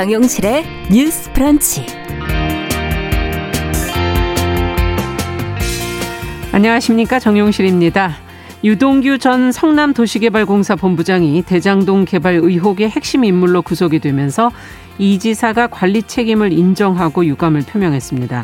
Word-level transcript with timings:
정용실의 0.00 0.64
뉴스 0.90 1.30
프런치. 1.34 1.84
안녕하십니까. 6.52 7.18
정용실입니다. 7.18 8.16
유동규 8.64 9.18
전 9.18 9.52
성남도시개발공사 9.52 10.76
본부장이 10.76 11.42
대장동 11.42 12.06
개발 12.06 12.36
의혹의 12.36 12.88
핵심 12.88 13.24
인물로 13.24 13.60
구속이 13.60 13.98
되면서 13.98 14.50
이 14.96 15.18
지사가 15.18 15.66
관리 15.66 16.02
책임을 16.02 16.54
인정하고 16.54 17.26
유감을 17.26 17.64
표명했습니다. 17.68 18.42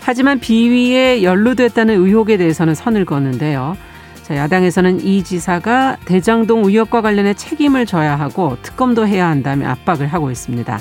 하지만 0.00 0.38
비위에 0.40 1.22
연루됐다는 1.22 1.94
의혹에 1.94 2.36
대해서는 2.36 2.74
선을 2.74 3.06
그었는데요. 3.06 3.78
자, 4.26 4.34
야당에서는 4.34 5.04
이 5.04 5.22
지사가 5.22 5.98
대장동 6.04 6.64
의혹과 6.64 7.00
관련해 7.00 7.34
책임을 7.34 7.86
져야 7.86 8.18
하고 8.18 8.56
특검도 8.60 9.06
해야 9.06 9.28
한다며 9.28 9.68
압박을 9.68 10.08
하고 10.08 10.32
있습니다. 10.32 10.80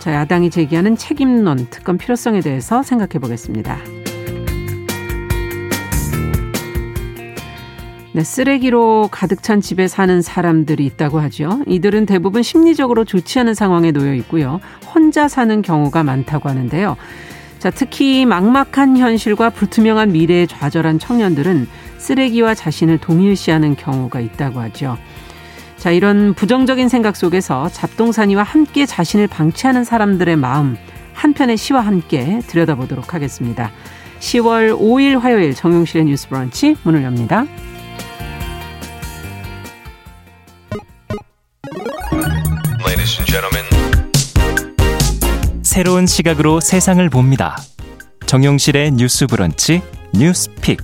자, 0.00 0.12
야당이 0.12 0.50
제기하는 0.50 0.96
책임론, 0.96 1.68
특검 1.70 1.98
필요성에 1.98 2.40
대해서 2.40 2.82
생각해 2.82 3.20
보겠습니다. 3.20 3.78
네, 8.12 8.24
쓰레기로 8.24 9.08
가득 9.12 9.44
찬 9.44 9.60
집에 9.60 9.86
사는 9.86 10.20
사람들이 10.20 10.84
있다고 10.84 11.20
하죠. 11.20 11.60
이들은 11.68 12.06
대부분 12.06 12.42
심리적으로 12.42 13.04
좋지 13.04 13.38
않은 13.38 13.54
상황에 13.54 13.92
놓여 13.92 14.14
있고요. 14.14 14.58
혼자 14.92 15.28
사는 15.28 15.62
경우가 15.62 16.02
많다고 16.02 16.48
하는데요. 16.48 16.96
자, 17.60 17.70
특히 17.70 18.26
막막한 18.26 18.96
현실과 18.96 19.50
불투명한 19.50 20.10
미래에 20.10 20.46
좌절한 20.46 20.98
청년들은 20.98 21.68
쓰레기와 21.98 22.54
자신을 22.54 22.98
동일시하는 22.98 23.76
경우가 23.76 24.20
있다고 24.20 24.60
하죠. 24.60 24.96
자, 25.76 25.90
이런 25.90 26.34
부정적인 26.34 26.88
생각 26.88 27.16
속에서 27.16 27.68
잡동사니와 27.68 28.42
함께 28.42 28.86
자신을 28.86 29.28
방치하는 29.28 29.84
사람들의 29.84 30.36
마음, 30.36 30.76
한 31.12 31.34
편의 31.34 31.56
시와 31.56 31.80
함께 31.80 32.40
들여다보도록 32.46 33.14
하겠습니다. 33.14 33.70
10월 34.20 34.76
5일 34.76 35.20
화요일 35.20 35.54
정용실의 35.54 36.06
뉴스 36.06 36.28
브런치 36.28 36.76
문을 36.82 37.04
엽니다. 37.04 37.44
새로운 45.78 46.06
시각으로 46.06 46.58
세상을 46.58 47.08
봅니다. 47.08 47.56
정용실의 48.26 48.90
뉴스 48.90 49.28
브런치 49.28 49.80
뉴스 50.12 50.50
픽. 50.56 50.78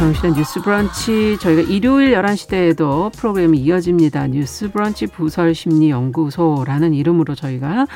정용실의 0.00 0.32
뉴스 0.32 0.62
브런치 0.62 1.36
저희가 1.40 1.60
일요일 1.60 2.14
11시 2.14 2.48
대에도 2.48 3.10
프로그램이 3.18 3.58
이어집니다. 3.58 4.28
뉴스 4.28 4.70
브런치 4.70 5.08
부설 5.08 5.54
심리 5.54 5.90
연구소라는 5.90 6.94
이름으로 6.94 7.34
저희가 7.34 7.86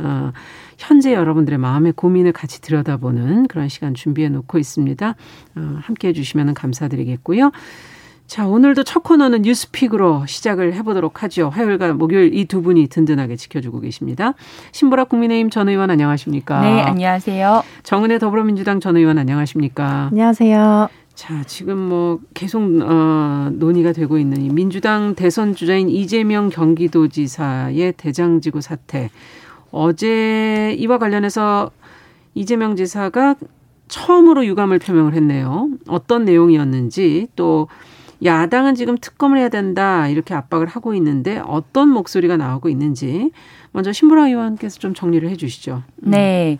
어 0.00 0.32
현재 0.76 1.14
여러분들의 1.14 1.60
마음의 1.60 1.92
고민을 1.92 2.32
같이 2.32 2.60
들여다보는 2.60 3.46
그런 3.46 3.68
시간 3.68 3.94
준비해 3.94 4.28
놓고 4.28 4.58
있습니다. 4.58 5.14
어, 5.54 5.78
함께 5.82 6.08
해 6.08 6.12
주시면 6.12 6.54
감사드리겠고요. 6.54 7.52
자, 8.26 8.46
오늘도 8.48 8.82
첫 8.82 9.04
코너는 9.04 9.42
뉴스픽으로 9.42 10.26
시작을 10.26 10.74
해보도록 10.74 11.22
하죠. 11.22 11.48
화요일과 11.50 11.92
목요일 11.92 12.34
이 12.34 12.46
두 12.46 12.62
분이 12.62 12.88
든든하게 12.88 13.36
지켜주고 13.36 13.78
계십니다. 13.80 14.32
신보라 14.72 15.04
국민의힘 15.04 15.50
전 15.50 15.68
의원 15.68 15.90
안녕하십니까? 15.90 16.60
네, 16.62 16.80
안녕하세요. 16.80 17.62
정은혜 17.84 18.18
더불어민주당 18.18 18.80
전 18.80 18.96
의원 18.96 19.18
안녕하십니까? 19.18 20.08
안녕하세요. 20.10 20.88
자, 21.14 21.44
지금 21.44 21.78
뭐 21.78 22.20
계속 22.34 22.62
어, 22.82 23.50
논의가 23.52 23.92
되고 23.92 24.18
있는 24.18 24.42
이 24.42 24.48
민주당 24.48 25.14
대선 25.14 25.54
주자인 25.54 25.88
이재명 25.88 26.48
경기도지사의 26.48 27.94
대장지구 27.96 28.60
사태. 28.60 29.10
어제 29.70 30.74
이와 30.78 30.98
관련해서 30.98 31.70
이재명 32.34 32.76
지사가 32.76 33.36
처음으로 33.88 34.46
유감을 34.46 34.78
표명을 34.78 35.14
했네요. 35.14 35.68
어떤 35.86 36.24
내용이었는지 36.24 37.28
또 37.36 37.68
야당은 38.24 38.74
지금 38.74 38.96
특검을 38.96 39.38
해야 39.38 39.48
된다 39.48 40.08
이렇게 40.08 40.32
압박을 40.34 40.66
하고 40.66 40.94
있는데 40.94 41.42
어떤 41.44 41.88
목소리가 41.88 42.36
나오고 42.36 42.68
있는지 42.68 43.32
먼저 43.72 43.92
신보라 43.92 44.28
의원께서 44.28 44.78
좀 44.78 44.94
정리를 44.94 45.28
해 45.28 45.36
주시죠. 45.36 45.82
네. 45.96 46.58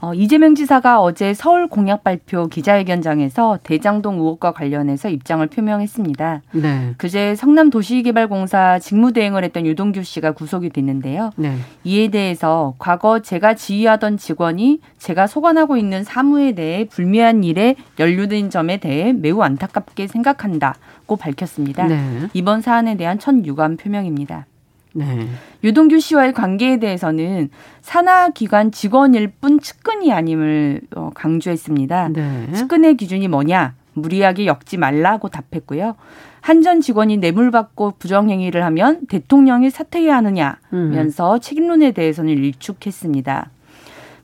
어, 0.00 0.14
이재명 0.14 0.54
지사가 0.54 1.02
어제 1.02 1.34
서울 1.34 1.66
공약 1.66 2.02
발표 2.02 2.46
기자회견장에서 2.48 3.58
대장동 3.62 4.16
의혹과 4.16 4.52
관련해서 4.52 5.10
입장을 5.10 5.46
표명했습니다. 5.46 6.42
네. 6.52 6.94
그제 6.96 7.34
성남도시개발공사 7.34 8.78
직무대행을 8.78 9.44
했던 9.44 9.66
유동규 9.66 10.02
씨가 10.02 10.32
구속이 10.32 10.70
됐는데요. 10.70 11.32
네. 11.36 11.54
이에 11.84 12.08
대해서 12.08 12.74
과거 12.78 13.20
제가 13.20 13.54
지휘하던 13.54 14.16
직원이 14.16 14.80
제가 14.98 15.26
소관하고 15.26 15.76
있는 15.76 16.02
사무에 16.02 16.52
대해 16.52 16.86
불미한 16.88 17.44
일에 17.44 17.76
연루된 17.98 18.48
점에 18.48 18.78
대해 18.78 19.12
매우 19.12 19.42
안타깝게 19.42 20.06
생각한다고 20.06 21.16
밝혔습니다. 21.16 21.86
네. 21.86 22.28
이번 22.32 22.62
사안에 22.62 22.96
대한 22.96 23.18
첫 23.18 23.34
유감 23.44 23.76
표명입니다. 23.76 24.46
네. 24.92 25.26
유동규 25.62 26.00
씨와의 26.00 26.32
관계에 26.32 26.78
대해서는 26.78 27.50
산하기관 27.82 28.72
직원일 28.72 29.32
뿐 29.40 29.60
측근이 29.60 30.12
아님을 30.12 30.80
어, 30.96 31.10
강조했습니다. 31.14 32.08
네. 32.08 32.52
측근의 32.54 32.96
기준이 32.96 33.28
뭐냐? 33.28 33.74
무리하게 33.94 34.46
엮지 34.46 34.76
말라고 34.76 35.28
답했고요. 35.28 35.96
한 36.40 36.62
전 36.62 36.80
직원이 36.80 37.18
뇌물 37.18 37.50
받고 37.50 37.94
부정행위를 37.98 38.64
하면 38.64 39.00
대통령이 39.08 39.70
사퇴해야 39.70 40.16
하느냐면서 40.16 41.34
음. 41.34 41.40
책임론에 41.40 41.92
대해서는 41.92 42.32
일축했습니다. 42.32 43.50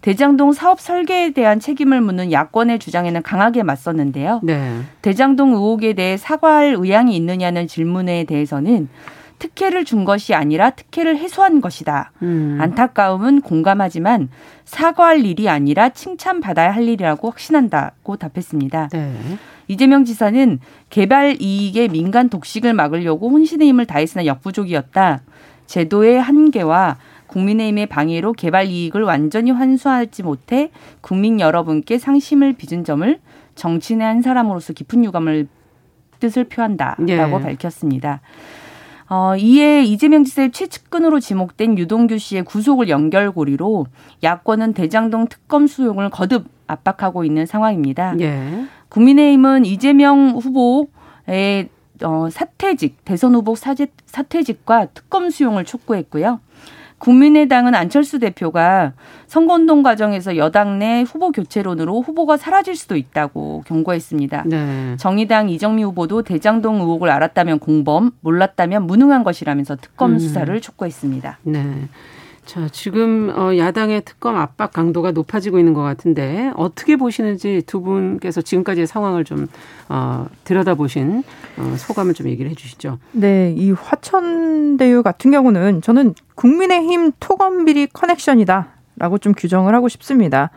대장동 0.00 0.52
사업 0.52 0.80
설계에 0.80 1.30
대한 1.32 1.58
책임을 1.58 2.00
묻는 2.00 2.30
야권의 2.30 2.78
주장에는 2.78 3.22
강하게 3.22 3.62
맞섰는데요. 3.64 4.40
네. 4.44 4.80
대장동 5.02 5.52
의혹에 5.52 5.94
대해 5.94 6.16
사과할 6.16 6.76
의향이 6.78 7.16
있느냐는 7.16 7.66
질문에 7.66 8.24
대해서는 8.24 8.88
특혜를 9.38 9.84
준 9.84 10.04
것이 10.04 10.34
아니라 10.34 10.70
특혜를 10.70 11.18
해소한 11.18 11.60
것이다. 11.60 12.12
음. 12.22 12.58
안타까움은 12.60 13.42
공감하지만 13.42 14.28
사과할 14.64 15.24
일이 15.24 15.48
아니라 15.48 15.90
칭찬받아야 15.90 16.70
할 16.70 16.84
일이라고 16.84 17.30
확신한다고 17.30 18.16
답했습니다. 18.16 18.88
네. 18.88 19.14
이재명 19.68 20.04
지사는 20.04 20.60
개발 20.90 21.40
이익의 21.40 21.88
민간 21.88 22.28
독식을 22.28 22.72
막으려고 22.72 23.28
혼신의 23.30 23.68
힘을 23.68 23.86
다했으나 23.86 24.26
역부족이었다. 24.26 25.22
제도의 25.66 26.20
한계와 26.20 26.96
국민의힘의 27.26 27.86
방해로 27.86 28.32
개발 28.32 28.66
이익을 28.66 29.02
완전히 29.02 29.50
환수하지 29.50 30.22
못해 30.22 30.70
국민 31.00 31.40
여러분께 31.40 31.98
상심을 31.98 32.52
빚은 32.54 32.84
점을 32.84 33.18
정치인의 33.56 34.06
한 34.06 34.22
사람으로서 34.22 34.72
깊은 34.72 35.04
유감을 35.04 35.48
뜻을 36.20 36.44
표한다라고 36.44 37.04
네. 37.38 37.44
밝혔습니다. 37.44 38.20
어, 39.08 39.36
이에 39.36 39.84
이재명 39.84 40.24
지사의 40.24 40.50
최측근으로 40.50 41.20
지목된 41.20 41.78
유동규 41.78 42.18
씨의 42.18 42.44
구속을 42.44 42.88
연결고리로 42.88 43.86
야권은 44.22 44.74
대장동 44.74 45.28
특검 45.28 45.66
수용을 45.66 46.10
거듭 46.10 46.46
압박하고 46.66 47.24
있는 47.24 47.46
상황입니다. 47.46 48.18
예. 48.20 48.66
국민의힘은 48.88 49.64
이재명 49.64 50.30
후보의 50.30 51.68
어, 52.02 52.28
사퇴직, 52.30 53.04
대선 53.04 53.34
후보 53.34 53.54
사제, 53.54 53.86
사퇴직과 54.06 54.86
특검 54.92 55.30
수용을 55.30 55.64
촉구했고요. 55.64 56.40
국민의당은 56.98 57.74
안철수 57.74 58.18
대표가 58.18 58.94
선거운동 59.26 59.82
과정에서 59.82 60.36
여당 60.36 60.78
내 60.78 61.02
후보 61.02 61.30
교체론으로 61.30 62.00
후보가 62.00 62.36
사라질 62.36 62.74
수도 62.74 62.96
있다고 62.96 63.64
경고했습니다. 63.66 64.44
네. 64.46 64.96
정의당 64.98 65.48
이정미 65.48 65.82
후보도 65.84 66.22
대장동 66.22 66.76
의혹을 66.76 67.10
알았다면 67.10 67.58
공범, 67.58 68.12
몰랐다면 68.20 68.86
무능한 68.86 69.24
것이라면서 69.24 69.76
특검 69.76 70.12
음. 70.12 70.18
수사를 70.18 70.58
촉구했습니다. 70.60 71.38
네. 71.42 71.88
자, 72.46 72.68
지금 72.70 73.28
어 73.36 73.56
야당의 73.56 74.02
특검 74.04 74.36
압박 74.36 74.72
강도가 74.72 75.10
높아지고 75.10 75.58
있는 75.58 75.74
것 75.74 75.82
같은데 75.82 76.52
어떻게 76.54 76.94
보시는지 76.94 77.62
두 77.66 77.80
분께서 77.80 78.40
지금까지의 78.40 78.86
상황을 78.86 79.24
좀 79.24 79.48
어, 79.88 80.26
들여다보신 80.44 81.24
어, 81.56 81.74
소감을 81.76 82.14
좀 82.14 82.28
얘기를 82.28 82.48
해주시죠. 82.52 82.98
네, 83.10 83.52
이 83.56 83.72
화천대유 83.72 85.02
같은 85.02 85.32
경우는 85.32 85.82
저는 85.82 86.14
국민의힘 86.36 87.12
토건비리 87.18 87.88
커넥션이다라고 87.88 89.18
좀 89.20 89.34
규정을 89.36 89.74
하고 89.74 89.88
싶습니다. 89.88 90.50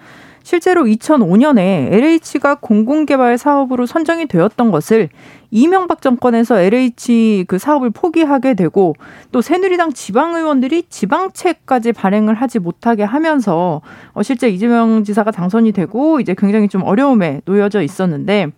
실제로 0.43 0.83
2005년에 0.83 1.91
LH가 1.91 2.55
공공개발 2.55 3.37
사업으로 3.37 3.85
선정이 3.85 4.27
되었던 4.27 4.71
것을 4.71 5.09
이명박 5.51 6.01
정권에서 6.01 6.59
LH 6.59 7.45
그 7.47 7.57
사업을 7.57 7.89
포기하게 7.89 8.53
되고 8.53 8.95
또 9.31 9.41
새누리당 9.41 9.93
지방 9.93 10.35
의원들이 10.35 10.83
지방채까지 10.89 11.93
발행을 11.93 12.35
하지 12.35 12.59
못하게 12.59 13.03
하면서 13.03 13.81
어 14.13 14.23
실제 14.23 14.49
이재명 14.49 15.03
지사가 15.03 15.31
당선이 15.31 15.71
되고 15.71 16.19
이제 16.19 16.35
굉장히 16.37 16.67
좀 16.67 16.83
어려움에 16.83 17.41
놓여져 17.45 17.81
있었는데 17.81 18.51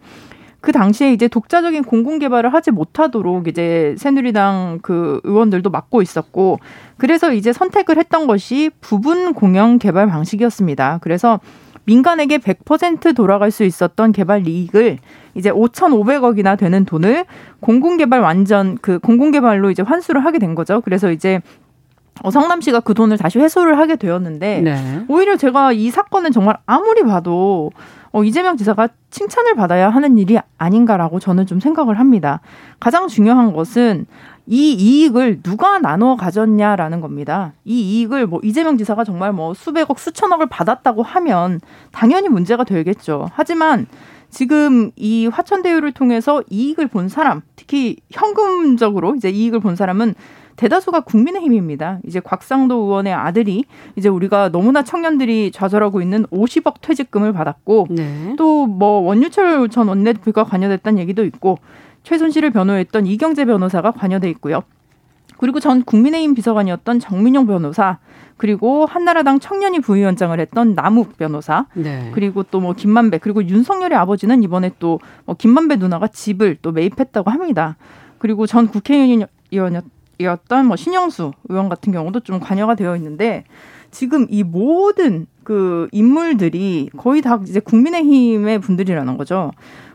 그 0.62 0.72
당시에 0.72 1.12
이제 1.12 1.28
독자적인 1.28 1.84
공공 1.84 2.20
개발을 2.20 2.54
하지 2.54 2.70
못하도록 2.70 3.48
이제 3.48 3.96
새누리당 3.98 4.80
그 4.84 5.20
의원들도 5.24 5.70
막고 5.72 6.04
있었고 6.04 6.60
그래서 6.98 7.34
이제 7.34 7.52
선택을 7.52 7.98
했던 7.98 8.28
것이 8.28 8.70
부분 8.80 9.34
공영 9.34 9.80
개발 9.80 10.08
방식이었습니다. 10.08 11.00
그래서 11.02 11.40
민간에게 11.86 12.38
100% 12.38 13.16
돌아갈 13.16 13.52
수 13.52 13.64
있었던 13.64 14.12
개발 14.12 14.48
이익을 14.48 15.00
이제 15.36 15.52
5,500억이나 15.52 16.58
되는 16.58 16.86
돈을 16.86 17.26
공공개발 17.60 18.22
완전 18.22 18.78
그 18.82 19.00
공공개발로 19.00 19.72
이제 19.72 19.82
환수를 19.82 20.24
하게 20.24 20.40
된 20.40 20.56
거죠. 20.56 20.82
그래서 20.82 21.12
이제 21.12 21.42
어, 22.24 22.30
성남시가 22.30 22.82
그 22.82 22.94
돈을 22.94 23.18
다시 23.18 23.40
회수를 23.40 23.78
하게 23.78 23.96
되었는데 23.96 24.62
네. 24.62 25.06
오히려 25.08 25.38
제가 25.38 25.72
이 25.72 25.90
사건은 25.90 26.32
정말 26.32 26.58
아무리 26.66 27.04
봐도 27.04 27.72
어, 28.12 28.24
이재명 28.24 28.58
지사가 28.58 28.90
칭찬을 29.10 29.56
받아야 29.56 29.90
하는 29.90 30.18
일이 30.18 30.38
아닌가라고 30.58 31.20
저는 31.20 31.46
좀 31.46 31.60
생각을 31.60 31.98
합니다. 31.98 32.42
가장 32.80 33.08
중요한 33.08 33.54
것은 33.54 34.06
이 34.52 34.74
이익을 34.74 35.42
누가 35.44 35.80
나눠 35.80 36.18
가졌냐라는 36.18 37.00
겁니다. 37.00 37.54
이 37.64 37.80
이익을 37.80 38.28
뭐 38.28 38.42
이재명 38.44 38.78
지사가 38.78 39.06
정말 39.06 39.32
뭐 39.32 39.54
수백억, 39.54 39.98
수천억을 39.98 40.48
받았다고 40.48 41.04
하면 41.04 41.62
당연히 41.94 42.28
문제가 42.28 42.66
되겠죠. 42.66 43.30
하지만 43.32 43.88
지금 44.30 44.92
이 44.98 45.28
화천대유를 45.28 45.94
통해서 45.94 46.44
이익을 46.50 46.88
본 46.88 47.08
사람, 47.08 47.42
특히 47.56 47.96
현금적으로 48.12 49.16
이제 49.16 49.30
이익을 49.30 49.62
본 49.62 49.78
사람은 49.78 50.16
대다수가 50.58 51.00
국민의힘입니다. 51.00 52.00
이제 52.06 52.20
곽상도 52.20 52.76
의원의 52.76 53.14
아들이 53.14 53.64
이제 53.96 54.10
우리가 54.10 54.50
너무나 54.50 54.84
청년들이 54.84 55.52
좌절하고 55.54 56.02
있는 56.02 56.26
50억 56.26 56.82
퇴직금을 56.82 57.32
받았고 57.32 57.88
네. 57.90 58.36
또뭐 58.38 59.00
원유철 59.00 59.70
전 59.70 59.88
원내대표가 59.88 60.44
관여됐다는 60.44 61.00
얘기도 61.00 61.24
있고 61.24 61.58
최순실을 62.04 62.52
변호했던 62.52 63.06
이경재 63.06 63.46
변호사가 63.46 63.92
관여돼 63.92 64.30
있고요. 64.32 64.64
그리고 65.38 65.60
전 65.60 65.84
국민의힘 65.84 66.36
비서관이었던 66.36 67.00
정민용 67.00 67.48
변호사, 67.48 67.98
그리고 68.38 68.86
한나라당 68.86 69.40
청년이 69.40 69.80
부위원장을 69.80 70.40
했던 70.40 70.76
남욱 70.76 71.18
변호사, 71.18 71.66
네. 71.74 72.12
그리고 72.14 72.44
또 72.44 72.60
뭐 72.60 72.74
김만배, 72.74 73.18
그리고 73.20 73.44
윤석열의 73.44 73.98
아버지는 73.98 74.44
이번에 74.44 74.72
또 74.80 75.00
뭐 75.26 75.36
김만배 75.36 75.78
누나가 75.78 76.08
집을 76.08 76.58
또 76.62 76.72
매입했다고 76.72 77.30
합니다. 77.32 77.76
그리고 78.20 78.46
전 78.46 78.68
국회의원이었던 78.68 80.66
뭐 80.68 80.76
신영수 80.76 81.34
의원 81.50 81.70
같은 81.70 81.92
경우도 81.92 82.20
좀 82.22 82.40
관여가 82.40 82.76
되어 82.76 82.96
있는데 82.98 83.44
지금 83.90 84.28
이 84.30 84.44
모든 84.44 85.26
그 85.44 85.88
인물들이 85.92 86.90
거의 86.98 87.22
다 87.22 87.40
이제 87.48 87.60
국민의힘의 87.60 88.60
분들이라는 88.60 89.18
거죠. 89.18 89.52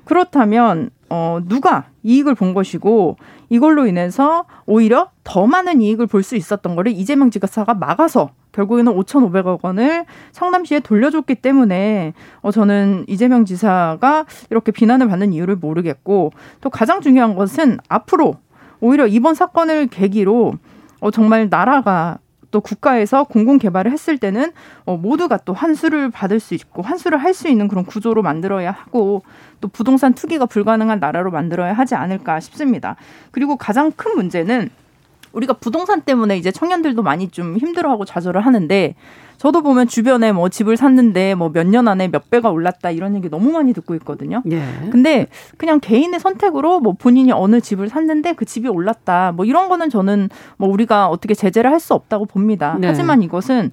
그렇다면 0.06 0.90
어 1.10 1.40
누가 1.44 1.84
이익을 2.02 2.34
본 2.34 2.54
것이고 2.54 3.16
이걸로 3.48 3.86
인해서 3.86 4.44
오히려 4.66 5.10
더 5.24 5.46
많은 5.46 5.80
이익을 5.82 6.06
볼 6.06 6.22
수 6.22 6.34
있었던 6.36 6.74
거를 6.74 6.92
이재명 6.92 7.30
지사가 7.30 7.74
막아서 7.74 8.30
결국에는 8.52 8.92
5,500억 8.94 9.62
원을 9.62 10.06
성남시에 10.32 10.80
돌려줬기 10.80 11.36
때문에 11.36 12.14
어 12.40 12.50
저는 12.50 13.04
이재명 13.06 13.44
지사가 13.44 14.24
이렇게 14.50 14.72
비난을 14.72 15.08
받는 15.08 15.32
이유를 15.34 15.56
모르겠고 15.56 16.32
또 16.62 16.70
가장 16.70 17.00
중요한 17.02 17.34
것은 17.34 17.78
앞으로 17.88 18.36
오히려 18.80 19.06
이번 19.06 19.34
사건을 19.34 19.88
계기로 19.88 20.54
어 21.00 21.10
정말 21.10 21.48
나라가 21.50 22.18
또 22.50 22.60
국가에서 22.60 23.24
공공 23.24 23.58
개발을 23.58 23.92
했을 23.92 24.18
때는 24.18 24.52
어, 24.84 24.96
모두가 24.96 25.38
또 25.38 25.52
환수를 25.52 26.10
받을 26.10 26.40
수 26.40 26.54
있고 26.54 26.82
환수를 26.82 27.18
할 27.18 27.36
수 27.36 27.48
있는 27.48 27.68
그런 27.68 27.84
구조로 27.84 28.22
만들어야 28.22 28.70
하고 28.70 29.22
또 29.60 29.68
부동산 29.68 30.14
투기가 30.14 30.46
불가능한 30.46 31.00
나라로 31.00 31.30
만들어야 31.30 31.74
하지 31.74 31.94
않을까 31.94 32.40
싶습니다. 32.40 32.96
그리고 33.30 33.56
가장 33.56 33.92
큰 33.92 34.14
문제는 34.14 34.70
우리가 35.32 35.52
부동산 35.52 36.00
때문에 36.00 36.38
이제 36.38 36.50
청년들도 36.50 37.02
많이 37.02 37.28
좀 37.28 37.58
힘들어하고 37.58 38.06
좌절을 38.06 38.40
하는데 38.40 38.94
저도 39.38 39.62
보면 39.62 39.86
주변에 39.88 40.32
뭐 40.32 40.48
집을 40.48 40.76
샀는데 40.76 41.34
뭐 41.34 41.48
몇 41.50 41.66
년 41.66 41.88
안에 41.88 42.08
몇 42.08 42.30
배가 42.30 42.50
올랐다 42.50 42.90
이런 42.90 43.14
얘기 43.16 43.28
너무 43.30 43.52
많이 43.52 43.72
듣고 43.72 43.94
있거든요. 43.96 44.42
예. 44.50 44.62
근데 44.90 45.26
그냥 45.56 45.80
개인의 45.80 46.20
선택으로 46.20 46.80
뭐 46.80 46.94
본인이 46.98 47.32
어느 47.32 47.60
집을 47.60 47.88
샀는데 47.88 48.32
그 48.34 48.44
집이 48.44 48.68
올랐다 48.68 49.32
뭐 49.32 49.44
이런 49.44 49.68
거는 49.68 49.90
저는 49.90 50.28
뭐 50.56 50.68
우리가 50.68 51.08
어떻게 51.08 51.34
제재를 51.34 51.70
할 51.70 51.76
수 51.80 51.92
없다고 51.94 52.24
봅니다. 52.26 52.76
네. 52.80 52.86
하지만 52.88 53.22
이것은 53.22 53.70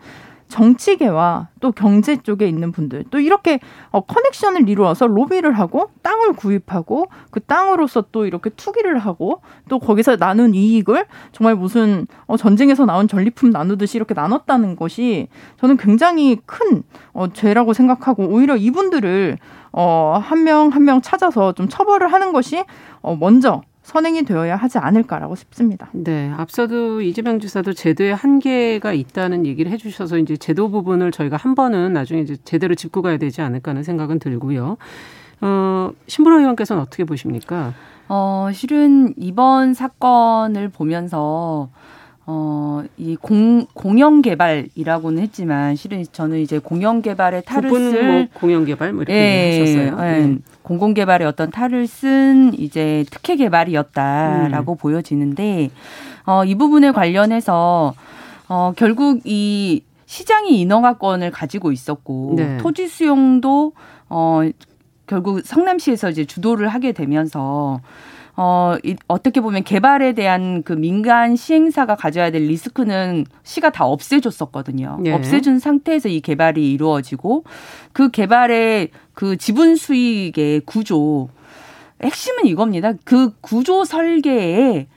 정치계와 0.54 1.48
또 1.62 1.72
경제 1.72 2.16
쪽에 2.16 2.48
있는 2.48 2.72
분들 2.72 3.06
또 3.10 3.20
이렇게 3.20 3.60
어, 3.90 4.02
커넥션을 4.02 4.70
이루어서 4.70 5.08
로비를 5.08 5.54
하고 5.54 5.90
땅을 6.04 6.34
구입하고 6.34 7.08
그 7.32 7.40
땅으로서 7.40 8.06
또 8.12 8.28
이렇게 8.28 8.52
투기를 8.52 9.00
하고 9.00 9.42
또 9.68 9.80
거기서 9.80 10.18
나눈 10.18 10.54
이익을 10.54 11.06
정말 11.32 11.56
무슨 11.56 12.06
어, 12.28 12.38
전쟁에서 12.38 12.86
나온 12.86 13.08
전리품 13.08 13.50
나누듯이 13.50 13.98
이렇게 13.98 14.14
나눴다는 14.14 14.76
것이 14.76 15.28
저는 15.60 15.78
굉장히 15.78 16.38
큰 16.46 16.84
어, 17.14 17.34
죄라고 17.34 17.74
생각하고 17.74 18.26
오히려 18.28 18.56
이분들을 18.56 19.38
어, 19.72 20.22
한 20.24 20.44
명 20.44 20.68
한명 20.70 21.02
찾아서 21.02 21.54
좀 21.54 21.68
처벌을 21.68 22.12
하는 22.14 22.32
것이 22.32 22.64
어, 23.02 23.16
먼저 23.16 23.62
선행이 23.84 24.24
되어야 24.24 24.56
하지 24.56 24.78
않을까라고 24.78 25.36
싶습니다. 25.36 25.90
네, 25.92 26.32
앞서도 26.36 27.02
이재명 27.02 27.40
지사도 27.40 27.74
제도에 27.74 28.12
한계가 28.12 28.94
있다는 28.94 29.46
얘기를 29.46 29.72
해주셔서 29.72 30.18
이제 30.18 30.38
제도 30.38 30.70
부분을 30.70 31.12
저희가 31.12 31.38
한 31.38 31.54
번은 31.54 31.94
나중에 31.94 32.22
이제 32.22 32.38
제대로 32.46 32.76
짚고 32.76 33.02
가야 33.02 33.18
되지 33.18 33.42
않을까 33.42 33.72
하는 33.72 33.84
생각은 33.84 34.20
들고요. 34.20 34.78
어, 35.42 35.92
신부라 36.08 36.38
의원께서는 36.38 36.82
어떻게 36.82 37.04
보십니까? 37.04 37.74
어, 38.08 38.50
실은 38.54 39.14
이번 39.18 39.74
사건을 39.74 40.70
보면서 40.70 41.70
어, 42.26 42.84
이 42.98 43.18
공, 43.18 43.66
공영 43.74 44.22
개발이라고는 44.22 45.22
했지만 45.24 45.76
실은 45.76 46.06
저는 46.10 46.40
이제 46.40 46.58
공영 46.58 47.02
개발의 47.02 47.44
탈을 47.46 47.70
쓸뭐 47.70 48.28
공영 48.34 48.64
개발 48.64 48.94
뭐 48.94 49.02
이렇게 49.02 49.14
예, 49.14 49.60
하셨어요. 49.60 49.98
예, 50.02 50.22
예. 50.22 50.38
공공 50.62 50.94
개발의 50.94 51.28
어떤 51.28 51.52
탈을 51.52 51.86
쓴 51.88 52.54
이제 52.58 53.04
특혜 53.12 53.36
개발이었다라고 53.36 54.74
음. 54.74 54.78
보여지는데 54.78 55.70
어, 56.26 56.46
이 56.46 56.56
부분에 56.56 56.92
관련해서 56.92 57.94
어, 58.48 58.74
결국 58.78 59.22
이 59.26 59.84
시장이 60.06 60.62
인허가권을 60.62 61.32
가지고 61.32 61.72
있었고 61.72 62.34
네. 62.38 62.58
토지 62.58 62.88
수용도 62.88 63.74
어 64.10 64.42
결국 65.08 65.42
성남시에서 65.44 66.12
이제 66.12 66.24
주도를 66.24 66.68
하게 66.68 66.92
되면서 66.92 67.82
어, 68.36 68.76
이, 68.84 68.96
어떻게 69.08 69.42
보면 69.42 69.64
개발에 69.64 70.14
대한 70.14 70.64
그 70.64 70.74
민간 70.74 71.36
시행사가 71.36 71.96
가져야 71.96 72.32
될 72.32 72.44
리스크는 72.44 73.26
시가 73.44 73.72
다 73.72 73.86
없애줬었거든요. 73.86 75.02
예. 75.06 75.12
없애준 75.12 75.60
상태에서 75.60 76.10
이 76.10 76.20
개발이 76.20 76.72
이루어지고 76.72 77.44
그 77.92 78.10
개발의 78.10 78.90
그 79.14 79.38
지분 79.38 79.76
수익의 79.76 80.62
구조 80.66 81.30
핵심은 82.02 82.48
이겁니다. 82.48 82.94
그 83.06 83.34
구조 83.42 83.86
설계에 83.86 84.88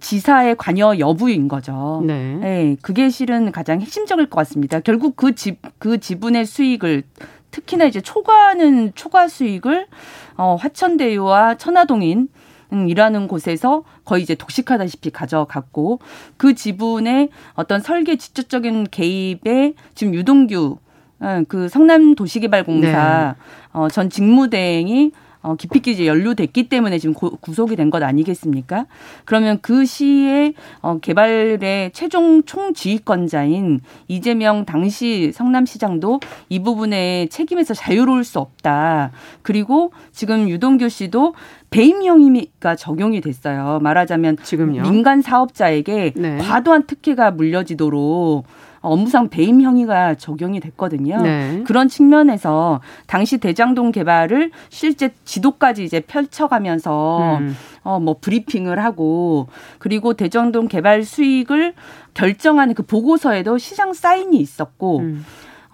지사의 0.00 0.56
관여 0.56 0.98
여부인 0.98 1.48
거죠. 1.48 2.02
네. 2.04 2.34
네. 2.34 2.76
그게 2.82 3.08
실은 3.08 3.50
가장 3.50 3.80
핵심적일 3.80 4.28
것 4.28 4.36
같습니다. 4.40 4.80
결국 4.80 5.16
그 5.16 5.34
집, 5.34 5.60
그 5.78 5.98
지분의 5.98 6.44
수익을 6.44 7.04
특히나 7.50 7.86
이제 7.86 8.02
초과는 8.02 8.92
초과 8.94 9.28
수익을 9.28 9.86
어, 10.36 10.56
화천대유와 10.56 11.56
천화동인 11.56 12.28
이라는 12.70 13.28
곳에서 13.28 13.84
거의 14.04 14.22
이제 14.22 14.34
독식하다시피 14.34 15.10
가져갔고 15.10 16.00
그 16.36 16.54
지분의 16.54 17.28
어떤 17.54 17.80
설계 17.80 18.16
직접적인 18.16 18.88
개입에 18.90 19.74
지금 19.94 20.14
유동규 20.14 20.78
어, 21.20 21.42
그 21.48 21.68
성남 21.68 22.14
도시개발공사 22.14 23.34
네. 23.36 23.44
어, 23.72 23.88
전 23.88 24.10
직무대행이 24.10 25.12
어, 25.44 25.54
기피기제 25.56 26.06
연루됐기 26.06 26.68
때문에 26.70 26.98
지금 26.98 27.14
고, 27.14 27.36
구속이 27.36 27.76
된 27.76 27.90
것 27.90 28.02
아니겠습니까? 28.02 28.86
그러면 29.26 29.58
그 29.60 29.84
시에 29.84 30.54
어, 30.80 30.98
개발의 30.98 31.92
최종 31.92 32.42
총지휘권자인 32.44 33.80
이재명 34.08 34.64
당시 34.64 35.32
성남시장도 35.32 36.20
이 36.48 36.62
부분에 36.62 37.26
책임에서 37.30 37.74
자유로울 37.74 38.24
수 38.24 38.38
없다. 38.38 39.12
그리고 39.42 39.92
지금 40.12 40.48
유동규 40.48 40.88
씨도 40.88 41.34
배임 41.68 42.02
형의가 42.02 42.74
적용이 42.76 43.20
됐어요. 43.20 43.80
말하자면 43.82 44.38
지금요? 44.42 44.82
민간 44.82 45.20
사업자에게 45.20 46.12
네. 46.16 46.38
과도한 46.38 46.86
특혜가 46.86 47.30
물려지도록 47.32 48.46
업무상 48.84 49.28
배임 49.28 49.62
형의가 49.62 50.14
적용이 50.14 50.60
됐거든요. 50.60 51.22
네. 51.22 51.62
그런 51.66 51.88
측면에서 51.88 52.80
당시 53.06 53.38
대장동 53.38 53.92
개발을 53.92 54.50
실제 54.68 55.10
지도까지 55.24 55.84
이제 55.84 56.00
펼쳐가면서 56.00 57.38
음. 57.38 57.56
어뭐 57.82 58.16
브리핑을 58.20 58.82
하고 58.82 59.48
그리고 59.78 60.14
대장동 60.14 60.68
개발 60.68 61.02
수익을 61.02 61.74
결정하는 62.12 62.74
그 62.74 62.82
보고서에도 62.82 63.58
시장 63.58 63.92
사인이 63.94 64.36
있었고 64.36 64.98
음. 64.98 65.24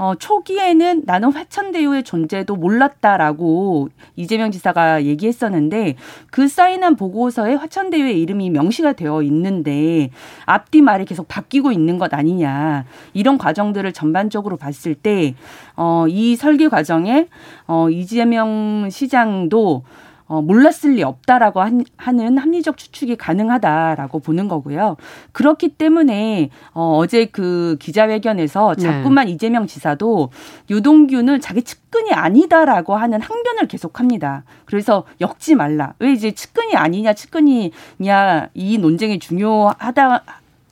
어, 0.00 0.14
초기에는 0.14 1.02
나는 1.04 1.30
화천대유의 1.30 2.04
존재도 2.04 2.56
몰랐다라고 2.56 3.90
이재명 4.16 4.50
지사가 4.50 5.04
얘기했었는데 5.04 5.96
그 6.30 6.48
사인한 6.48 6.96
보고서에 6.96 7.52
화천대유의 7.52 8.18
이름이 8.18 8.48
명시가 8.48 8.94
되어 8.94 9.20
있는데 9.20 10.08
앞뒤 10.46 10.80
말이 10.80 11.04
계속 11.04 11.28
바뀌고 11.28 11.70
있는 11.70 11.98
것 11.98 12.14
아니냐 12.14 12.86
이런 13.12 13.36
과정들을 13.36 13.92
전반적으로 13.92 14.56
봤을 14.56 14.94
때 14.94 15.34
어, 15.76 16.06
이 16.08 16.34
설계 16.34 16.70
과정에 16.70 17.28
어, 17.66 17.90
이재명 17.90 18.88
시장도 18.90 19.82
어, 20.30 20.40
몰랐을 20.40 20.94
리 20.94 21.02
없다라고 21.02 21.60
한, 21.60 21.84
하는 21.96 22.38
합리적 22.38 22.76
추측이 22.76 23.16
가능하다라고 23.16 24.20
보는 24.20 24.46
거고요. 24.46 24.96
그렇기 25.32 25.70
때문에 25.70 26.50
어, 26.72 26.98
어제 26.98 27.24
그 27.24 27.76
기자회견에서 27.80 28.76
네. 28.76 28.82
자꾸만 28.82 29.26
네. 29.26 29.32
이재명 29.32 29.66
지사도 29.66 30.30
유동규는 30.70 31.40
자기 31.40 31.62
측근이 31.62 32.12
아니다라고 32.12 32.94
하는 32.94 33.20
항변을 33.20 33.66
계속합니다. 33.66 34.44
그래서 34.66 35.04
엮지 35.20 35.56
말라. 35.56 35.94
왜 35.98 36.12
이제 36.12 36.30
측근이 36.30 36.76
아니냐, 36.76 37.12
측근이냐 37.14 38.50
이 38.54 38.78
논쟁이 38.78 39.18
중요하다 39.18 40.22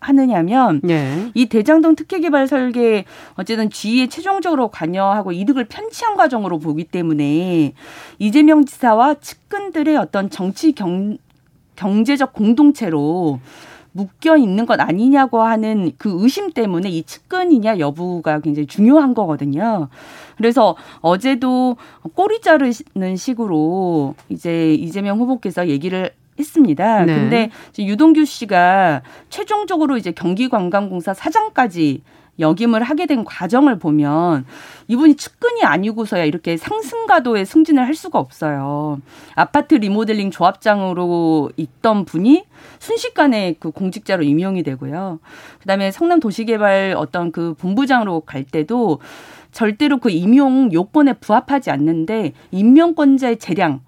하느냐면 0.00 0.80
네. 0.82 1.30
이 1.34 1.46
대장동 1.46 1.96
특혜 1.96 2.20
개발 2.20 2.46
설계 2.46 3.04
어쨌든 3.34 3.70
지위에 3.70 4.08
최종적으로 4.08 4.68
관여하고 4.68 5.32
이득을 5.32 5.64
편취한 5.64 6.16
과정으로 6.16 6.58
보기 6.58 6.84
때문에 6.84 7.74
이재명 8.18 8.64
지사와 8.64 9.14
측근들의 9.14 9.96
어떤 9.96 10.30
정치 10.30 10.72
경 10.72 11.18
경제적 11.76 12.32
공동체로 12.32 13.38
묶여 13.92 14.36
있는 14.36 14.66
것 14.66 14.80
아니냐고 14.80 15.42
하는 15.42 15.92
그 15.98 16.22
의심 16.22 16.52
때문에 16.52 16.88
이 16.88 17.02
측근이냐 17.02 17.78
여부가 17.78 18.40
굉장히 18.40 18.66
중요한 18.66 19.14
거거든요. 19.14 19.88
그래서 20.36 20.76
어제도 21.00 21.76
꼬리 22.14 22.40
자르는 22.40 23.16
식으로 23.16 24.14
이제 24.28 24.72
이재명 24.74 25.18
후보께서 25.18 25.68
얘기를 25.68 26.12
했습니다. 26.38 27.04
네. 27.04 27.14
근데 27.14 27.50
유동규 27.78 28.24
씨가 28.24 29.02
최종적으로 29.28 29.96
이제 29.96 30.12
경기관광공사 30.12 31.14
사장까지 31.14 32.02
역임을 32.40 32.82
하게 32.84 33.06
된 33.06 33.24
과정을 33.24 33.78
보면 33.78 34.44
이분이 34.86 35.16
측근이 35.16 35.64
아니고서야 35.64 36.24
이렇게 36.24 36.56
상승가도에 36.56 37.44
승진을 37.44 37.84
할 37.84 37.94
수가 37.94 38.18
없어요. 38.18 39.00
아파트 39.34 39.74
리모델링 39.74 40.30
조합장으로 40.30 41.50
있던 41.56 42.04
분이 42.04 42.44
순식간에 42.78 43.56
그 43.58 43.70
공직자로 43.72 44.22
임용이 44.22 44.62
되고요. 44.62 45.18
그다음에 45.60 45.90
성남 45.90 46.20
도시개발 46.20 46.94
어떤 46.96 47.32
그 47.32 47.54
본부장으로 47.54 48.20
갈 48.20 48.44
때도 48.44 49.00
절대로 49.50 49.98
그 49.98 50.10
임용 50.10 50.72
요건에 50.72 51.14
부합하지 51.14 51.70
않는데 51.70 52.34
임명권자의 52.52 53.38
재량 53.38 53.80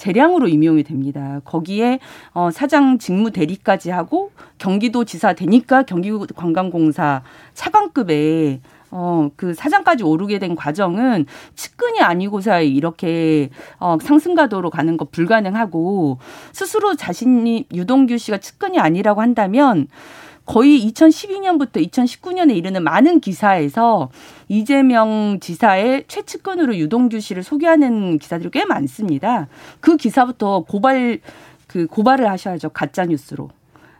재량으로 0.00 0.48
임용이 0.48 0.82
됩니다. 0.82 1.40
거기에 1.44 2.00
어, 2.32 2.50
사장 2.50 2.96
직무 2.98 3.30
대리까지 3.30 3.90
하고 3.90 4.32
경기도 4.56 5.04
지사 5.04 5.34
되니까 5.34 5.82
경기관광공사 5.82 7.22
차관급에 7.52 8.60
어, 8.92 9.28
그 9.36 9.52
사장까지 9.52 10.02
오르게 10.02 10.38
된 10.38 10.56
과정은 10.56 11.26
측근이 11.54 12.00
아니고서 12.00 12.62
이렇게 12.62 13.50
어, 13.78 13.98
상승가도로 14.00 14.70
가는 14.70 14.96
거 14.96 15.04
불가능하고 15.04 16.18
스스로 16.52 16.96
자신이 16.96 17.66
유동규 17.72 18.16
씨가 18.16 18.38
측근이 18.38 18.78
아니라고 18.78 19.20
한다면 19.20 19.86
거의 20.50 20.84
2012년부터 20.90 21.74
2019년에 21.88 22.56
이르는 22.56 22.82
많은 22.82 23.20
기사에서 23.20 24.10
이재명 24.48 25.38
지사의 25.40 26.06
최측근으로 26.08 26.76
유동규 26.76 27.20
씨를 27.20 27.44
소개하는 27.44 28.18
기사들이 28.18 28.50
꽤 28.50 28.64
많습니다. 28.64 29.46
그 29.78 29.96
기사부터 29.96 30.64
고발 30.64 31.20
그 31.68 31.86
고발을 31.86 32.28
하셔야죠 32.28 32.70
가짜 32.70 33.04
뉴스로. 33.04 33.50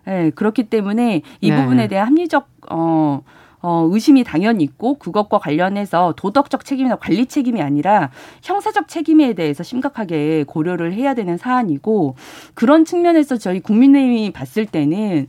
예, 0.08 0.10
네, 0.10 0.30
그렇기 0.30 0.64
때문에 0.64 1.22
이 1.40 1.50
네. 1.50 1.56
부분에 1.56 1.86
대한 1.86 2.08
합리적 2.08 2.48
어 2.68 3.22
어, 3.62 3.86
의심이 3.90 4.24
당연히 4.24 4.64
있고 4.64 4.94
그것과 4.94 5.38
관련해서 5.38 6.14
도덕적 6.16 6.64
책임이나 6.64 6.96
관리 6.96 7.26
책임이 7.26 7.60
아니라 7.60 8.10
형사적 8.42 8.88
책임에 8.88 9.34
대해서 9.34 9.62
심각하게 9.62 10.44
고려를 10.48 10.94
해야 10.94 11.14
되는 11.14 11.36
사안이고 11.36 12.16
그런 12.54 12.84
측면에서 12.84 13.36
저희 13.36 13.60
국민의힘이 13.60 14.32
봤을 14.32 14.64
때는 14.64 15.28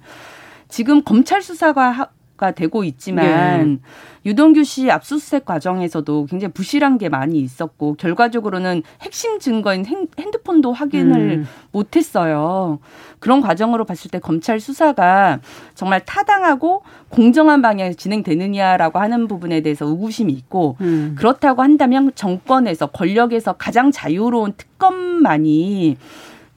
지금 0.72 1.04
검찰 1.04 1.42
수사가 1.42 2.10
가 2.42 2.50
되고 2.50 2.84
있지만 2.84 3.74
네. 3.74 3.78
유동규 4.26 4.64
씨 4.64 4.90
압수수색 4.90 5.46
과정에서도 5.46 6.26
굉장히 6.26 6.52
부실한 6.52 6.98
게 6.98 7.08
많이 7.08 7.38
있었고 7.38 7.94
결과적으로는 8.00 8.82
핵심 9.00 9.38
증거인 9.38 9.86
핸드폰도 10.18 10.74
확인을 10.74 11.16
음. 11.16 11.48
못했어요. 11.72 12.80
그런 13.20 13.42
과정으로 13.42 13.86
봤을 13.86 14.10
때 14.10 14.18
검찰 14.18 14.60
수사가 14.60 15.40
정말 15.76 16.04
타당하고 16.04 16.82
공정한 17.10 17.62
방향에서 17.62 17.96
진행되느냐라고 17.96 18.98
하는 18.98 19.28
부분에 19.28 19.62
대해서 19.62 19.86
의구심이 19.86 20.34
있고 20.34 20.78
음. 20.82 21.14
그렇다고 21.20 21.62
한다면 21.62 22.12
정권에서 22.16 22.88
권력에서 22.88 23.54
가장 23.54 23.92
자유로운 23.92 24.54
특검만이 24.58 25.96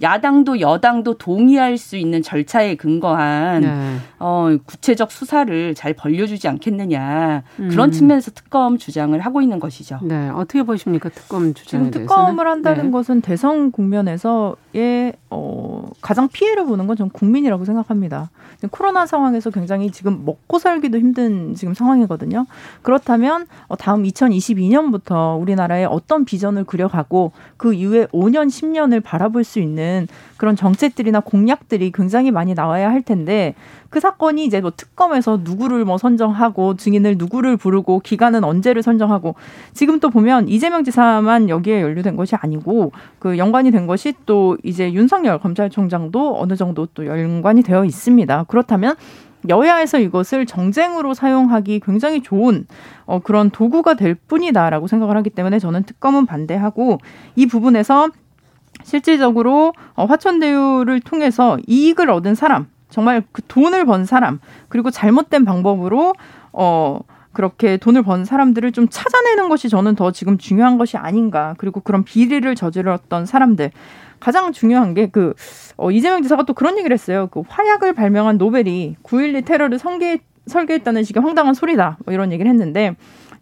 야당도 0.01 0.61
여당도 0.61 1.19
동의할 1.19 1.77
수 1.77 1.97
있는 1.97 2.23
절차에 2.23 2.77
근거한 2.77 3.61
네. 3.61 3.97
어, 4.19 4.57
구체적 4.65 5.13
수사를 5.13 5.75
잘 5.75 5.93
벌려주지 5.93 6.49
않겠느냐 6.49 7.43
그런 7.57 7.91
음. 7.91 7.93
측면에서 7.93 8.31
특검 8.31 8.79
주장을 8.79 9.19
하고 9.21 9.43
있는 9.43 9.61
것이죠. 9.61 9.99
네, 10.03 10.31
어떻게 10.31 10.63
보십니까 10.63 11.11
특검 11.11 11.53
주장에 11.53 11.91
지금 11.91 12.07
특검을 12.07 12.47
한다는 12.47 12.85
네. 12.85 12.91
것은 12.91 13.21
대선 13.21 13.71
국면에서의 13.71 15.13
어, 15.31 15.91
가장 16.01 16.29
피해를 16.29 16.65
보는 16.65 16.87
건 16.87 16.95
전 16.95 17.11
국민이라고 17.11 17.65
생각합니다. 17.65 18.31
코로나 18.71 19.05
상황에서 19.07 19.51
굉장히 19.51 19.91
지금 19.91 20.25
먹고 20.25 20.59
살기도 20.59 20.99
힘든 20.99 21.55
지금 21.55 21.75
상황이거든요. 21.75 22.47
그렇다면 22.83 23.47
어, 23.67 23.77
다음 23.77 24.05
2022년부터 24.05 25.41
우리나라에 25.41 25.85
어떤 25.85 26.25
비전을 26.25 26.65
그려가고 26.65 27.33
그 27.57 27.75
이후에 27.75 28.07
5년, 28.07 28.47
10년을 28.47 29.03
바라볼 29.03 29.45
수 29.45 29.59
있는 29.61 29.94
그런 30.37 30.57
정책들이나 30.57 31.21
공약들이 31.21 31.93
굉장히 31.93 32.31
많이 32.31 32.55
나와야 32.55 32.91
할 32.91 33.03
텐데 33.03 33.55
그 33.91 34.01
사건이 34.01 34.45
이제 34.45 34.61
뭐 34.61 34.73
특검에서 34.77 35.41
누구를 35.43 35.85
뭐 35.85 35.99
선정하고 35.99 36.77
증인을 36.77 37.17
누구를 37.17 37.57
부르고 37.57 38.01
기간은 38.01 38.45
언제를 38.45 38.83
선정하고 38.83 39.35
지금 39.73 40.01
또 40.01 40.11
보면 40.11 40.49
이재명 40.49 40.85
지사만 40.85 41.49
여기에 41.49 41.83
연루된 41.83 42.17
것이 42.17 42.35
아니고 42.35 42.93
그 43.19 43.39
연관이 43.39 43.71
된 43.71 43.87
것이 43.87 44.15
또 44.27 44.59
이제 44.65 44.93
윤석열 44.93 45.39
검찰총장도 45.39 46.41
어느 46.41 46.57
정도 46.57 46.87
또 46.87 47.07
연관이 47.07 47.63
되어 47.63 47.85
있습니다. 47.85 48.45
그렇다면 48.49 48.97
여야에서 49.49 49.99
이것을 49.99 50.47
정쟁으로 50.47 51.15
사용하기 51.15 51.81
굉장히 51.81 52.23
좋은 52.23 52.67
어, 53.07 53.21
그런 53.21 53.51
도구가 53.51 53.95
될 53.95 54.15
뿐이다라고 54.15 54.87
생각을 54.87 55.17
하기 55.19 55.31
때문에 55.31 55.59
저는 55.59 55.83
특검은 55.85 56.27
반대하고 56.27 56.99
이 57.37 57.47
부분에서 57.47 58.09
실질적으로 58.85 59.73
어, 59.95 60.05
화천대유를 60.05 61.00
통해서 61.00 61.59
이익을 61.67 62.11
얻은 62.11 62.37
사람 62.37 62.67
정말 62.88 63.25
그 63.33 63.43
돈을 63.49 63.85
번 63.87 64.05
사람 64.05 64.38
그리고 64.69 64.91
잘못된 64.93 65.45
방법으로 65.45 66.14
어 66.53 67.00
그렇게 67.35 67.76
돈을 67.76 68.03
번 68.03 68.25
사람들을 68.25 68.73
좀 68.73 68.87
찾아내는 68.88 69.50
것이 69.50 69.69
저는 69.69 69.97
더 69.97 70.12
지금 70.12 70.38
중요한 70.38 70.79
것이 70.79 70.97
아닌가. 70.97 71.55
그리고 71.59 71.81
그런 71.81 72.05
비리를 72.05 72.55
저질렀던 72.55 73.26
사람들. 73.26 73.73
가장 74.21 74.53
중요한 74.53 74.95
게 74.95 75.09
그, 75.09 75.35
어, 75.76 75.91
이재명 75.91 76.23
지사가 76.23 76.45
또 76.45 76.55
그런 76.55 76.79
얘기를 76.79 76.95
했어요. 76.95 77.29
그 77.31 77.43
화약을 77.47 77.93
발명한 77.93 78.38
노벨이 78.38 78.97
9.12 79.03 79.45
테러를 79.45 79.79
설계, 79.79 80.21
설계했다는 80.47 81.03
식의 81.03 81.23
황당한 81.23 81.53
소리다. 81.53 81.99
뭐 82.05 82.14
이런 82.14 82.33
얘기를 82.33 82.50
했는데, 82.50 82.95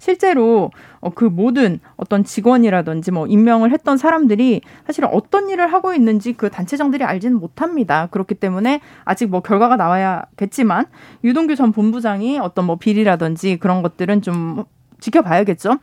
실제로 0.03 0.73
어, 0.99 1.11
그 1.11 1.25
모든 1.25 1.79
어떤 1.97 2.25
직원이라든지 2.25 3.13
뭐 3.13 3.29
임명을 3.29 3.71
했던 3.71 3.97
사람들이 3.97 4.61
사실은 4.85 5.09
어떤 5.13 5.49
일을 5.49 5.73
하고 5.73 5.95
있는지 5.95 6.33
그 6.33 6.51
단체장들이 6.51 7.05
알지는 7.05 7.39
못합니다. 7.39 8.09
그렇기 8.11 8.35
때문에 8.35 8.81
아직 9.05 9.27
뭐 9.31 9.43
결과가 9.43 9.77
나와야겠지만 9.77 10.87
유동규 11.23 11.55
전 11.55 11.71
본부장이 11.71 12.41
어떤 12.41 12.65
뭐 12.65 12.75
비리라든지 12.75 13.59
그런 13.59 13.81
것들은 13.83 14.23
좀 14.23 14.65
지켜봐야겠죠. 14.99 15.79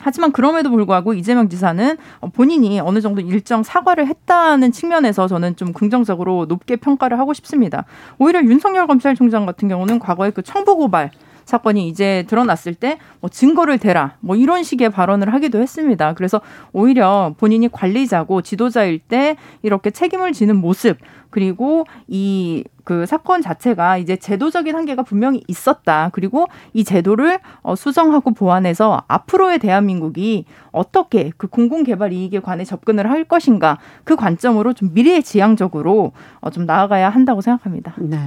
하지만 0.00 0.32
그럼에도 0.32 0.70
불구하고 0.70 1.12
이재명 1.12 1.50
지사는 1.50 1.98
본인이 2.32 2.80
어느 2.80 3.02
정도 3.02 3.20
일정 3.20 3.62
사과를 3.62 4.06
했다는 4.06 4.72
측면에서 4.72 5.28
저는 5.28 5.56
좀 5.56 5.74
긍정적으로 5.74 6.46
높게 6.48 6.76
평가를 6.76 7.18
하고 7.18 7.34
싶습니다. 7.34 7.84
오히려 8.18 8.42
윤석열 8.42 8.86
검찰총장 8.86 9.44
같은 9.44 9.68
경우는 9.68 9.98
과거에 9.98 10.30
그 10.30 10.40
청부 10.40 10.78
고발 10.78 11.10
사건이 11.44 11.88
이제 11.88 12.24
드러났을 12.28 12.74
때 12.74 12.98
뭐 13.20 13.28
증거를 13.28 13.78
대라 13.78 14.16
뭐 14.20 14.34
이런 14.34 14.62
식의 14.62 14.90
발언을 14.90 15.32
하기도 15.34 15.60
했습니다. 15.60 16.14
그래서 16.14 16.40
오히려 16.72 17.34
본인이 17.38 17.68
관리자고 17.68 18.42
지도자일 18.42 18.98
때 18.98 19.36
이렇게 19.62 19.90
책임을 19.90 20.32
지는 20.32 20.56
모습 20.56 20.98
그리고 21.30 21.84
이 22.08 22.64
그 22.90 23.06
사건 23.06 23.40
자체가 23.40 23.98
이제 23.98 24.16
제도적인 24.16 24.74
한계가 24.74 25.04
분명히 25.04 25.44
있었다. 25.46 26.10
그리고 26.12 26.48
이 26.72 26.82
제도를 26.82 27.38
어, 27.62 27.76
수정하고 27.76 28.32
보완해서 28.32 29.04
앞으로의 29.06 29.60
대한민국이 29.60 30.44
어떻게 30.72 31.30
그 31.36 31.46
공공개발 31.46 32.12
이익에 32.12 32.40
관해 32.40 32.64
접근을 32.64 33.08
할 33.08 33.22
것인가 33.22 33.78
그 34.02 34.16
관점으로 34.16 34.72
좀 34.72 34.90
미래지향적으로 34.92 36.10
어, 36.40 36.50
좀 36.50 36.66
나아가야 36.66 37.10
한다고 37.10 37.40
생각합니다. 37.40 37.94
네. 37.98 38.18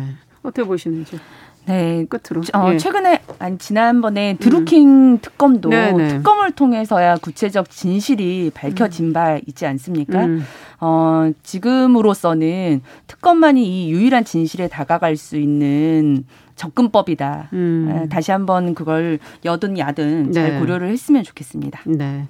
어떻게 0.44 0.64
보시는지. 0.64 1.20
네, 1.66 2.06
끝으로. 2.10 2.42
어, 2.54 2.74
예. 2.74 2.78
최근에 2.78 3.22
아니 3.40 3.58
지난번에 3.58 4.36
드루킹 4.40 5.14
음. 5.14 5.20
특검도 5.20 5.70
네네. 5.70 5.92
네. 5.94 6.08
특검을 6.10 6.52
통해서야 6.52 7.16
구체적 7.18 7.70
진실이 7.70 8.52
밝혀진 8.54 9.08
음. 9.08 9.14
바 9.14 9.40
있지 9.48 9.66
않습니까? 9.66 10.26
음. 10.26 10.44
어, 10.82 11.32
지금으로서는 11.44 12.82
특검만이 13.08 13.64
이 13.64 13.92
유일한 13.92 14.26
진실에 14.26 14.68
다가갈 14.68 15.16
수 15.16 15.38
있는 15.38 16.26
접근법이다. 16.56 17.50
음. 17.54 18.08
다시 18.12 18.32
한번 18.32 18.76
그걸 18.76 19.20
여든 19.46 19.78
야든 19.78 20.32
네. 20.32 20.34
잘 20.34 20.60
고려를 20.60 20.90
했으면 20.90 21.24
좋겠습니다. 21.24 21.82
네. 21.86 22.28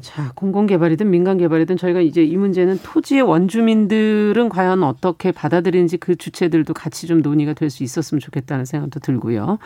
자, 0.00 0.32
공공개발이든 0.34 1.10
민간개발이든 1.10 1.76
저희가 1.76 2.00
이제 2.00 2.24
이 2.24 2.36
문제는 2.36 2.78
토지의 2.82 3.22
원주민들은 3.22 4.48
과연 4.48 4.82
어떻게 4.82 5.32
받아들이는지 5.32 5.98
그 5.98 6.16
주체들도 6.16 6.74
같이 6.74 7.06
좀 7.06 7.20
논의가 7.22 7.52
될 7.54 7.70
수 7.70 7.82
있었으면 7.84 8.20
좋겠다는 8.20 8.64
생각도 8.66 9.00
들고요. 9.00 9.58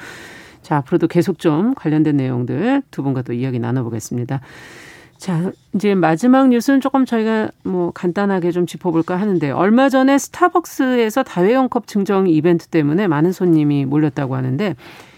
자, 0.62 0.76
앞으로도 0.76 1.08
계속 1.08 1.38
좀 1.38 1.74
관련된 1.74 2.16
내용들 2.16 2.82
두 2.90 3.02
분과 3.02 3.22
또 3.22 3.32
이야기 3.32 3.58
나눠보겠습니다. 3.58 4.40
자, 5.18 5.50
이제 5.74 5.94
마지막 5.94 6.48
뉴스는 6.48 6.80
조금 6.80 7.06
저희가 7.06 7.50
뭐 7.64 7.90
간단하게 7.92 8.50
좀 8.50 8.66
짚어볼까 8.66 9.16
하는데 9.16 9.50
얼마 9.50 9.88
전에 9.88 10.18
스타벅스에서 10.18 11.22
다회용 11.22 11.68
컵 11.68 11.86
증정 11.86 12.28
이벤트 12.28 12.66
때문에 12.68 13.06
많은 13.08 13.32
손님이 13.32 13.86
몰렸다고 13.86 14.36
하는데 14.36 14.76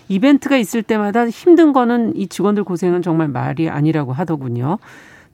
이벤트가 0.09 0.57
있을 0.57 0.83
때마다 0.83 1.29
힘든 1.29 1.73
거는 1.73 2.17
이 2.17 2.29
직원들 2.29 2.65
고생은 2.65 3.03
정말 3.03 3.29
말이 3.29 3.69
아니라고 3.69 4.13
하더군요. 4.13 4.79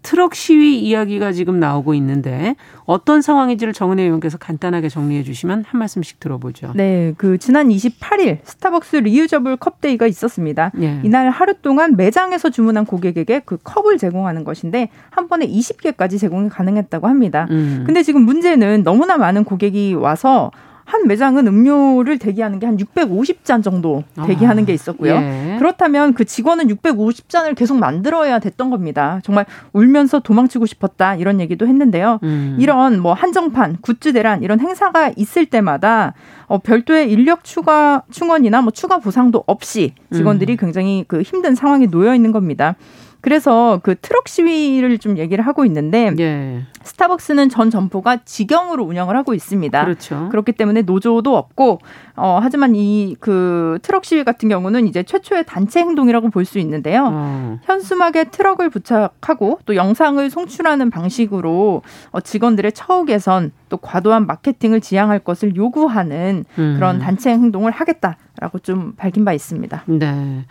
트럭 0.05 0.35
시위 0.35 0.81
이야기가 0.81 1.33
지금 1.33 1.59
나오고 1.59 1.95
있는데 1.95 2.55
어떤 2.85 3.23
상황인지를 3.23 3.73
정은혜 3.73 4.03
의원께서 4.05 4.37
간단하게 4.39 4.91
정리해 4.91 5.25
주시면 5.25 5.65
한 5.67 5.79
말씀씩 5.79 6.21
들어보죠. 6.21 6.73
네, 6.75 7.15
그 7.17 7.39
지난 7.39 7.71
28일 7.71 8.39
스타벅스 8.45 8.97
reusable 8.97 9.57
컵 9.57 9.79
day가 9.79 10.07
있었습니다. 10.07 10.71
예. 10.81 11.01
이날 11.03 11.31
하루 11.31 11.55
동안 11.55 11.97
매장에서 11.97 12.51
주문한 12.51 12.85
고객에게 12.85 13.41
그 13.47 13.57
컵을 13.65 13.97
제공하는 13.97 14.45
것인데 14.45 14.91
한 15.09 15.29
번에 15.29 15.49
20개까지 15.49 16.21
제공이 16.21 16.51
가능했다고 16.51 17.09
합니다. 17.09 17.49
음. 17.51 17.85
근데 17.87 18.03
지금 18.03 18.23
문제는 18.23 18.83
너무나 18.85 19.17
많은 19.17 19.45
고객이 19.45 19.95
와서 19.95 20.51
한 20.85 21.07
매장은 21.07 21.47
음료를 21.47 22.19
대기하는 22.19 22.59
게 22.59 22.65
한 22.67 22.77
650잔 22.77 23.63
정도 23.63 24.05
대기하는 24.27 24.63
아, 24.63 24.67
게 24.67 24.73
있었고요. 24.73 25.15
예. 25.15 25.57
그렇다면 25.59 26.15
그 26.15 26.25
직원은 26.25 26.69
650잔을 26.69 27.55
계속 27.55 27.79
만들어야 27.79 28.39
됐던 28.39 28.71
겁니다. 28.71 29.21
정말 29.23 29.47
울면서 29.73 30.21
도망치고 30.21 30.67
싶었다 30.67 31.15
이런 31.17 31.41
얘기도 31.41 31.67
했는데요. 31.67 32.21
음. 32.23 32.57
이런 32.59 33.01
뭐 33.01 33.13
한정판, 33.13 33.79
굿즈 33.81 34.13
대란 34.13 34.43
이런 34.43 34.61
행사가 34.61 35.13
있을 35.17 35.47
때마다 35.47 36.15
어, 36.47 36.59
별도의 36.59 37.11
인력 37.11 37.45
추가 37.45 38.03
충원이나 38.11 38.61
뭐 38.63 38.71
추가 38.71 38.99
보상도 38.99 39.45
없이 39.47 39.95
직원들이 40.13 40.55
음. 40.55 40.57
굉장히 40.59 41.05
그 41.09 41.23
힘든 41.23 41.55
상황에 41.55 41.87
놓여 41.87 42.15
있는 42.15 42.33
겁니다. 42.33 42.77
그래서 43.25 43.81
그 43.83 43.95
트럭 43.99 44.29
시위를 44.29 44.99
좀 44.99 45.17
얘기를 45.17 45.47
하고 45.47 45.65
있는데 45.65 46.13
예. 46.19 46.61
스타벅스는 46.83 47.49
전 47.49 47.71
점포가 47.71 48.19
직영으로 48.27 48.85
운영을 48.85 49.17
하고 49.17 49.33
있습니다. 49.33 49.83
그렇죠. 49.83 50.29
그렇기 50.31 50.53
때문에 50.53 50.83
노조도 50.83 51.35
없고 51.35 51.79
어 52.17 52.39
하지만 52.43 52.75
이 52.77 53.17
그 53.21 53.79
트럭 53.83 54.05
시위 54.05 54.25
같은 54.25 54.51
경우는 54.51 54.87
이제 54.87 55.03
최초의 55.03 55.45
단체 55.47 55.81
행동이라고 55.81 56.29
볼 56.29 56.45
수 56.45 56.59
있는데요. 56.59 57.09
어. 57.11 57.59
현수막에 57.65 58.25
트럭을 58.25 58.69
부착하고 58.69 59.61
또 59.65 59.75
영상을 59.75 60.29
송출하는 60.29 60.91
방식으로 60.91 61.81
어 62.11 62.21
직원들의 62.21 62.73
처우 62.73 63.07
개선 63.07 63.53
또 63.71 63.79
과도한 63.79 64.27
마케팅을 64.27 64.83
지향할 64.83 65.21
것을 65.21 65.57
요구하는 65.57 66.45
음. 66.59 66.75
그런 66.77 66.99
단체 66.99 67.31
행동을 67.31 67.73
하겠다라고 67.73 68.59
좀 68.63 68.93
밝힌 68.97 69.25
바 69.25 69.33
있습니다. 69.33 69.85
네. 69.87 70.45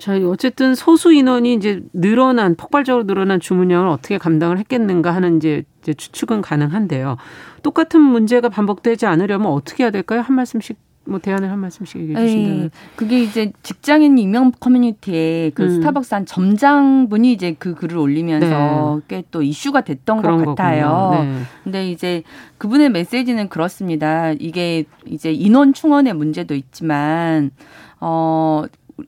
자, 0.00 0.14
어쨌든 0.24 0.74
소수 0.74 1.12
인원이 1.12 1.52
이제 1.52 1.82
늘어난 1.92 2.54
폭발적으로 2.54 3.06
늘어난 3.06 3.38
주문량을 3.38 3.86
어떻게 3.88 4.16
감당을 4.16 4.58
했겠는가 4.58 5.14
하는 5.14 5.36
이제, 5.36 5.62
이제 5.82 5.92
추측은 5.92 6.40
가능한데요. 6.40 7.18
똑같은 7.62 8.00
문제가 8.00 8.48
반복되지 8.48 9.04
않으려면 9.04 9.52
어떻게 9.52 9.84
해야 9.84 9.90
될까요? 9.90 10.22
한 10.22 10.34
말씀씩 10.36 10.78
뭐 11.04 11.18
대안을 11.18 11.50
한 11.50 11.58
말씀씩 11.58 12.00
얘기해 12.00 12.26
주신다면. 12.26 12.70
그게 12.96 13.22
이제 13.22 13.52
직장인 13.62 14.16
익명 14.16 14.52
커뮤니티에 14.58 15.50
그 15.54 15.64
음. 15.64 15.70
스타벅스 15.70 16.14
한 16.14 16.24
점장분이 16.24 17.32
이제 17.32 17.56
그 17.58 17.74
글을 17.74 17.98
올리면서 17.98 19.00
네. 19.06 19.16
꽤또 19.22 19.42
이슈가 19.42 19.82
됐던 19.82 20.22
것 20.22 20.44
같아요. 20.46 21.10
네. 21.24 21.42
근데 21.64 21.90
이제 21.90 22.22
그분의 22.58 22.90
메시지는 22.90 23.48
그렇습니다. 23.48 24.32
이게 24.32 24.84
이제 25.06 25.32
인원 25.32 25.72
충원의 25.72 26.14
문제도 26.14 26.54
있지만 26.54 27.50
어 28.00 28.64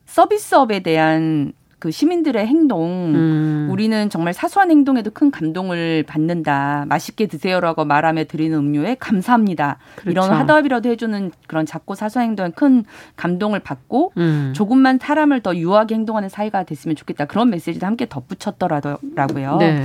서비스업에 0.06 0.80
대한 0.80 1.52
그 1.82 1.90
시민들의 1.90 2.46
행동, 2.46 3.12
음. 3.12 3.68
우리는 3.68 4.08
정말 4.08 4.32
사소한 4.32 4.70
행동에도 4.70 5.10
큰 5.10 5.32
감동을 5.32 6.04
받는다. 6.06 6.84
맛있게 6.88 7.26
드세요라고 7.26 7.84
말하며 7.84 8.26
드리는 8.26 8.56
음료에 8.56 8.94
감사합니다. 9.00 9.78
그렇죠. 9.96 10.10
이런 10.12 10.30
하답이라도 10.30 10.88
해주는 10.90 11.32
그런 11.48 11.66
작고 11.66 11.96
사소한 11.96 12.28
행동에 12.28 12.50
큰 12.54 12.84
감동을 13.16 13.58
받고 13.58 14.12
음. 14.16 14.52
조금만 14.54 15.00
사람을 15.02 15.40
더 15.40 15.56
유하게 15.56 15.96
행동하는 15.96 16.28
사이가 16.28 16.62
됐으면 16.62 16.94
좋겠다. 16.94 17.24
그런 17.24 17.50
메시지도 17.50 17.84
함께 17.84 18.06
덧붙였더라고요. 18.08 19.56
네. 19.56 19.82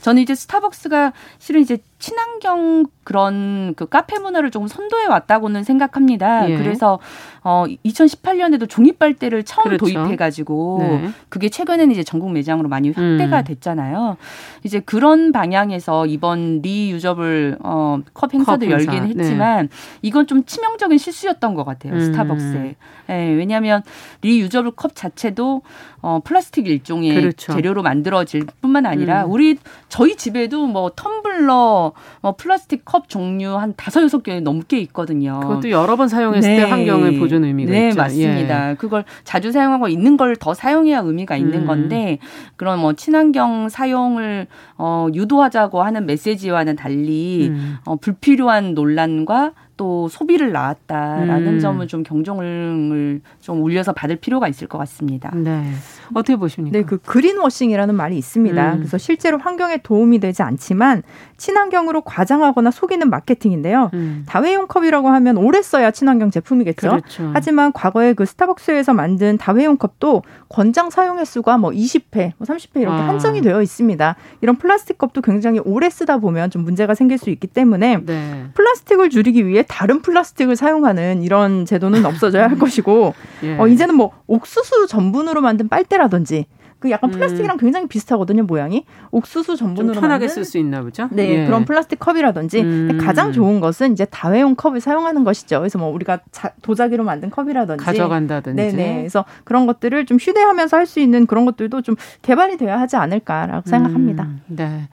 저는 0.00 0.22
이제 0.22 0.34
스타벅스가 0.34 1.12
실은 1.38 1.60
이제 1.60 1.78
친환경 1.98 2.86
그런 3.04 3.74
그 3.76 3.86
카페 3.86 4.18
문화를 4.18 4.50
조금 4.50 4.66
선도해 4.66 5.06
왔다고는 5.06 5.64
생각합니다. 5.64 6.48
예. 6.50 6.56
그래서 6.56 6.98
어 7.44 7.64
2018년에도 7.84 8.68
종이 8.68 8.92
빨대를 8.92 9.44
처음 9.44 9.64
그렇죠. 9.64 9.84
도입해 9.84 10.16
가지고 10.16 10.78
네. 10.80 11.10
그게 11.28 11.48
최근에는 11.48 11.92
이제 11.92 12.02
전국 12.02 12.32
매장으로 12.32 12.68
많이 12.68 12.88
확대가 12.90 13.38
음. 13.40 13.44
됐잖아요. 13.44 14.16
이제 14.64 14.80
그런 14.80 15.32
방향에서 15.32 16.06
이번 16.06 16.60
reusable 16.62 17.58
어 17.62 17.86
컵 17.86 18.34
행사도 18.34 18.66
컵 18.66 18.70
열긴 18.70 19.02
네. 19.04 19.08
했지만 19.08 19.68
네. 19.68 19.76
이건 20.02 20.26
좀 20.26 20.44
치명적인 20.44 20.96
실수였던 20.96 21.54
것 21.54 21.64
같아요. 21.64 21.94
음. 21.94 22.00
스타벅스에. 22.00 22.76
예, 23.10 23.14
왜냐하면 23.14 23.82
reusable 24.22 24.72
컵 24.72 24.94
자체도 24.94 25.62
어 26.02 26.20
플라스틱 26.24 26.66
일종의 26.66 27.14
그렇죠. 27.14 27.52
재료로 27.52 27.82
만들어질 27.82 28.46
뿐만 28.60 28.86
아니라 28.86 29.24
음. 29.26 29.30
우리 29.30 29.56
저희 29.88 30.16
집에도 30.16 30.66
뭐 30.66 30.90
텀블러, 30.90 31.92
뭐 32.22 32.32
플라스틱 32.36 32.84
컵 32.84 33.08
종류 33.08 33.54
한 33.56 33.74
다섯 33.76 34.02
여섯 34.02 34.22
개 34.22 34.40
넘게 34.40 34.78
있거든요. 34.80 35.38
그것도 35.40 35.70
여러 35.70 35.96
번 35.96 36.08
사용했을 36.08 36.50
네. 36.50 36.56
때 36.56 36.70
환경을 36.70 37.18
보존 37.18 37.44
의미가 37.44 37.70
네, 37.70 37.88
있죠. 37.88 37.96
네, 37.96 38.02
맞습니다. 38.02 38.70
예. 38.70 38.74
그걸 38.74 39.04
자주 39.24 39.52
사용하고 39.52 39.86
있는 39.88 40.16
걸 40.16 40.30
더 40.40 40.54
사용해야 40.54 41.00
의미가 41.00 41.36
있는 41.36 41.60
음. 41.62 41.66
건데 41.66 42.18
그런 42.56 42.78
뭐 42.80 42.94
친환경 42.94 43.68
사용을 43.68 44.46
어 44.78 45.08
유도하자고 45.12 45.82
하는 45.82 46.06
메시지와는 46.06 46.76
달리 46.76 47.48
음. 47.50 47.76
어 47.84 47.96
불필요한 47.96 48.74
논란과 48.74 49.52
또 49.80 50.08
소비를 50.08 50.52
낳았다라는 50.52 51.54
음. 51.54 51.58
점을 51.58 51.88
좀 51.88 52.02
경종을 52.02 53.22
좀 53.40 53.62
울려서 53.62 53.94
받을 53.94 54.16
필요가 54.16 54.46
있을 54.46 54.66
것 54.68 54.76
같습니다. 54.76 55.30
네. 55.34 55.72
어떻게 56.14 56.36
보십니까? 56.36 56.78
네, 56.78 56.84
그 56.84 56.98
그린워싱이라는 56.98 57.94
말이 57.94 58.16
있습니다. 58.18 58.72
음. 58.72 58.78
그래서 58.78 58.98
실제로 58.98 59.38
환경에 59.38 59.78
도움이 59.78 60.18
되지 60.20 60.42
않지만 60.42 61.02
친환경으로 61.36 62.02
과장하거나 62.02 62.70
속이는 62.70 63.08
마케팅인데요. 63.10 63.90
음. 63.94 64.24
다회용 64.26 64.66
컵이라고 64.66 65.08
하면 65.08 65.36
오래 65.38 65.62
써야 65.62 65.90
친환경 65.90 66.30
제품이겠죠. 66.30 66.88
그렇죠. 66.88 67.30
하지만 67.32 67.72
과거에 67.72 68.12
그 68.12 68.26
스타벅스에서 68.26 68.92
만든 68.92 69.38
다회용 69.38 69.76
컵도 69.76 70.22
권장 70.48 70.90
사용 70.90 71.18
횟수가 71.18 71.58
뭐 71.58 71.70
20회, 71.70 72.32
뭐 72.36 72.46
30회 72.46 72.82
이렇게 72.82 73.02
아. 73.02 73.08
한정이 73.08 73.40
되어 73.40 73.62
있습니다. 73.62 74.16
이런 74.42 74.56
플라스틱 74.56 74.98
컵도 74.98 75.22
굉장히 75.22 75.60
오래 75.64 75.88
쓰다 75.88 76.18
보면 76.18 76.50
좀 76.50 76.64
문제가 76.64 76.94
생길 76.94 77.18
수 77.18 77.30
있기 77.30 77.46
때문에 77.46 77.98
네. 78.04 78.44
플라스틱을 78.54 79.10
줄이기 79.10 79.46
위해 79.46 79.64
다른 79.66 80.02
플라스틱을 80.02 80.56
사용하는 80.56 81.22
이런 81.22 81.64
제도는 81.64 82.04
없어져야 82.04 82.48
할 82.48 82.58
것이고 82.60 83.14
예. 83.44 83.56
어, 83.58 83.66
이제는 83.66 83.94
뭐 83.94 84.12
옥수수 84.30 84.86
전분으로 84.86 85.40
만든 85.40 85.68
빨대라든지 85.68 86.46
그 86.78 86.90
약간 86.90 87.10
음. 87.10 87.12
플라스틱이랑 87.12 87.56
음. 87.56 87.58
굉장히 87.58 87.88
비슷하거든요, 87.88 88.44
모양이. 88.44 88.86
옥수수 89.10 89.56
전분으로 89.56 90.00
편하게 90.00 90.28
쓸 90.28 90.46
수 90.46 90.56
있나 90.56 90.80
보죠. 90.80 91.08
네, 91.12 91.28
예. 91.28 91.44
그런 91.46 91.66
플라스틱 91.66 91.98
컵이라든지 91.98 92.60
음. 92.62 92.98
가장 93.02 93.32
좋은 93.32 93.60
것은 93.60 93.92
이제 93.92 94.06
다회용 94.06 94.54
컵을 94.54 94.80
사용하는 94.80 95.24
것이죠. 95.24 95.58
그래서 95.58 95.78
뭐 95.78 95.88
우리가 95.90 96.20
자, 96.30 96.52
도자기로 96.62 97.04
만든 97.04 97.28
컵이라든지 97.28 97.84
가져간다든지. 97.84 98.56
네, 98.56 98.72
네. 98.72 98.96
그래서 99.00 99.26
그런 99.44 99.66
것들을 99.66 100.06
좀 100.06 100.16
휴대하면서 100.18 100.76
할 100.76 100.86
수 100.86 101.00
있는 101.00 101.26
그런 101.26 101.44
것들도 101.44 101.82
좀 101.82 101.94
개발이 102.22 102.56
되어야 102.56 102.80
하지 102.80 102.96
않을까라고 102.96 103.68
생각합니다. 103.68 104.24
음. 104.24 104.40
네. 104.48 104.88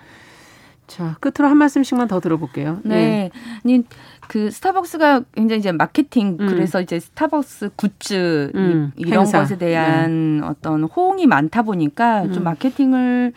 자, 0.87 1.17
끝으로 1.19 1.49
한 1.49 1.57
말씀씩만 1.57 2.07
더 2.07 2.19
들어볼게요. 2.19 2.79
네. 2.83 3.29
네. 3.63 3.81
그 4.27 4.51
스타벅스가 4.51 5.21
굉장히 5.33 5.59
이제 5.59 5.71
마케팅 5.71 6.37
음. 6.39 6.47
그래서 6.47 6.81
이제 6.81 6.99
스타벅스 6.99 7.71
굿즈 7.75 8.51
음, 8.55 8.91
이런 8.95 9.19
행사. 9.21 9.39
것에 9.39 9.57
대한 9.57 10.41
네. 10.41 10.45
어떤 10.47 10.83
호응이 10.83 11.27
많다 11.27 11.61
보니까 11.63 12.23
음. 12.23 12.33
좀 12.33 12.43
마케팅을 12.43 13.33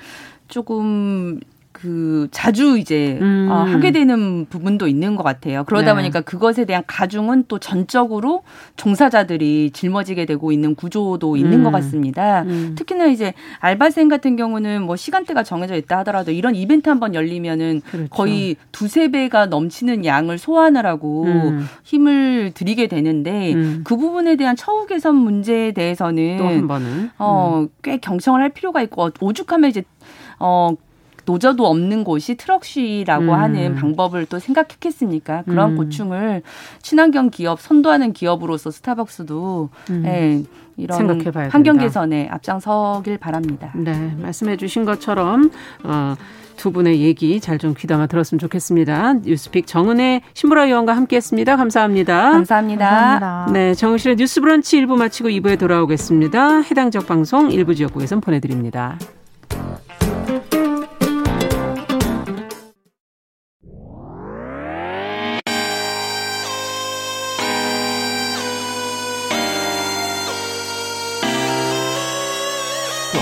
조금 0.48 1.40
그 1.80 2.28
자주 2.30 2.78
이제 2.78 3.18
음. 3.22 3.48
어, 3.50 3.62
하게 3.64 3.90
되는 3.90 4.44
부분도 4.46 4.86
있는 4.86 5.16
것 5.16 5.22
같아요. 5.22 5.64
그러다 5.64 5.94
네. 5.94 5.94
보니까 5.94 6.20
그것에 6.20 6.66
대한 6.66 6.82
가중은 6.86 7.44
또 7.48 7.58
전적으로 7.58 8.42
종사자들이 8.76 9.70
짊어지게 9.72 10.26
되고 10.26 10.52
있는 10.52 10.74
구조도 10.74 11.36
있는 11.36 11.60
음. 11.60 11.64
것 11.64 11.70
같습니다. 11.70 12.42
음. 12.42 12.74
특히나 12.76 13.06
이제 13.06 13.32
알바생 13.60 14.08
같은 14.08 14.36
경우는 14.36 14.82
뭐 14.82 14.96
시간대가 14.96 15.42
정해져 15.42 15.74
있다 15.74 15.98
하더라도 15.98 16.32
이런 16.32 16.54
이벤트 16.54 16.90
한번 16.90 17.14
열리면은 17.14 17.80
그렇죠. 17.90 18.08
거의 18.10 18.56
두세 18.72 19.10
배가 19.10 19.46
넘치는 19.46 20.04
양을 20.04 20.36
소화하느라고 20.36 21.24
음. 21.24 21.66
힘을 21.84 22.52
들이게 22.54 22.88
되는데 22.88 23.54
음. 23.54 23.80
그 23.84 23.96
부분에 23.96 24.36
대한 24.36 24.54
처우 24.54 24.86
개선 24.86 25.16
문제에 25.16 25.72
대해서는 25.72 26.36
또 26.36 26.44
한 26.50 26.68
번은 26.68 27.10
어, 27.18 27.60
음. 27.62 27.68
꽤 27.82 27.96
경청을 27.96 28.42
할 28.42 28.50
필요가 28.50 28.82
있고 28.82 29.10
오죽하면 29.20 29.70
이제 29.70 29.82
어 30.38 30.74
노저도 31.30 31.66
없는 31.66 32.02
곳이 32.02 32.34
트럭쉬라고 32.34 33.24
음. 33.24 33.30
하는 33.30 33.74
방법을 33.76 34.26
또 34.26 34.38
생각했겠습니까? 34.40 35.42
그런 35.42 35.72
음. 35.72 35.76
고충을 35.76 36.42
친환경 36.82 37.30
기업 37.30 37.60
선도하는 37.60 38.12
기업으로서 38.12 38.70
스타벅스도 38.72 39.68
음. 39.90 40.02
예, 40.06 40.42
이런 40.76 41.20
환경 41.50 41.78
개선에 41.78 42.28
앞장서길 42.30 43.18
바랍니다. 43.18 43.72
네, 43.76 44.14
말씀해 44.20 44.56
주신 44.56 44.84
것처럼 44.84 45.50
어, 45.84 46.14
두 46.56 46.72
분의 46.72 47.00
얘기 47.00 47.40
잘 47.40 47.60
좀 47.60 47.74
귀담아 47.76 48.06
들었으면 48.06 48.38
좋겠습니다. 48.38 49.14
뉴스픽 49.22 49.66
정은혜 49.66 50.22
신보라 50.32 50.64
의원과 50.64 50.96
함께했습니다. 50.96 51.56
감사합니다. 51.56 52.30
감사합니다. 52.30 52.88
감사합니다. 52.88 53.52
네, 53.52 53.74
정은실의 53.74 54.16
뉴스브런치 54.16 54.80
1부 54.80 54.96
마치고 54.96 55.28
2부에 55.28 55.58
돌아오겠습니다. 55.58 56.60
해당 56.62 56.90
지역 56.90 57.06
방송 57.06 57.50
일부 57.50 57.74
지역국에선 57.74 58.22
보내드립니다. 58.22 58.96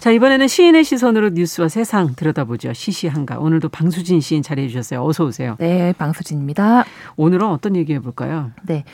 자, 0.00 0.10
이번에는 0.10 0.48
시인의 0.48 0.82
시선으로 0.82 1.28
뉴스와 1.34 1.68
세상 1.68 2.14
들여다보죠. 2.16 2.72
시시한가. 2.72 3.38
오늘도 3.38 3.68
방수진 3.68 4.22
시인 4.22 4.42
자리해 4.42 4.66
주셨어요. 4.68 5.04
어서 5.04 5.26
오세요. 5.26 5.56
네, 5.58 5.92
방수진입니다. 5.92 6.84
오늘은 7.16 7.46
어떤 7.46 7.76
얘기 7.76 7.92
해볼까요? 7.92 8.50
네. 8.62 8.84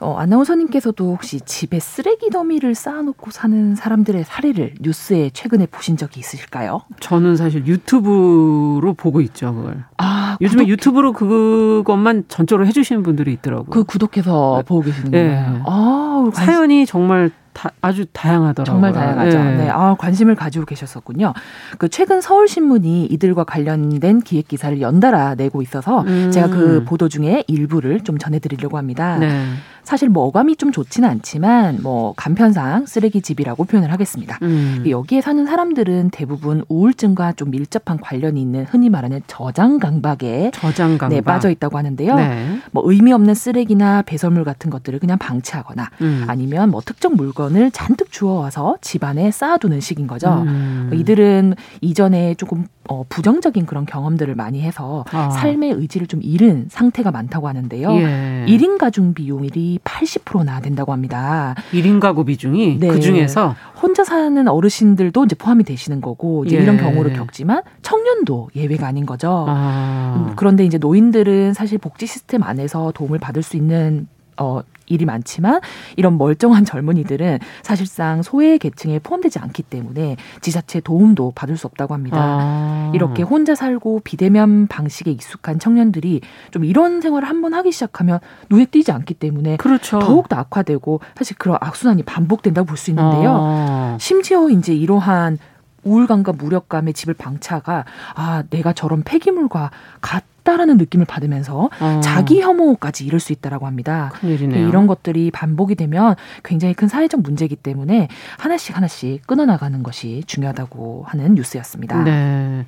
어, 0.00 0.16
아나운서님께서도 0.18 1.12
혹시 1.12 1.40
집에 1.40 1.80
쓰레기 1.80 2.28
더미를 2.28 2.74
쌓아놓고 2.74 3.30
사는 3.30 3.74
사람들의 3.74 4.24
사례를 4.24 4.74
뉴스에 4.80 5.30
최근에 5.30 5.64
보신 5.64 5.96
적이 5.96 6.20
있으실까요? 6.20 6.82
저는 7.00 7.36
사실 7.36 7.66
유튜브로 7.66 8.92
보고 8.98 9.22
있죠, 9.22 9.54
그걸. 9.54 9.84
아, 9.96 10.36
요즘에 10.42 10.64
구독... 10.64 10.72
유튜브로 10.72 11.12
그것만 11.14 12.24
전적으로 12.28 12.66
해주시는 12.66 13.02
분들이 13.02 13.32
있더라고요. 13.32 13.70
그 13.70 13.84
구독해서 13.84 14.56
네. 14.58 14.62
보고 14.68 14.82
계시는군요. 14.82 15.22
네. 15.22 15.62
아, 15.64 16.30
사연이 16.34 16.84
정말 16.84 17.30
다, 17.60 17.70
아주 17.82 18.06
다양하더라고요. 18.06 18.64
정말 18.64 18.92
다양하죠. 18.92 19.38
네. 19.38 19.56
네. 19.58 19.68
아, 19.68 19.94
관심을 19.98 20.34
가지고 20.34 20.64
계셨었군요. 20.64 21.34
그 21.76 21.90
최근 21.90 22.22
서울신문이 22.22 23.04
이들과 23.04 23.44
관련된 23.44 24.20
기획 24.20 24.48
기사를 24.48 24.80
연달아 24.80 25.34
내고 25.34 25.60
있어서 25.60 26.00
음. 26.02 26.30
제가 26.30 26.48
그 26.48 26.84
보도 26.86 27.10
중에 27.10 27.44
일부를 27.48 28.00
좀 28.00 28.16
전해드리려고 28.16 28.78
합니다. 28.78 29.18
네. 29.18 29.44
사실 29.82 30.08
뭐 30.08 30.24
어감이 30.24 30.56
좀 30.56 30.72
좋지는 30.72 31.08
않지만 31.08 31.80
뭐 31.82 32.14
간편상 32.16 32.86
쓰레기 32.86 33.20
집이라고 33.20 33.64
표현을 33.64 33.92
하겠습니다. 33.92 34.38
음. 34.42 34.84
여기에 34.88 35.20
사는 35.20 35.44
사람들은 35.44 36.10
대부분 36.10 36.62
우울증과 36.68 37.32
좀 37.32 37.50
밀접한 37.50 37.98
관련이 37.98 38.40
있는 38.40 38.64
흔히 38.70 38.88
말하는 38.88 39.20
저장 39.26 39.78
강박에 39.78 40.52
저장 40.54 40.96
강박. 40.96 41.08
네, 41.08 41.20
빠져 41.20 41.50
있다고 41.50 41.76
하는데요. 41.76 42.14
네. 42.14 42.58
뭐 42.70 42.82
의미 42.86 43.12
없는 43.12 43.34
쓰레기나 43.34 44.02
배설물 44.02 44.44
같은 44.44 44.70
것들을 44.70 44.98
그냥 44.98 45.18
방치하거나 45.18 45.90
음. 46.02 46.24
아니면 46.26 46.70
뭐 46.70 46.80
특정 46.84 47.16
물건 47.16 47.49
을 47.56 47.70
잔뜩 47.70 48.12
주워와서 48.12 48.76
집안에 48.80 49.30
쌓아두는 49.30 49.80
식인 49.80 50.06
거죠. 50.06 50.44
음. 50.46 50.86
뭐 50.90 50.98
이들은 50.98 51.54
이전에 51.80 52.34
조금 52.34 52.66
어, 52.88 53.04
부정적인 53.08 53.66
그런 53.66 53.86
경험들을 53.86 54.34
많이 54.34 54.60
해서 54.62 55.04
아. 55.12 55.30
삶의 55.30 55.72
의지를 55.72 56.06
좀 56.06 56.20
잃은 56.22 56.66
상태가 56.70 57.10
많다고 57.10 57.48
하는데요. 57.48 57.92
예. 57.92 58.44
1인 58.48 58.78
가중 58.78 59.14
비용이 59.14 59.78
80%나 59.84 60.60
된다고 60.60 60.92
합니다. 60.92 61.54
1인 61.72 62.00
가구 62.00 62.24
비중이 62.24 62.78
네. 62.80 62.88
그 62.88 63.00
중에서 63.00 63.54
혼자 63.80 64.02
사는 64.02 64.46
어르신들도 64.48 65.24
이제 65.24 65.36
포함이 65.36 65.64
되시는 65.64 66.00
거고 66.00 66.44
이제 66.44 66.56
예. 66.56 66.62
이런 66.62 66.76
경우를 66.78 67.12
겪지만 67.14 67.62
청년도 67.82 68.50
예외가 68.56 68.86
아닌 68.86 69.06
거죠. 69.06 69.46
아. 69.48 70.14
음, 70.16 70.32
그런데 70.36 70.64
이제 70.64 70.78
노인들은 70.78 71.54
사실 71.54 71.78
복지 71.78 72.06
시스템 72.06 72.42
안에서 72.42 72.92
도움을 72.94 73.18
받을 73.18 73.42
수 73.42 73.56
있는 73.56 74.08
어, 74.40 74.62
일이 74.86 75.04
많지만 75.04 75.60
이런 75.94 76.18
멀쩡한 76.18 76.64
젊은이들은 76.64 77.38
사실상 77.62 78.22
소외 78.22 78.58
계층에 78.58 78.98
포함되지 78.98 79.38
않기 79.38 79.62
때문에 79.62 80.16
지자체 80.40 80.80
도움도 80.80 81.32
받을 81.36 81.56
수 81.56 81.68
없다고 81.68 81.94
합니다. 81.94 82.16
아. 82.20 82.92
이렇게 82.92 83.22
혼자 83.22 83.54
살고 83.54 84.00
비대면 84.02 84.66
방식에 84.66 85.12
익숙한 85.12 85.60
청년들이 85.60 86.22
좀 86.50 86.64
이런 86.64 87.00
생활을 87.00 87.28
한번 87.28 87.54
하기 87.54 87.70
시작하면 87.70 88.18
눈에 88.48 88.64
띄지 88.64 88.90
않기 88.90 89.14
때문에 89.14 89.58
그렇죠. 89.58 90.00
더욱 90.00 90.28
더 90.28 90.36
악화되고 90.36 91.00
사실 91.16 91.36
그런 91.38 91.56
악순환이 91.60 92.02
반복된다고 92.02 92.66
볼 92.66 92.76
수 92.76 92.90
있는데요. 92.90 93.36
아. 93.38 93.96
심지어 94.00 94.48
이제 94.48 94.74
이러한 94.74 95.38
우울감과 95.84 96.32
무력감의 96.32 96.94
집을 96.94 97.14
방치하가 97.14 97.84
아 98.14 98.42
내가 98.50 98.72
저런 98.72 99.02
폐기물과 99.02 99.70
같 100.00 100.24
다라는 100.44 100.76
느낌을 100.76 101.06
받으면서 101.06 101.70
어. 101.80 102.00
자기 102.02 102.40
혐오까지 102.40 103.04
이룰 103.04 103.20
수 103.20 103.32
있다라고 103.32 103.66
합니다. 103.66 104.10
큰일이네요. 104.14 104.68
이런 104.68 104.86
것들이 104.86 105.30
반복이 105.30 105.74
되면 105.74 106.16
굉장히 106.42 106.74
큰 106.74 106.88
사회적 106.88 107.20
문제이기 107.22 107.56
때문에 107.56 108.08
하나씩 108.38 108.76
하나씩 108.76 109.26
끊어나가는 109.26 109.82
것이 109.82 110.22
중요하다고 110.26 111.04
하는 111.06 111.34
뉴스였습니다. 111.34 112.02
네. 112.04 112.66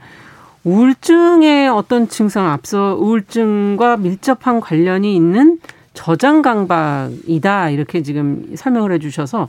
우울증의 0.65 1.69
어떤 1.69 2.09
증상 2.09 2.49
앞서 2.49 2.97
우울증과 2.99 3.97
밀접한 3.97 4.61
관련이 4.61 5.15
있는 5.15 5.59
저장 5.93 6.41
강박이다 6.43 7.71
이렇게 7.71 8.03
지금 8.03 8.55
설명을 8.55 8.93
해주셔서 8.93 9.49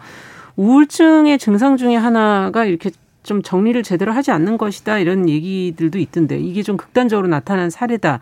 우울증의 0.55 1.37
증상 1.37 1.77
중에 1.77 1.95
하나가 1.95 2.65
이렇게 2.65 2.91
좀 3.23 3.41
정리를 3.41 3.81
제대로 3.83 4.11
하지 4.11 4.31
않는 4.31 4.57
것이다 4.57 4.99
이런 4.99 5.29
얘기들도 5.29 5.97
있던데 5.97 6.37
이게 6.37 6.61
좀 6.61 6.77
극단적으로 6.77 7.27
나타난 7.27 7.69
사례다 7.69 8.19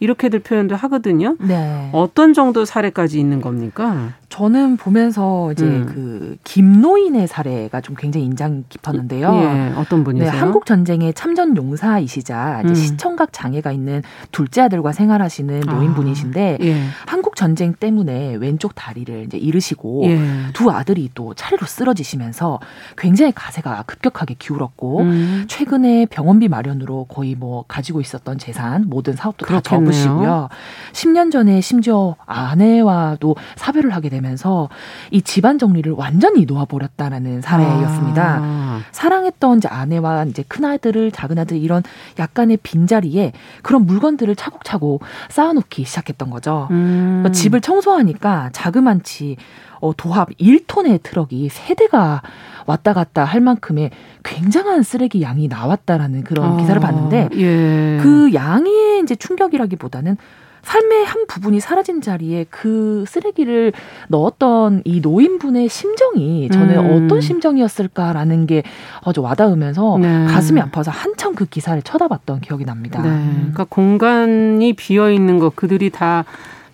이렇게들 0.00 0.40
표현도 0.40 0.76
하거든요. 0.76 1.36
네. 1.40 1.90
어떤 1.92 2.32
정도 2.34 2.64
사례까지 2.64 3.20
있는 3.20 3.40
겁니까? 3.40 4.14
저는 4.30 4.76
보면서 4.76 5.50
이제 5.50 5.64
음. 5.64 5.86
그 5.86 6.36
김노인의 6.44 7.26
사례가 7.26 7.80
좀 7.80 7.96
굉장히 7.96 8.26
인상 8.26 8.62
깊었는데요. 8.68 9.28
예, 9.34 9.72
어떤 9.76 10.04
분이세요? 10.04 10.30
네, 10.30 10.38
한국 10.38 10.66
전쟁의 10.66 11.14
참전 11.14 11.56
용사이시자 11.56 12.62
음. 12.64 12.74
시청각 12.74 13.32
장애가 13.32 13.72
있는 13.72 14.02
둘째 14.30 14.62
아들과 14.62 14.92
생활하시는 14.92 15.68
아, 15.68 15.72
노인분이신데 15.72 16.58
아, 16.60 16.64
예. 16.64 16.80
한국 17.06 17.34
전쟁 17.34 17.74
때문에 17.74 18.36
왼쪽 18.36 18.76
다리를 18.76 19.24
이제 19.24 19.36
잃으시고 19.36 20.04
예. 20.04 20.20
두 20.52 20.70
아들이 20.70 21.10
또 21.12 21.34
차례로 21.34 21.66
쓰러지시면서 21.66 22.60
굉장히 22.96 23.32
가세가 23.32 23.82
급격하게 23.88 24.36
기울었고 24.38 25.00
음. 25.00 25.44
최근에 25.48 26.06
병원비 26.06 26.46
마련으로 26.46 27.06
거의 27.06 27.34
뭐 27.34 27.64
가지고 27.66 28.00
있었던 28.00 28.38
재산 28.38 28.84
모든 28.86 29.16
사업도 29.16 29.44
그렇겠네요. 29.44 29.60
다 29.62 29.92
접으시고요. 29.92 30.48
10년 30.92 31.32
전에 31.32 31.60
심지어 31.60 32.14
아내와도 32.26 33.34
사별을 33.56 33.90
하게 33.90 34.08
되면 34.08 34.19
되면서 34.20 34.68
이 35.10 35.22
집안 35.22 35.58
정리를 35.58 35.92
완전히 35.92 36.44
놓아버렸다라는 36.44 37.40
사례였습니다. 37.40 38.38
아. 38.42 38.80
사랑했던 38.92 39.58
이제 39.58 39.68
아내와 39.68 40.24
이제 40.24 40.44
큰 40.46 40.64
아들을 40.64 41.10
작은 41.12 41.38
아들 41.38 41.56
이런 41.56 41.82
약간의 42.18 42.58
빈자리에 42.62 43.32
그런 43.62 43.86
물건들을 43.86 44.36
차곡차곡 44.36 45.02
쌓아놓기 45.28 45.84
시작했던 45.84 46.30
거죠. 46.30 46.68
음. 46.70 47.20
그러니까 47.22 47.32
집을 47.32 47.60
청소하니까 47.60 48.50
자그만치 48.52 49.36
어, 49.80 49.92
도합 49.96 50.28
1톤의 50.38 51.02
트럭이 51.02 51.48
세 51.48 51.74
대가 51.74 52.22
왔다 52.66 52.92
갔다 52.92 53.24
할 53.24 53.40
만큼의 53.40 53.90
굉장한 54.22 54.82
쓰레기 54.82 55.22
양이 55.22 55.48
나왔다라는 55.48 56.22
그런 56.24 56.52
아, 56.52 56.56
기사를 56.58 56.80
봤는데 56.80 57.30
예. 57.34 57.98
그 58.02 58.32
양의 58.34 59.00
이제 59.02 59.16
충격이라기보다는 59.16 60.18
삶의 60.62 61.04
한 61.04 61.26
부분이 61.26 61.60
사라진 61.60 62.00
자리에 62.00 62.46
그 62.50 63.04
쓰레기를 63.06 63.72
넣었던 64.08 64.82
이 64.84 65.00
노인분의 65.00 65.68
심정이 65.68 66.48
저는 66.50 66.78
음. 66.78 67.06
어떤 67.06 67.20
심정이었을까라는 67.20 68.46
게 68.46 68.62
아주 69.02 69.22
와닿으면서 69.22 69.98
네. 69.98 70.26
가슴이 70.26 70.60
아파서 70.60 70.90
한참 70.90 71.34
그 71.34 71.46
기사를 71.46 71.80
쳐다봤던 71.82 72.40
기억이 72.40 72.64
납니다. 72.64 73.02
네. 73.02 73.08
그러니까 73.36 73.66
공간이 73.68 74.72
비어 74.74 75.10
있는 75.10 75.38
것 75.38 75.56
그들이 75.56 75.90
다 75.90 76.24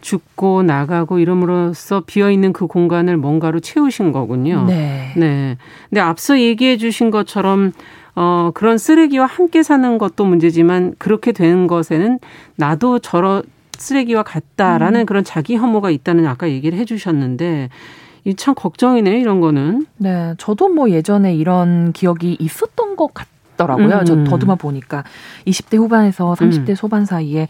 죽고 0.00 0.62
나가고 0.62 1.18
이름으로써 1.18 2.02
비어 2.06 2.30
있는 2.30 2.52
그 2.52 2.66
공간을 2.66 3.16
뭔가로 3.16 3.60
채우신 3.60 4.12
거군요. 4.12 4.64
네. 4.66 5.12
네. 5.16 5.56
근데 5.88 6.00
앞서 6.00 6.38
얘기해 6.38 6.76
주신 6.76 7.10
것처럼 7.10 7.72
어, 8.14 8.50
그런 8.54 8.78
쓰레기와 8.78 9.26
함께 9.26 9.62
사는 9.62 9.98
것도 9.98 10.24
문제지만 10.24 10.94
그렇게 10.98 11.32
되는 11.32 11.66
것에는 11.66 12.18
나도 12.56 13.00
저러, 13.00 13.42
쓰레기와 13.78 14.22
같다라는 14.22 15.00
음. 15.00 15.06
그런 15.06 15.24
자기 15.24 15.56
혐오가 15.56 15.90
있다는 15.90 16.26
아까 16.26 16.48
얘기를 16.48 16.78
해주셨는데 16.78 17.68
이참 18.24 18.54
걱정이네요 18.54 19.16
이런 19.16 19.40
거는. 19.40 19.86
네, 19.98 20.34
저도 20.38 20.68
뭐 20.68 20.90
예전에 20.90 21.34
이런 21.34 21.92
기억이 21.92 22.36
있었던 22.40 22.96
것 22.96 23.12
같더라고요. 23.14 23.98
음. 23.98 24.04
저 24.04 24.24
더듬어 24.24 24.56
보니까 24.56 25.04
20대 25.46 25.76
후반에서 25.76 26.34
30대 26.34 26.70
음. 26.70 26.74
소반 26.74 27.04
사이에 27.04 27.48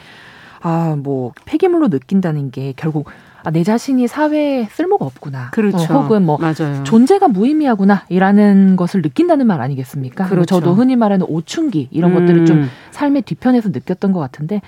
아 0.60 0.96
뭐 0.96 1.32
폐기물로 1.44 1.88
느낀다는 1.88 2.50
게 2.50 2.72
결국 2.76 3.08
아, 3.44 3.50
내 3.52 3.62
자신이 3.62 4.08
사회에 4.08 4.66
쓸모가 4.72 5.04
없구나. 5.04 5.50
그렇죠. 5.52 5.78
어, 5.78 6.02
혹은 6.02 6.24
뭐 6.24 6.36
맞아요. 6.36 6.82
존재가 6.82 7.28
무의미하구나이라는 7.28 8.74
것을 8.74 9.02
느낀다는 9.02 9.46
말 9.46 9.60
아니겠습니까? 9.60 10.26
그렇죠. 10.26 10.46
저도 10.46 10.74
흔히 10.74 10.96
말하는 10.96 11.24
오춘기 11.28 11.88
이런 11.92 12.10
음. 12.10 12.18
것들을 12.18 12.44
좀 12.44 12.68
삶의 12.90 13.22
뒤편에서 13.22 13.68
느꼈던 13.68 14.12
것 14.12 14.18
같은데 14.18 14.62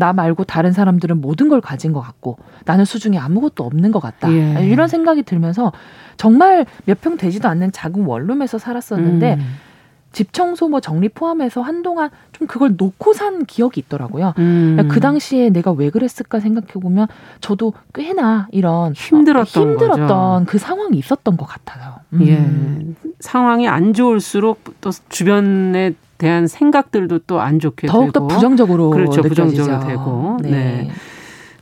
나 0.00 0.12
말고 0.12 0.42
다른 0.44 0.72
사람들은 0.72 1.20
모든 1.20 1.48
걸 1.48 1.60
가진 1.60 1.92
것 1.92 2.00
같고 2.00 2.38
나는 2.64 2.84
수중에 2.84 3.18
아무것도 3.18 3.62
없는 3.64 3.92
것 3.92 4.00
같다. 4.00 4.32
예. 4.32 4.66
이런 4.66 4.88
생각이 4.88 5.22
들면서 5.22 5.72
정말 6.16 6.66
몇 6.86 7.00
평 7.00 7.16
되지도 7.16 7.48
않는 7.48 7.70
작은 7.70 8.04
원룸에서 8.04 8.58
살았었는데 8.58 9.34
음. 9.34 9.46
집 10.12 10.32
청소 10.32 10.68
뭐 10.68 10.80
정리 10.80 11.08
포함해서 11.08 11.62
한동안 11.62 12.10
좀 12.32 12.46
그걸 12.48 12.74
놓고 12.76 13.12
산 13.12 13.44
기억이 13.44 13.80
있더라고요. 13.80 14.34
음. 14.38 14.88
그 14.90 14.98
당시에 15.00 15.50
내가 15.50 15.70
왜 15.72 15.90
그랬을까 15.90 16.40
생각해 16.40 16.66
보면 16.74 17.06
저도 17.40 17.74
꽤나 17.94 18.48
이런 18.50 18.92
힘들었던, 18.92 19.62
어, 19.62 19.70
힘들었던 19.70 20.44
그 20.46 20.58
상황이 20.58 20.98
있었던 20.98 21.36
것 21.36 21.46
같아요. 21.46 21.94
음. 22.14 22.26
예. 22.26 23.10
상황이 23.20 23.68
안 23.68 23.92
좋을수록 23.92 24.62
또 24.80 24.90
주변에 25.08 25.94
대한 26.18 26.46
생각들도 26.46 27.20
또 27.20 27.40
안 27.40 27.58
좋게 27.58 27.86
더욱더 27.86 28.26
부정적으로 28.26 28.90
그렇죠 28.90 29.22
느껴지죠. 29.22 29.62
부정적으로 29.62 29.86
되고 29.88 30.36
네. 30.42 30.50
네. 30.50 30.90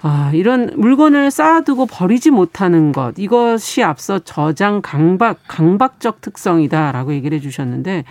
아, 0.00 0.30
이런 0.32 0.70
물건을 0.76 1.30
쌓아두고 1.30 1.86
버리지 1.86 2.30
못하는 2.30 2.92
것 2.92 3.14
이것이 3.16 3.82
앞서 3.82 4.20
저장 4.20 4.80
강박 4.80 5.38
강박적 5.48 6.20
특성이다라고 6.20 7.14
얘기를 7.14 7.36
해 7.36 7.40
주셨는데 7.40 8.04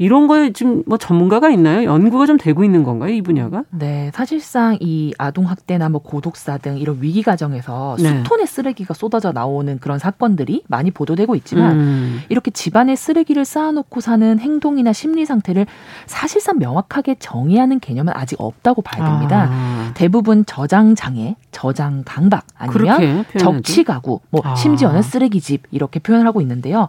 이런 0.00 0.28
거에 0.28 0.54
지금 0.54 0.82
뭐 0.86 0.96
전문가가 0.96 1.50
있나요? 1.50 1.84
연구가 1.84 2.24
좀 2.24 2.38
되고 2.38 2.64
있는 2.64 2.84
건가요, 2.84 3.12
이 3.12 3.20
분야가? 3.20 3.64
네, 3.68 4.10
사실상 4.14 4.78
이 4.80 5.12
아동 5.18 5.44
학대나 5.46 5.90
뭐 5.90 6.00
고독사 6.00 6.56
등 6.56 6.78
이런 6.78 7.02
위기 7.02 7.22
과정에서 7.22 7.96
네. 8.00 8.08
수톤의 8.08 8.46
쓰레기가 8.46 8.94
쏟아져 8.94 9.32
나오는 9.32 9.78
그런 9.78 9.98
사건들이 9.98 10.62
많이 10.68 10.90
보도되고 10.90 11.34
있지만 11.34 11.78
음. 11.78 12.20
이렇게 12.30 12.50
집안에 12.50 12.96
쓰레기를 12.96 13.44
쌓아놓고 13.44 14.00
사는 14.00 14.38
행동이나 14.38 14.94
심리 14.94 15.26
상태를 15.26 15.66
사실상 16.06 16.58
명확하게 16.58 17.16
정의하는 17.18 17.78
개념은 17.78 18.14
아직 18.16 18.40
없다고 18.40 18.80
봐야 18.80 19.04
됩니다. 19.04 19.48
아. 19.50 19.90
대부분 19.92 20.46
저장 20.46 20.94
장애, 20.94 21.36
저장 21.52 22.04
강박 22.06 22.46
아니면 22.56 23.26
적치 23.38 23.84
가구, 23.84 24.20
뭐 24.30 24.40
아. 24.46 24.54
심지어는 24.54 25.02
쓰레기집 25.02 25.64
이렇게 25.72 26.00
표현을 26.00 26.26
하고 26.26 26.40
있는데요. 26.40 26.88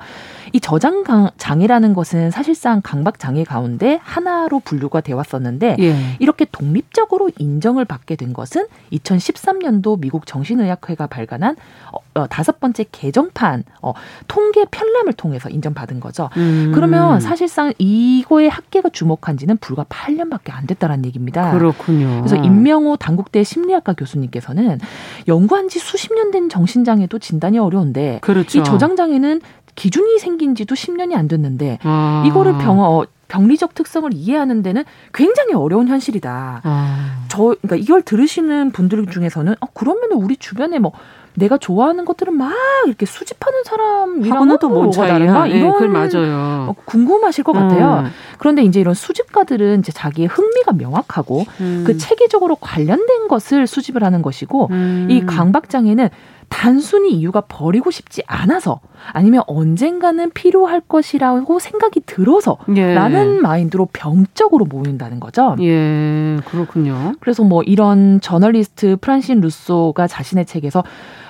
이 0.53 0.61
저장 0.61 1.03
장애라는 1.37 1.93
것은 1.93 2.31
사실상 2.31 2.79
강 2.81 3.00
강박 3.01 3.17
장애 3.17 3.43
가운데 3.43 3.99
하나로 4.03 4.59
분류가 4.59 5.01
되어 5.01 5.15
왔었는데 5.15 5.77
예. 5.79 5.95
이렇게 6.19 6.45
독립적으로 6.51 7.31
인정을 7.39 7.85
받게 7.85 8.15
된 8.15 8.31
것은 8.31 8.67
2013년도 8.93 9.99
미국 9.99 10.27
정신의학회가 10.27 11.07
발간한 11.07 11.55
어, 11.91 11.97
어, 12.13 12.27
다섯 12.27 12.59
번째 12.59 12.85
개정판 12.91 13.63
어, 13.81 13.93
통계 14.27 14.65
편람을 14.65 15.13
통해서 15.13 15.49
인정받은 15.49 15.99
거죠. 15.99 16.29
음. 16.37 16.71
그러면 16.75 17.19
사실상 17.19 17.73
이거에 17.79 18.47
학계가 18.47 18.89
주목한 18.89 19.37
지는 19.37 19.57
불과 19.57 19.83
8년밖에 19.85 20.51
안 20.51 20.67
됐다라는 20.67 21.05
얘기입니다. 21.05 21.51
그렇군요. 21.51 22.21
그래서 22.23 22.35
임명호 22.35 22.97
당국대 22.97 23.43
심리학과 23.43 23.93
교수님께서는 23.93 24.79
연구한 25.27 25.69
지 25.69 25.79
수십 25.79 26.13
년 26.13 26.31
된 26.31 26.49
정신장애도 26.49 27.19
진단이 27.19 27.57
어려운데 27.59 28.19
그렇죠. 28.21 28.59
이 28.59 28.63
저장장애는 28.63 29.41
기준이 29.75 30.19
생긴 30.19 30.55
지도 30.55 30.75
10년이 30.75 31.15
안 31.15 31.27
됐는데 31.27 31.79
아. 31.83 32.23
이거를 32.27 32.57
병 32.57 32.79
어, 32.79 33.05
병리적 33.27 33.73
특성을 33.75 34.09
이해하는 34.13 34.61
데는 34.61 34.83
굉장히 35.13 35.53
어려운 35.53 35.87
현실이다. 35.87 36.61
아. 36.63 37.25
저 37.29 37.55
그러니까 37.61 37.77
이걸 37.77 38.01
들으시는 38.01 38.71
분들 38.71 39.05
중에서는 39.07 39.55
어 39.61 39.67
그러면 39.73 40.11
우리 40.11 40.35
주변에 40.35 40.79
뭐 40.79 40.91
내가 41.35 41.57
좋아하는 41.57 42.03
것들은 42.03 42.35
막 42.35 42.51
이렇게 42.85 43.05
수집하는 43.05 43.63
사람이랑은 43.63 44.57
또뭔 44.59 44.91
차이야? 44.91 45.17
네, 45.17 45.51
이런 45.51 45.79
네, 45.79 45.87
맞아요. 45.87 46.69
어, 46.69 46.75
궁금하실 46.83 47.45
것 47.45 47.53
같아요. 47.53 48.03
음. 48.05 48.11
그런데 48.37 48.63
이제 48.63 48.81
이런 48.81 48.93
수집가들은 48.93 49.79
이제 49.79 49.93
자기의 49.93 50.27
흥미가 50.27 50.73
명확하고 50.73 51.45
음. 51.61 51.83
그 51.87 51.97
체계적으로 51.97 52.55
관련된 52.55 53.29
것을 53.29 53.65
수집을 53.65 54.03
하는 54.03 54.21
것이고 54.21 54.67
음. 54.71 55.07
이 55.09 55.25
강박장애는 55.25 56.09
단순히 56.51 57.13
이유가 57.13 57.41
버리고 57.41 57.89
싶지 57.89 58.21
않아서 58.27 58.81
아니면 59.13 59.41
언젠가는 59.47 60.29
필요할 60.31 60.81
것이라고 60.81 61.57
생각이 61.57 62.01
들어서 62.05 62.57
예. 62.75 62.93
라는 62.93 63.41
마인드로 63.41 63.87
병적으로 63.91 64.65
모인다는 64.65 65.19
거죠. 65.19 65.55
예, 65.61 66.37
그렇군요. 66.45 67.13
그래서 67.21 67.43
뭐 67.43 67.63
이런 67.63 68.19
저널리스트 68.21 68.97
프란신 68.97 69.39
루소가 69.39 70.05
자신의 70.07 70.45
책에서 70.45 70.83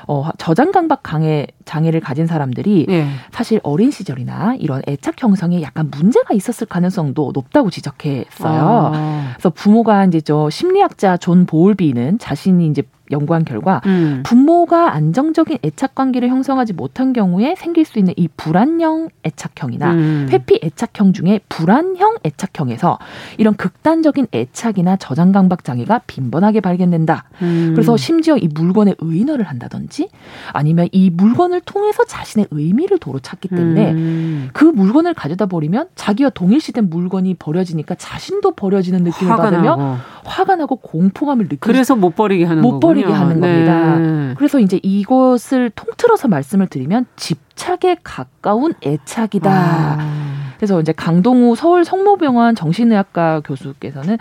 어, 0.08 0.30
저장 0.38 0.72
강박 0.72 1.04
강해 1.04 1.48
장애를 1.66 2.00
가진 2.00 2.28
사람들이 2.28 2.86
예. 2.90 3.08
사실 3.32 3.60
어린 3.64 3.92
시절이나 3.92 4.56
이런 4.60 4.82
애착 4.88 5.22
형성에 5.22 5.62
약간 5.62 5.90
문제가 5.92 6.34
있었을 6.34 6.68
가능성도 6.68 7.32
높다고 7.34 7.70
지적했어요. 7.70 8.92
아. 8.94 9.32
그래서 9.34 9.50
부모가 9.50 10.06
이제 10.06 10.22
저 10.22 10.50
심리학자 10.50 11.18
존 11.18 11.46
보울비는 11.46 12.20
자신이 12.20 12.68
이제 12.68 12.84
연구한 13.12 13.46
결과 13.46 13.82
음. 13.86 14.24
부모가 14.26 14.94
안정적인 14.94 15.60
애착 15.64 15.96
관계를 15.96 16.30
형성하지 16.30 16.74
못한 16.74 17.14
경우에 17.14 17.56
생길 17.56 17.86
수 17.86 18.00
있는 18.00 18.14
이 18.18 18.28
불안형 18.36 19.10
애착형이나 19.26 19.92
음. 19.92 20.28
회피 20.32 20.60
애착형 20.64 21.14
중에 21.14 21.42
불안형 21.50 22.18
애착형에서 22.24 22.98
이런 23.38 23.56
극단적인 23.56 24.28
애착이나 24.34 24.96
저장 24.98 25.32
강박 25.32 25.64
장애가 25.64 26.02
빈번하게 26.08 26.62
발견된다. 26.62 27.26
음. 27.42 27.72
그래서 27.76 27.98
심지어 27.98 28.38
이 28.38 28.48
물건에 28.48 28.96
의인화를 29.00 29.46
한다든지 29.46 30.10
아니면 30.54 30.88
이 30.92 31.10
물건을 31.10 31.61
통해서 31.66 32.04
자신의 32.06 32.48
의미를 32.52 32.98
도로 32.98 33.20
찾기 33.20 33.50
때문에 33.50 33.92
음. 33.92 34.50
그 34.54 34.66
물건을 34.66 35.14
가져다 35.14 35.46
버리면 35.46 35.90
자기와 35.96 36.30
동일시된 36.32 36.90
물건이 36.90 37.36
버려지니까 37.36 37.96
자신도 37.96 38.52
버려지는 38.52 39.04
느낌을 39.04 39.36
받으며 39.36 39.76
나고. 39.76 39.98
화가 40.26 40.56
나고 40.56 40.78
공포감을 40.78 41.46
느끼 41.46 41.58
그래서 41.60 41.96
못 41.96 42.16
버리게 42.16 42.46
하는 42.46 42.62
못 42.62 42.80
거군요. 42.80 42.80
버리게 42.80 43.12
하는 43.12 43.40
네. 43.40 43.66
겁니다. 43.66 44.36
그래서 44.38 44.60
이제 44.60 44.80
이것을 44.84 45.72
통틀어서 45.76 46.28
말씀을 46.28 46.68
드리면 46.68 47.06
집착에 47.16 47.98
가까운 48.04 48.74
애착이다. 48.86 49.52
아. 49.52 50.52
그래서 50.58 50.80
이제 50.80 50.92
강동우 50.92 51.56
서울 51.56 51.84
성모병원 51.84 52.56
정신의학과 52.56 53.42
교수께서는 53.44 54.18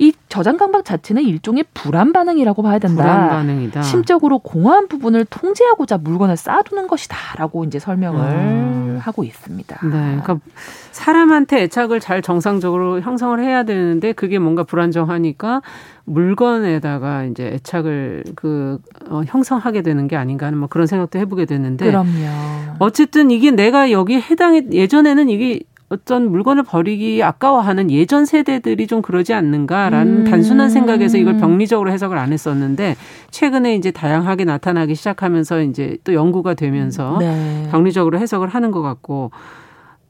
이 0.00 0.12
저장 0.28 0.56
강박 0.56 0.84
자체는 0.84 1.24
일종의 1.24 1.64
불안 1.74 2.12
반응이라고 2.12 2.62
봐야 2.62 2.78
된다. 2.78 3.02
불안 3.02 3.28
반응이다. 3.28 3.82
심적으로 3.82 4.38
공허한 4.38 4.86
부분을 4.86 5.24
통제하고자 5.24 5.98
물건을 5.98 6.36
쌓아두는 6.36 6.86
것이다라고 6.86 7.64
이제 7.64 7.80
설명을 7.80 8.20
음. 8.20 8.98
하고 9.00 9.24
있습니다. 9.24 9.78
네, 9.82 9.90
그러니까 9.90 10.38
사람한테 10.92 11.62
애착을 11.62 11.98
잘 11.98 12.22
정상적으로 12.22 13.00
형성을 13.00 13.38
해야 13.42 13.64
되는데 13.64 14.12
그게 14.12 14.38
뭔가 14.38 14.62
불안정하니까 14.62 15.62
물건에다가 16.04 17.24
이제 17.24 17.46
애착을 17.54 18.24
그 18.36 18.78
어, 19.08 19.22
형성하게 19.26 19.82
되는 19.82 20.06
게 20.06 20.16
아닌가 20.16 20.46
하는 20.46 20.58
뭐 20.58 20.68
그런 20.68 20.86
생각도 20.86 21.18
해보게 21.18 21.44
되는데. 21.44 21.86
그럼요. 21.86 22.76
어쨌든 22.78 23.30
이게 23.30 23.50
내가 23.50 23.90
여기 23.90 24.20
해당해 24.20 24.62
예전에는 24.70 25.28
이게 25.28 25.60
어떤 25.90 26.30
물건을 26.30 26.64
버리기 26.64 27.22
아까워하는 27.22 27.90
예전 27.90 28.26
세대들이 28.26 28.86
좀 28.86 29.00
그러지 29.00 29.32
않는가라는 29.32 30.16
음. 30.18 30.24
단순한 30.24 30.68
생각에서 30.68 31.16
이걸 31.16 31.38
병리적으로 31.38 31.90
해석을 31.90 32.18
안 32.18 32.32
했었는데 32.32 32.96
최근에 33.30 33.74
이제 33.74 33.90
다양하게 33.90 34.44
나타나기 34.44 34.94
시작하면서 34.94 35.62
이제 35.62 35.96
또 36.04 36.12
연구가 36.12 36.54
되면서 36.54 37.16
네. 37.20 37.68
병리적으로 37.70 38.18
해석을 38.18 38.48
하는 38.48 38.70
것 38.70 38.82
같고 38.82 39.30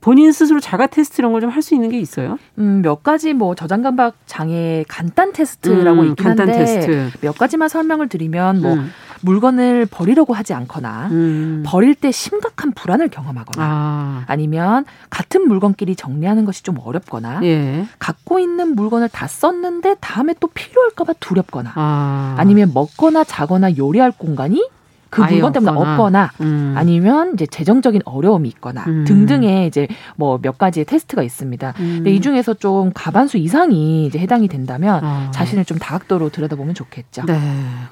본인 0.00 0.32
스스로 0.32 0.60
자가 0.60 0.86
테스트 0.86 1.20
이런 1.20 1.32
걸 1.32 1.40
좀 1.40 1.50
할 1.50 1.62
수 1.62 1.74
있는 1.74 1.88
게 1.90 1.98
있어요? 1.98 2.38
음, 2.58 2.82
몇 2.82 3.02
가지 3.02 3.32
뭐 3.34 3.54
저장 3.54 3.82
감각 3.82 4.14
장애 4.26 4.84
간단 4.88 5.32
테스트라고 5.32 6.02
음, 6.02 6.06
있긴 6.10 6.24
간단 6.24 6.48
한데 6.48 6.64
테스트. 6.64 7.10
몇 7.20 7.36
가지만 7.36 7.68
설명을 7.68 8.08
드리면 8.08 8.60
뭐 8.62 8.74
음. 8.74 8.90
물건을 9.22 9.86
버리려고 9.90 10.32
하지 10.34 10.54
않거나 10.54 11.08
음. 11.10 11.64
버릴 11.66 11.96
때 11.96 12.12
심각한 12.12 12.70
불안을 12.72 13.08
경험하거나 13.08 14.24
아. 14.28 14.36
니면 14.36 14.84
같은 15.10 15.48
물건끼리 15.48 15.96
정리하는 15.96 16.44
것이 16.44 16.62
좀 16.62 16.76
어렵거나 16.78 17.40
예. 17.42 17.86
갖고 17.98 18.38
있는 18.38 18.76
물건을 18.76 19.08
다 19.08 19.26
썼는데 19.26 19.96
다음에 20.00 20.34
또 20.38 20.46
필요할까봐 20.46 21.14
두렵거나 21.18 21.72
아. 21.74 22.34
아니면 22.38 22.70
먹거나 22.72 23.24
자거나 23.24 23.76
요리할 23.76 24.12
공간이 24.16 24.64
그 25.10 25.20
물건 25.22 25.52
때문에 25.52 25.70
없거나, 25.70 25.92
없거나 25.92 26.30
음. 26.40 26.74
아니면 26.76 27.34
이제 27.34 27.46
재정적인 27.46 28.02
어려움이 28.04 28.48
있거나 28.48 28.84
음. 28.86 29.04
등등의 29.06 29.66
이제 29.66 29.88
뭐 30.16 30.38
몇 30.40 30.56
가지의 30.58 30.84
테스트가 30.84 31.22
있습니다. 31.22 31.74
음. 31.78 31.92
근데 31.96 32.10
이 32.10 32.20
중에서 32.20 32.54
좀 32.54 32.90
과반수 32.94 33.38
이상이 33.38 34.06
이제 34.06 34.18
해당이 34.18 34.48
된다면 34.48 35.00
아. 35.04 35.30
자신을 35.32 35.64
좀 35.64 35.78
다각도로 35.78 36.30
들여다보면 36.30 36.74
좋겠죠. 36.74 37.24
네. 37.26 37.38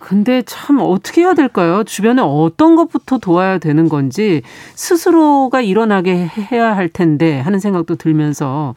근데 0.00 0.42
참 0.46 0.78
어떻게 0.80 1.22
해야 1.22 1.34
될까요? 1.34 1.84
주변에 1.84 2.22
어떤 2.22 2.76
것부터 2.76 3.18
도와야 3.18 3.58
되는 3.58 3.88
건지 3.88 4.42
스스로가 4.74 5.60
일어나게 5.60 6.30
해야 6.52 6.76
할 6.76 6.88
텐데 6.88 7.40
하는 7.40 7.58
생각도 7.58 7.96
들면서 7.96 8.74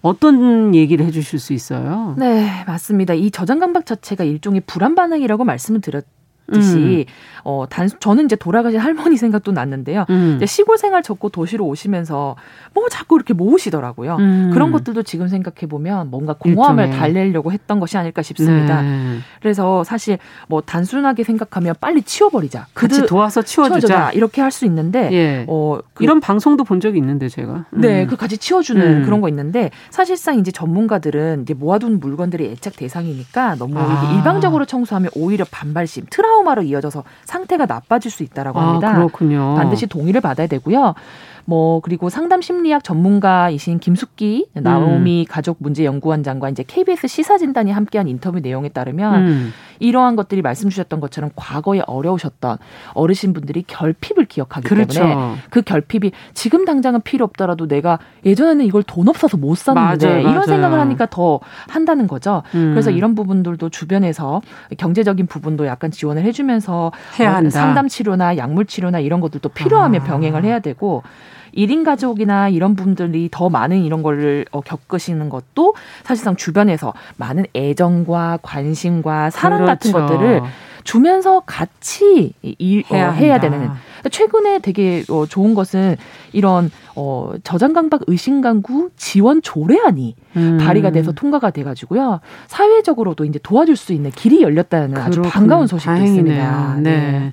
어떤 0.00 0.74
얘기를 0.74 1.06
해주실 1.06 1.38
수 1.38 1.52
있어요? 1.52 2.14
네, 2.18 2.64
맞습니다. 2.66 3.14
이 3.14 3.30
저장 3.30 3.58
감각 3.60 3.86
자체가 3.86 4.24
일종의 4.24 4.62
불안 4.66 4.94
반응이라고 4.94 5.44
말씀을 5.44 5.80
드렸. 5.80 6.04
듯이 6.52 7.06
음. 7.08 7.12
어, 7.44 7.64
단, 7.68 7.88
저는 7.98 8.26
이제 8.26 8.36
돌아가신 8.36 8.78
할머니 8.78 9.16
생각도 9.16 9.50
났는데요. 9.50 10.06
음. 10.10 10.34
이제 10.36 10.46
시골 10.46 10.78
생활 10.78 11.02
접고 11.02 11.28
도시로 11.28 11.66
오시면서 11.66 12.36
뭐 12.72 12.88
자꾸 12.88 13.16
이렇게 13.16 13.34
모으시더라고요. 13.34 14.16
음. 14.20 14.50
그런 14.52 14.70
것들도 14.70 15.02
지금 15.02 15.26
생각해 15.26 15.68
보면 15.68 16.10
뭔가 16.10 16.34
공허함을 16.34 16.90
달래려고 16.90 17.50
했던 17.50 17.80
것이 17.80 17.98
아닐까 17.98 18.22
싶습니다. 18.22 18.82
네. 18.82 19.18
그래서 19.40 19.82
사실 19.82 20.18
뭐 20.46 20.60
단순하게 20.60 21.24
생각하면 21.24 21.74
빨리 21.80 22.02
치워버리자. 22.02 22.66
같이 22.74 23.06
도와서 23.06 23.42
치워주자. 23.42 23.80
치워주자. 23.80 24.10
이렇게 24.12 24.40
할 24.40 24.52
수 24.52 24.66
있는데 24.66 25.08
예. 25.12 25.46
어, 25.48 25.78
그, 25.94 26.04
이런 26.04 26.20
방송도 26.20 26.64
본 26.64 26.78
적이 26.78 26.98
있는데 26.98 27.30
제가. 27.30 27.64
네, 27.70 28.02
음. 28.02 28.06
그 28.06 28.16
같이 28.16 28.36
치워주는 28.36 28.98
음. 28.98 29.02
그런 29.06 29.22
거 29.22 29.28
있는데 29.30 29.70
사실상 29.88 30.38
이제 30.38 30.50
전문가들은 30.52 31.40
이제 31.42 31.54
모아둔 31.54 32.00
물건들이 32.00 32.50
애착 32.50 32.76
대상이니까 32.76 33.54
너무 33.54 33.78
아. 33.78 34.12
일방적으로 34.14 34.66
청소하면 34.66 35.10
오히려 35.14 35.46
반발심, 35.50 36.04
트라우마 36.10 36.41
로 36.54 36.62
이어져서 36.62 37.04
상태가 37.24 37.66
나빠질 37.66 38.10
수 38.10 38.22
있다라고 38.22 38.58
아, 38.60 38.68
합니다. 38.68 38.90
아, 38.90 38.94
그렇군요. 38.96 39.54
반드시 39.54 39.86
동의를 39.86 40.20
받아야 40.20 40.46
되고요. 40.46 40.94
뭐 41.44 41.80
그리고 41.80 42.08
상담 42.08 42.40
심리학 42.40 42.84
전문가이신 42.84 43.78
김숙기 43.78 44.48
나오미 44.54 45.26
음. 45.28 45.30
가족 45.30 45.56
문제 45.60 45.84
연구원장과 45.84 46.50
이제 46.50 46.64
KBS 46.66 47.08
시사 47.08 47.38
진단이 47.38 47.70
함께한 47.70 48.08
인터뷰 48.08 48.40
내용에 48.40 48.68
따르면 48.68 49.26
음. 49.26 49.52
이러한 49.80 50.14
것들이 50.14 50.42
말씀 50.42 50.70
주셨던 50.70 51.00
것처럼 51.00 51.30
과거에 51.34 51.80
어려우셨던 51.86 52.58
어르신분들이 52.94 53.64
결핍을 53.66 54.26
기억하기 54.26 54.68
그렇죠. 54.68 55.00
때문에 55.00 55.36
그 55.50 55.62
결핍이 55.62 56.12
지금 56.34 56.64
당장은 56.64 57.00
필요 57.00 57.24
없더라도 57.24 57.66
내가 57.66 57.98
예전에는 58.24 58.64
이걸 58.64 58.84
돈 58.84 59.08
없어서 59.08 59.36
못 59.36 59.56
샀는데 59.56 60.06
맞아요, 60.06 60.20
이런 60.20 60.34
맞아요. 60.34 60.46
생각을 60.46 60.78
하니까 60.78 61.06
더 61.06 61.40
한다는 61.68 62.06
거죠. 62.06 62.42
음. 62.54 62.70
그래서 62.72 62.90
이런 62.90 63.14
부분들도 63.14 63.68
주변에서 63.70 64.40
경제적인 64.78 65.26
부분도 65.26 65.66
약간 65.66 65.90
지원을 65.90 66.22
해주면서. 66.24 66.92
상담 67.50 67.88
치료나 67.88 68.36
약물 68.36 68.66
치료나 68.66 69.00
이런 69.00 69.20
것들도 69.20 69.48
필요하면 69.48 70.02
아. 70.02 70.04
병행을 70.04 70.44
해야 70.44 70.58
되고 70.58 71.02
1인 71.56 71.84
가족이나 71.84 72.48
이런 72.48 72.76
분들이 72.76 73.28
더 73.30 73.48
많은 73.48 73.82
이런 73.82 74.02
거를 74.02 74.44
어, 74.52 74.60
겪으시는 74.60 75.28
것도 75.28 75.74
사실상 76.04 76.36
주변에서 76.36 76.92
많은 77.16 77.44
애정과 77.54 78.40
관심과 78.42 79.30
사랑 79.30 79.64
그렇죠. 79.64 79.72
같은 79.72 79.92
것들을 79.92 80.42
주면서 80.84 81.40
같이 81.40 82.32
일, 82.42 82.84
어, 82.90 82.94
해야, 82.94 83.08
어, 83.08 83.12
해야 83.12 83.40
되는. 83.40 83.70
최근에 84.10 84.58
되게 84.58 85.04
어, 85.08 85.26
좋은 85.26 85.54
것은 85.54 85.96
이런 86.32 86.70
어, 86.96 87.32
저장강박 87.44 88.02
의심강구 88.08 88.90
지원 88.96 89.42
조례안이 89.42 90.16
음. 90.36 90.58
발의가 90.60 90.90
돼서 90.90 91.12
통과가 91.12 91.50
돼가지고요. 91.50 92.20
사회적으로도 92.48 93.24
이제 93.24 93.38
도와줄 93.42 93.76
수 93.76 93.92
있는 93.92 94.10
길이 94.10 94.42
열렸다는 94.42 94.94
그렇군요. 94.94 95.20
아주 95.20 95.22
반가운 95.22 95.66
다행이네요. 95.66 96.10
있습니다. 96.10 96.74
네. 96.80 96.90
네. 96.90 97.32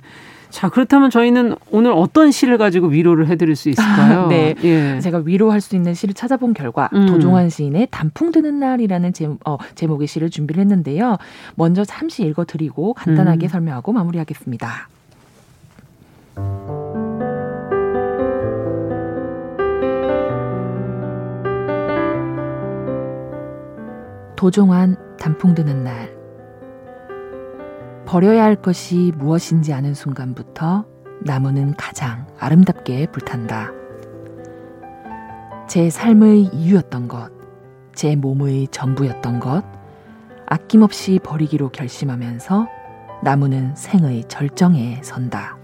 자, 0.50 0.68
그렇다면 0.68 1.10
저희는 1.10 1.56
오늘 1.72 1.92
어떤 1.92 2.32
시를 2.32 2.58
가지고 2.58 2.88
위로를 2.88 3.28
해드릴 3.28 3.56
수 3.56 3.70
있을까요? 3.70 4.28
네. 4.28 4.56
예. 4.64 5.00
제가 5.00 5.22
위로할 5.24 5.62
수 5.62 5.76
있는 5.76 5.94
시를 5.94 6.14
찾아본 6.14 6.54
결과, 6.54 6.90
음. 6.94 7.06
도종환 7.06 7.50
시인의 7.50 7.88
단풍 7.92 8.32
드는 8.32 8.60
날이라는 8.60 9.14
제, 9.14 9.30
어, 9.46 9.58
제목의 9.76 10.08
시를 10.08 10.30
준비를 10.30 10.62
했는데요. 10.62 11.18
먼저 11.56 11.86
잠시 11.86 12.24
읽어드리고 12.24 12.94
간단하게 12.94 13.48
음. 13.48 13.50
설명하고 13.50 13.94
마무리하겠습니다. 13.94 14.90
도종환 24.36 24.96
단풍 25.20 25.54
드는 25.54 25.84
날. 25.84 26.19
버려야 28.10 28.44
할 28.44 28.56
것이 28.56 29.12
무엇인지 29.18 29.72
아는 29.72 29.94
순간부터 29.94 30.84
나무는 31.22 31.76
가장 31.76 32.26
아름답게 32.40 33.12
불탄다. 33.12 33.70
제 35.68 35.92
삶의 35.92 36.46
이유였던 36.46 37.08
것, 37.08 37.32
제 37.94 38.16
몸의 38.16 38.70
전부였던 38.70 39.40
것, 39.40 39.64
아낌없이 40.48 41.20
버리기로 41.24 41.70
결심하면서 41.70 42.68
나무는 43.22 43.76
생의 43.76 44.24
절정에 44.28 45.02
선다. 45.04 45.60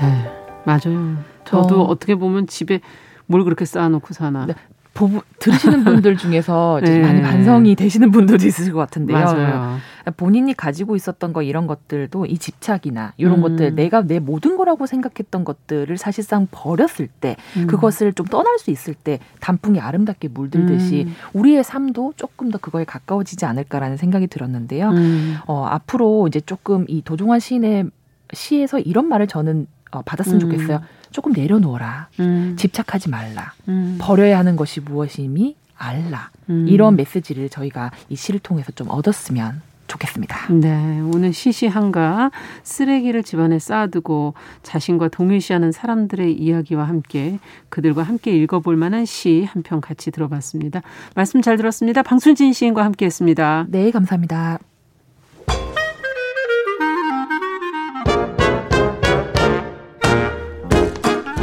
네, 0.00 0.32
맞아요. 0.64 1.16
저도 1.44 1.84
어, 1.84 1.96
떻게 1.96 2.14
보면 2.14 2.46
집에 2.46 2.80
뭘 3.26 3.44
그렇게 3.44 3.66
쌓아놓고 3.66 4.14
사나. 4.14 4.46
네, 4.46 4.54
보부, 4.92 5.22
들으시는 5.38 5.84
분들 5.84 6.16
중에서 6.16 6.80
네. 6.82 7.00
많이 7.00 7.22
반성이 7.22 7.74
되시는 7.74 8.10
분들도 8.10 8.46
있으실 8.46 8.72
것 8.72 8.80
같은데요. 8.80 9.18
맞아요. 9.18 9.78
본인이 10.16 10.54
가지고 10.54 10.96
있었던 10.96 11.32
거 11.32 11.42
이런 11.42 11.66
것들도 11.66 12.26
이 12.26 12.38
집착이나 12.38 13.12
이런 13.16 13.36
음. 13.36 13.42
것들 13.42 13.74
내가 13.74 14.02
내 14.02 14.18
모든 14.18 14.56
거라고 14.56 14.86
생각했던 14.86 15.44
것들을 15.44 15.96
사실상 15.96 16.48
버렸을 16.50 17.06
때 17.06 17.36
음. 17.56 17.66
그것을 17.66 18.12
좀 18.12 18.26
떠날 18.26 18.58
수 18.58 18.70
있을 18.70 18.94
때 18.94 19.20
단풍이 19.40 19.78
아름답게 19.78 20.28
물들듯이 20.28 21.04
음. 21.06 21.14
우리의 21.34 21.62
삶도 21.62 22.14
조금 22.16 22.50
더 22.50 22.58
그거에 22.58 22.84
가까워지지 22.84 23.44
않을까라는 23.44 23.96
생각이 23.96 24.26
들었는데요. 24.26 24.90
음. 24.90 25.36
어, 25.46 25.66
앞으로 25.66 26.26
이제 26.28 26.40
조금 26.40 26.84
이 26.88 27.02
도종환 27.02 27.38
시인의 27.40 27.90
시에서 28.32 28.78
이런 28.78 29.06
말을 29.08 29.26
저는 29.26 29.66
어, 29.92 30.02
받았으면 30.02 30.40
음. 30.42 30.50
좋겠어요. 30.50 30.80
조금 31.10 31.32
내려놓어라. 31.32 32.08
음. 32.20 32.56
집착하지 32.58 33.08
말라. 33.10 33.52
음. 33.68 33.98
버려야 34.00 34.38
하는 34.38 34.56
것이 34.56 34.80
무엇임이 34.80 35.56
알라. 35.76 36.30
음. 36.50 36.66
이런 36.68 36.96
메시지를 36.96 37.48
저희가 37.48 37.90
이 38.08 38.16
시를 38.16 38.40
통해서 38.40 38.70
좀 38.72 38.88
얻었으면 38.90 39.62
좋겠습니다. 39.88 40.52
네, 40.52 41.00
오늘 41.12 41.32
시시한가 41.32 42.30
쓰레기를 42.62 43.24
집안에 43.24 43.58
쌓아두고 43.58 44.34
자신과 44.62 45.08
동일시하는 45.08 45.72
사람들의 45.72 46.32
이야기와 46.32 46.84
함께 46.84 47.40
그들과 47.70 48.04
함께 48.04 48.30
읽어볼 48.36 48.76
만한 48.76 49.04
시 49.04 49.46
한 49.52 49.64
편 49.64 49.80
같이 49.80 50.12
들어봤습니다. 50.12 50.82
말씀 51.16 51.42
잘 51.42 51.56
들었습니다. 51.56 52.02
방순진 52.02 52.52
시인과 52.52 52.84
함께했습니다. 52.84 53.66
네, 53.70 53.90
감사합니다. 53.90 54.60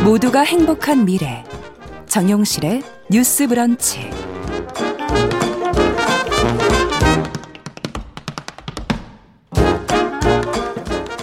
모두가 0.07 0.39
행복한 0.39 1.03
미래 1.03 1.43
정용실의 2.05 2.81
뉴스 3.11 3.45
브런치 3.45 4.09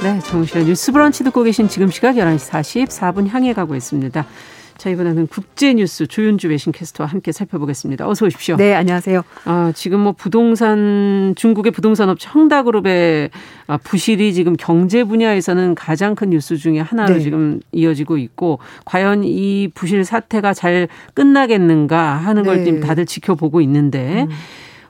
네, 0.03 0.21
정용실의 0.21 0.67
뉴스 0.67 0.93
브런치 0.93 1.25
듣고 1.25 1.45
계신 1.45 1.67
지금 1.67 1.91
시각 1.91 2.17
11시 2.17 2.87
44분 2.87 3.27
향해 3.29 3.55
가고 3.55 3.75
있습니다. 3.75 4.27
자, 4.77 4.91
이번에는 4.91 5.29
국제뉴스 5.29 6.07
조윤주 6.07 6.49
외신캐스터와 6.49 7.09
함께 7.09 7.33
살펴보겠습니다. 7.33 8.09
어서 8.09 8.27
오십시오. 8.27 8.57
네, 8.57 8.75
안녕하세요. 8.75 9.23
아, 9.45 9.73
지금 9.75 10.01
뭐 10.01 10.13
부동산, 10.13 11.35
중국의 11.37 11.73
부동산 11.73 12.09
업체 12.09 12.29
헝다그룹의 12.29 13.31
아, 13.69 13.77
부실이 13.79 14.35
지금 14.35 14.55
경제 14.59 15.05
분야에서는 15.05 15.75
가장 15.75 16.15
큰 16.15 16.31
뉴스 16.31 16.57
중에 16.57 16.81
하나로 16.81 17.15
네. 17.15 17.21
지금 17.21 17.61
이어지고 17.73 18.19
있고, 18.19 18.59
과연 18.85 19.23
이 19.25 19.69
부실 19.75 20.05
사태가 20.05 20.55
잘 20.55 20.89
끝나겠는가 21.15 22.17
하는 22.17 22.43
네. 22.43 22.49
걸 22.49 22.65
지금 22.65 22.81
다들 22.81 23.07
지켜보고 23.07 23.61
있는데, 23.63 24.27
음. 24.29 24.31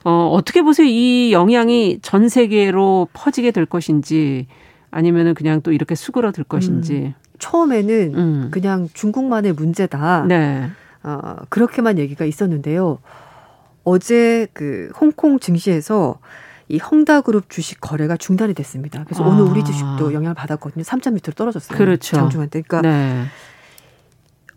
어, 0.03 0.29
어떻게 0.33 0.61
보세요? 0.61 0.87
이 0.87 1.31
영향이 1.31 1.99
전 2.01 2.27
세계로 2.27 3.07
퍼지게 3.13 3.51
될 3.51 3.65
것인지, 3.65 4.47
아니면은 4.91 5.35
그냥 5.35 5.61
또 5.61 5.71
이렇게 5.71 5.93
수그러들 5.93 6.43
것인지. 6.43 6.93
음. 6.93 7.13
처음에는 7.45 8.13
음. 8.15 8.47
그냥 8.51 8.89
중국만의 8.93 9.53
문제다. 9.53 10.25
네. 10.27 10.69
어, 11.03 11.35
그렇게만 11.49 11.99
얘기가 11.99 12.25
있었는데요. 12.25 12.97
어제 13.83 14.47
그 14.53 14.89
홍콩 14.99 15.39
증시에서 15.39 16.17
이 16.67 16.79
헝다그룹 16.79 17.51
주식 17.51 17.79
거래가 17.79 18.17
중단이 18.17 18.55
됐습니다. 18.55 19.03
그래서 19.03 19.23
아. 19.23 19.27
오늘 19.27 19.43
우리 19.43 19.63
주식도 19.63 20.13
영향을 20.13 20.33
받았거든요. 20.33 20.83
3.밑으로 20.83 21.33
떨어졌어요. 21.35 21.77
그렇죠. 21.77 22.15
장중한 22.15 22.49
때. 22.49 22.63
그러니까 22.63 22.89
네. 22.89 23.25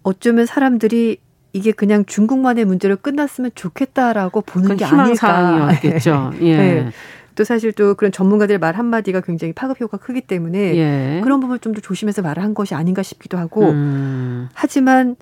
어쩌면 0.03 0.47
사람들이 0.47 1.19
이게 1.53 1.73
그냥 1.73 2.07
중국만의 2.07 2.65
문제로 2.65 2.97
끝났으면 2.97 3.51
좋겠다라고 3.55 4.41
보는 4.41 4.79
게 4.79 4.87
아닐까. 4.87 5.05
희망사항이었겠죠. 5.05 6.33
예. 6.41 6.57
네. 6.57 6.93
또 7.39 7.45
사실 7.45 7.73
또 7.73 7.95
그런 7.95 8.11
전문가들의 8.11 8.59
말 8.59 8.75
한마디가 8.75 9.21
굉장히 9.21 9.53
파급 9.53 9.81
효과가 9.81 10.05
크기 10.05 10.21
때문에 10.21 10.77
예. 10.77 11.21
그런 11.23 11.39
부분을 11.39 11.61
좀 11.61 11.73
더 11.73 11.81
조심해서 11.81 12.21
말을 12.21 12.43
한 12.43 12.53
것이 12.53 12.75
아닌가 12.75 13.05
싶기도 13.05 13.39
하고 13.39 13.69
음. 13.71 14.49
하지만 14.55 15.15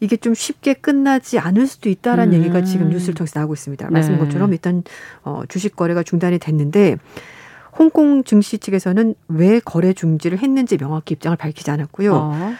이게 0.00 0.16
좀 0.16 0.34
쉽게 0.34 0.74
끝나지 0.74 1.38
않을 1.38 1.68
수도 1.68 1.88
있다라는 1.90 2.32
음. 2.32 2.38
얘기가 2.40 2.64
지금 2.64 2.88
뉴스를 2.88 3.14
통해서 3.14 3.38
나오고 3.38 3.54
있습니다. 3.54 3.88
말씀인 3.88 4.18
네. 4.18 4.24
것처럼 4.24 4.50
일단 4.52 4.82
어, 5.22 5.42
주식 5.48 5.76
거래가 5.76 6.02
중단이 6.02 6.40
됐는데 6.40 6.96
홍콩 7.78 8.24
증시 8.24 8.58
측에서는 8.58 9.14
왜 9.28 9.60
거래 9.60 9.92
중지를 9.92 10.38
했는지 10.38 10.76
명확히 10.76 11.12
입장을 11.14 11.36
밝히지 11.36 11.70
않았고요. 11.70 12.14
어, 12.14 12.54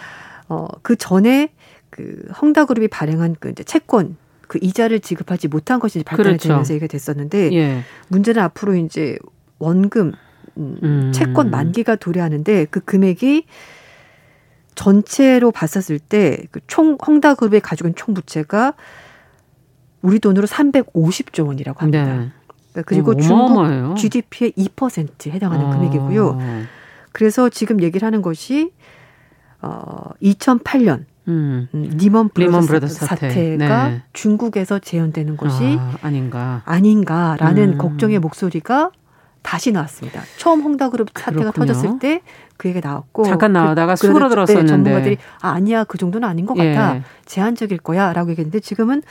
어 0.49 0.69
그 0.83 0.95
전에 0.95 1.49
그 1.91 2.29
헝다그룹이 2.41 2.87
발행한 2.89 3.35
그 3.41 3.49
이제 3.49 3.65
채권 3.65 4.17
그 4.49 4.59
이자를 4.61 5.01
지급하지 5.01 5.49
못한 5.49 5.81
것이 5.81 6.03
발단이 6.03 6.29
그렇죠. 6.31 6.49
되면서 6.49 6.75
얘기가 6.75 6.87
됐었는데 6.87 7.53
예. 7.53 7.83
문제는 8.09 8.43
앞으로 8.43 8.77
이제 8.77 9.17
원금 9.59 10.13
음, 10.57 10.77
음. 10.83 11.13
채권 11.13 11.51
만기가 11.51 11.97
도래하는데 11.97 12.67
그 12.71 12.81
금액이 12.81 13.47
전체로 14.75 15.53
봤었을 15.53 15.99
때 15.99 16.35
그 16.35 16.62
총 16.62 16.99
헝다그룹이 17.07 17.61
가지고 17.61 17.89
있는 17.89 17.97
총 17.97 18.15
부채가 18.15 18.75
우리 20.03 20.19
돈으로 20.19 20.47
350조 20.47 21.47
원이라고 21.47 21.81
합니다. 21.81 22.05
네. 22.05 22.29
그러니까 22.73 22.83
그리고 22.87 23.17
중국 23.17 23.97
GDP의 23.97 24.53
2%에 24.53 25.31
해당하는 25.31 25.67
아. 25.67 25.71
금액이고요. 25.71 26.39
그래서 27.13 27.49
지금 27.49 27.81
얘기를 27.81 28.05
하는 28.05 28.21
것이 28.21 28.73
어 29.63 30.11
2008년 30.21 31.05
음. 31.29 31.69
리먼 31.73 32.29
브라더스, 32.29 32.69
브라더스 32.69 33.07
사태. 33.07 33.57
가 33.59 33.89
네. 33.89 34.03
중국에서 34.13 34.79
재현되는 34.79 35.37
것이 35.37 35.79
아, 36.03 36.11
닌가 36.11 36.63
아닌가라는 36.65 37.73
음. 37.75 37.79
걱정의 37.79 38.19
목소리가 38.19 38.91
다시 39.43 39.73
나왔습니다. 39.73 40.23
처음 40.39 40.63
헝다그룹 40.63 41.09
사태가 41.15 41.51
그렇군요. 41.53 41.67
터졌을 41.67 41.99
때 41.99 42.23
그 42.57 42.69
얘기가 42.69 42.89
나왔고 42.89 43.25
잠깐 43.25 43.53
나오다가 43.53 43.95
그, 43.95 44.07
수그러들었었는데 44.07 44.63
네, 44.63 44.69
전문가들이 44.69 45.19
아, 45.41 45.51
아니야 45.51 45.85
그 45.85 45.99
정도는 45.99 46.29
아닌 46.29 46.47
것 46.47 46.55
같아 46.55 46.97
예. 46.97 47.03
제한적일 47.25 47.79
거야라고 47.79 48.31
얘기했는데 48.31 48.61
지금은 48.61 49.03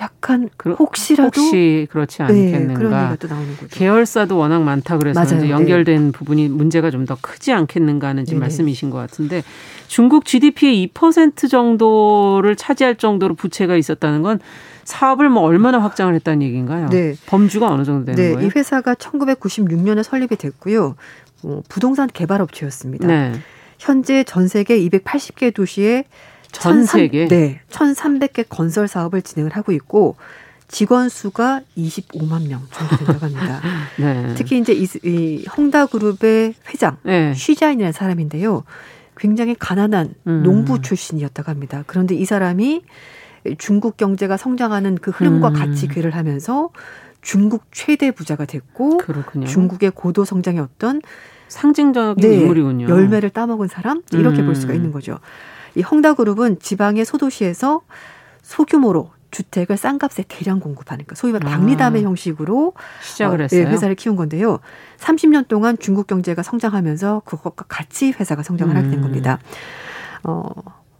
약간 0.00 0.48
혹시라도 0.78 1.40
혹시 1.40 1.86
그렇지 1.90 2.22
않겠는가 2.22 3.16
네, 3.18 3.28
나오는 3.28 3.56
거죠. 3.56 3.66
계열사도 3.70 4.36
워낙 4.36 4.62
많다 4.62 4.96
그래서 4.98 5.20
맞아요. 5.20 5.36
이제 5.38 5.50
연결된 5.50 6.06
네. 6.06 6.12
부분이 6.12 6.48
문제가 6.48 6.90
좀 6.90 7.04
더 7.04 7.16
크지 7.20 7.52
않겠는가 7.52 8.08
하는 8.08 8.24
지금 8.24 8.40
말씀이신 8.40 8.90
것 8.90 8.98
같은데 8.98 9.42
중국 9.88 10.24
GDP의 10.26 10.88
2% 10.94 11.50
정도를 11.50 12.56
차지할 12.56 12.96
정도로 12.96 13.34
부채가 13.34 13.76
있었다는 13.76 14.22
건 14.22 14.38
사업을 14.84 15.28
뭐 15.28 15.42
얼마나 15.42 15.78
확장을 15.78 16.12
했다는 16.14 16.42
얘기인가요? 16.42 16.88
네. 16.88 17.14
범주가 17.26 17.68
어느 17.68 17.84
정도 17.84 18.06
되는 18.06 18.16
네, 18.22 18.34
거예요? 18.34 18.46
이 18.46 18.50
회사가 18.54 18.94
1996년에 18.94 20.02
설립이 20.02 20.36
됐고요. 20.36 20.96
어, 21.42 21.62
부동산 21.68 22.08
개발 22.12 22.40
업체였습니다. 22.42 23.06
네. 23.06 23.32
현재 23.78 24.24
전 24.24 24.46
세계 24.46 24.78
280개 24.78 25.54
도시에 25.54 26.04
전 26.52 26.84
세계 26.84 27.28
네, 27.28 27.60
1,300개 27.70 28.46
건설 28.48 28.88
사업을 28.88 29.22
진행을 29.22 29.52
하고 29.56 29.72
있고 29.72 30.16
직원 30.68 31.08
수가 31.08 31.62
25만 31.76 32.48
명 32.48 32.62
정도 32.70 32.96
된다고 32.96 33.26
합니다. 33.26 33.60
네. 33.98 34.34
특히 34.36 34.58
이제 34.58 34.72
이, 34.72 34.86
이 35.04 35.44
헝다그룹의 35.46 36.54
회장 36.68 36.96
네. 37.02 37.34
쉬자인이라는 37.34 37.92
사람인데요. 37.92 38.64
굉장히 39.16 39.54
가난한 39.58 40.14
음. 40.28 40.42
농부 40.44 40.80
출신이었다고 40.80 41.50
합니다. 41.50 41.82
그런데 41.86 42.14
이 42.14 42.24
사람이 42.24 42.82
중국 43.58 43.96
경제가 43.96 44.36
성장하는 44.36 44.96
그 44.96 45.10
흐름과 45.10 45.48
음. 45.48 45.52
같이 45.54 45.88
괴를 45.88 46.14
하면서 46.14 46.70
중국 47.20 47.64
최대 47.72 48.12
부자가 48.12 48.44
됐고 48.44 48.98
그렇군요. 48.98 49.46
중국의 49.46 49.90
고도 49.94 50.24
성장의 50.24 50.60
어떤 50.60 51.00
상징적인 51.48 52.30
네, 52.30 52.36
인물이군요. 52.36 52.88
열매를 52.88 53.30
따먹은 53.30 53.68
사람 53.68 54.02
이렇게 54.12 54.40
음. 54.40 54.46
볼 54.46 54.54
수가 54.54 54.72
있는 54.72 54.92
거죠. 54.92 55.18
이 55.74 55.82
헝다그룹은 55.82 56.60
지방의 56.60 57.04
소도시에서 57.04 57.82
소규모로 58.42 59.10
주택을 59.30 59.76
싼 59.76 59.98
값에 59.98 60.24
대량 60.28 60.60
공급하는 60.60 61.04
거 61.06 61.14
소위 61.14 61.32
말해 61.32 61.46
박리담의 61.46 62.02
아, 62.02 62.06
형식으로 62.06 62.72
시작을 63.02 63.40
어, 63.40 63.42
했어요. 63.42 63.64
네, 63.64 63.70
회사를 63.70 63.94
키운 63.94 64.16
건데요. 64.16 64.58
30년 64.98 65.46
동안 65.48 65.78
중국 65.78 66.06
경제가 66.06 66.42
성장하면서 66.42 67.22
그것과 67.24 67.66
같이 67.68 68.10
회사가 68.10 68.42
성장을 68.42 68.74
음. 68.74 68.76
하게 68.76 68.88
된 68.90 68.98
음. 68.98 69.02
겁니다. 69.02 69.38
어, 70.24 70.44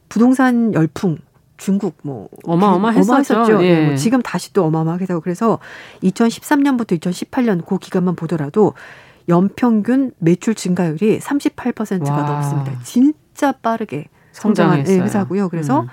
부동산 0.09 0.73
열풍 0.75 1.19
중국 1.57 1.97
뭐 2.03 2.29
어마어마했었죠. 2.45 3.63
예. 3.65 3.75
네, 3.75 3.87
뭐 3.87 3.97
지금 3.97 4.23
다시 4.23 4.53
또 4.53 4.65
어마어마하게 4.65 5.07
되고 5.07 5.21
그래서 5.21 5.59
2013년부터 6.03 6.99
2018년 6.99 7.67
그 7.67 7.79
기간만 7.79 8.17
보더라도 8.17 8.75
연평균 9.29 10.13
매출 10.19 10.55
증가율이 10.55 11.19
38%가 11.19 12.13
와. 12.13 12.23
넘습니다. 12.23 12.81
진짜 12.83 13.53
빠르게 13.53 14.07
성장한 14.41 14.85
네, 14.85 14.99
회사고요. 14.99 15.49
그래서 15.49 15.83
음. 15.83 15.89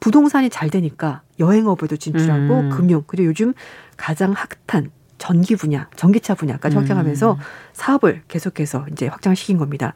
부동산이 0.00 0.50
잘 0.50 0.70
되니까 0.70 1.22
여행업에도 1.38 1.96
진출하고 1.96 2.60
음. 2.60 2.70
금융 2.70 3.04
그리고 3.06 3.28
요즘 3.28 3.54
가장 3.96 4.34
핫한 4.66 4.90
전기 5.18 5.54
분야, 5.54 5.88
전기차 5.94 6.34
분야까지 6.34 6.76
음. 6.76 6.80
확장하면서 6.80 7.38
사업을 7.72 8.22
계속해서 8.26 8.86
이제 8.90 9.06
확장시킨 9.06 9.58
겁니다. 9.58 9.94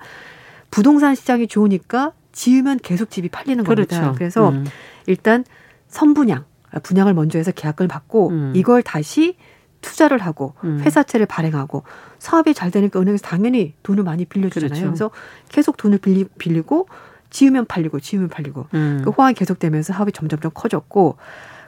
부동산 0.71 1.15
시장이 1.15 1.49
좋으니까 1.49 2.13
지으면 2.33 2.79
계속 2.83 3.11
집이 3.11 3.29
팔리는 3.31 3.65
겁니다. 3.65 4.01
그렇죠. 4.01 4.15
그래서 4.17 4.51
음. 4.51 4.65
일단 5.07 5.45
선분양, 5.89 6.45
분양을 6.83 7.15
먼저 7.15 7.39
해서 7.39 7.51
계약을 7.51 7.89
받고 7.89 8.29
음. 8.31 8.53
이걸 8.55 8.83
다시 8.83 9.37
투자를 9.81 10.19
하고 10.19 10.55
음. 10.65 10.81
회사채를 10.81 11.27
발행하고 11.27 11.83
사업이 12.19 12.55
잘 12.55 12.71
되니까 12.71 13.01
은행에서 13.01 13.23
당연히 13.23 13.75
돈을 13.83 14.05
많이 14.05 14.25
빌려주잖아요. 14.25 14.69
그렇죠. 14.69 14.87
그래서 14.87 15.11
계속 15.49 15.77
돈을 15.77 15.99
빌리, 15.99 16.25
빌리고 16.39 16.89
지으면 17.31 17.67
팔리고 17.67 18.01
지으면 18.01 18.29
팔리고 18.29 18.67
음. 18.75 19.03
그 19.05 19.11
호황이 19.11 19.35
계속되면서 19.35 19.93
사업이 19.93 20.13
점점점 20.13 20.53
커졌고 20.55 21.17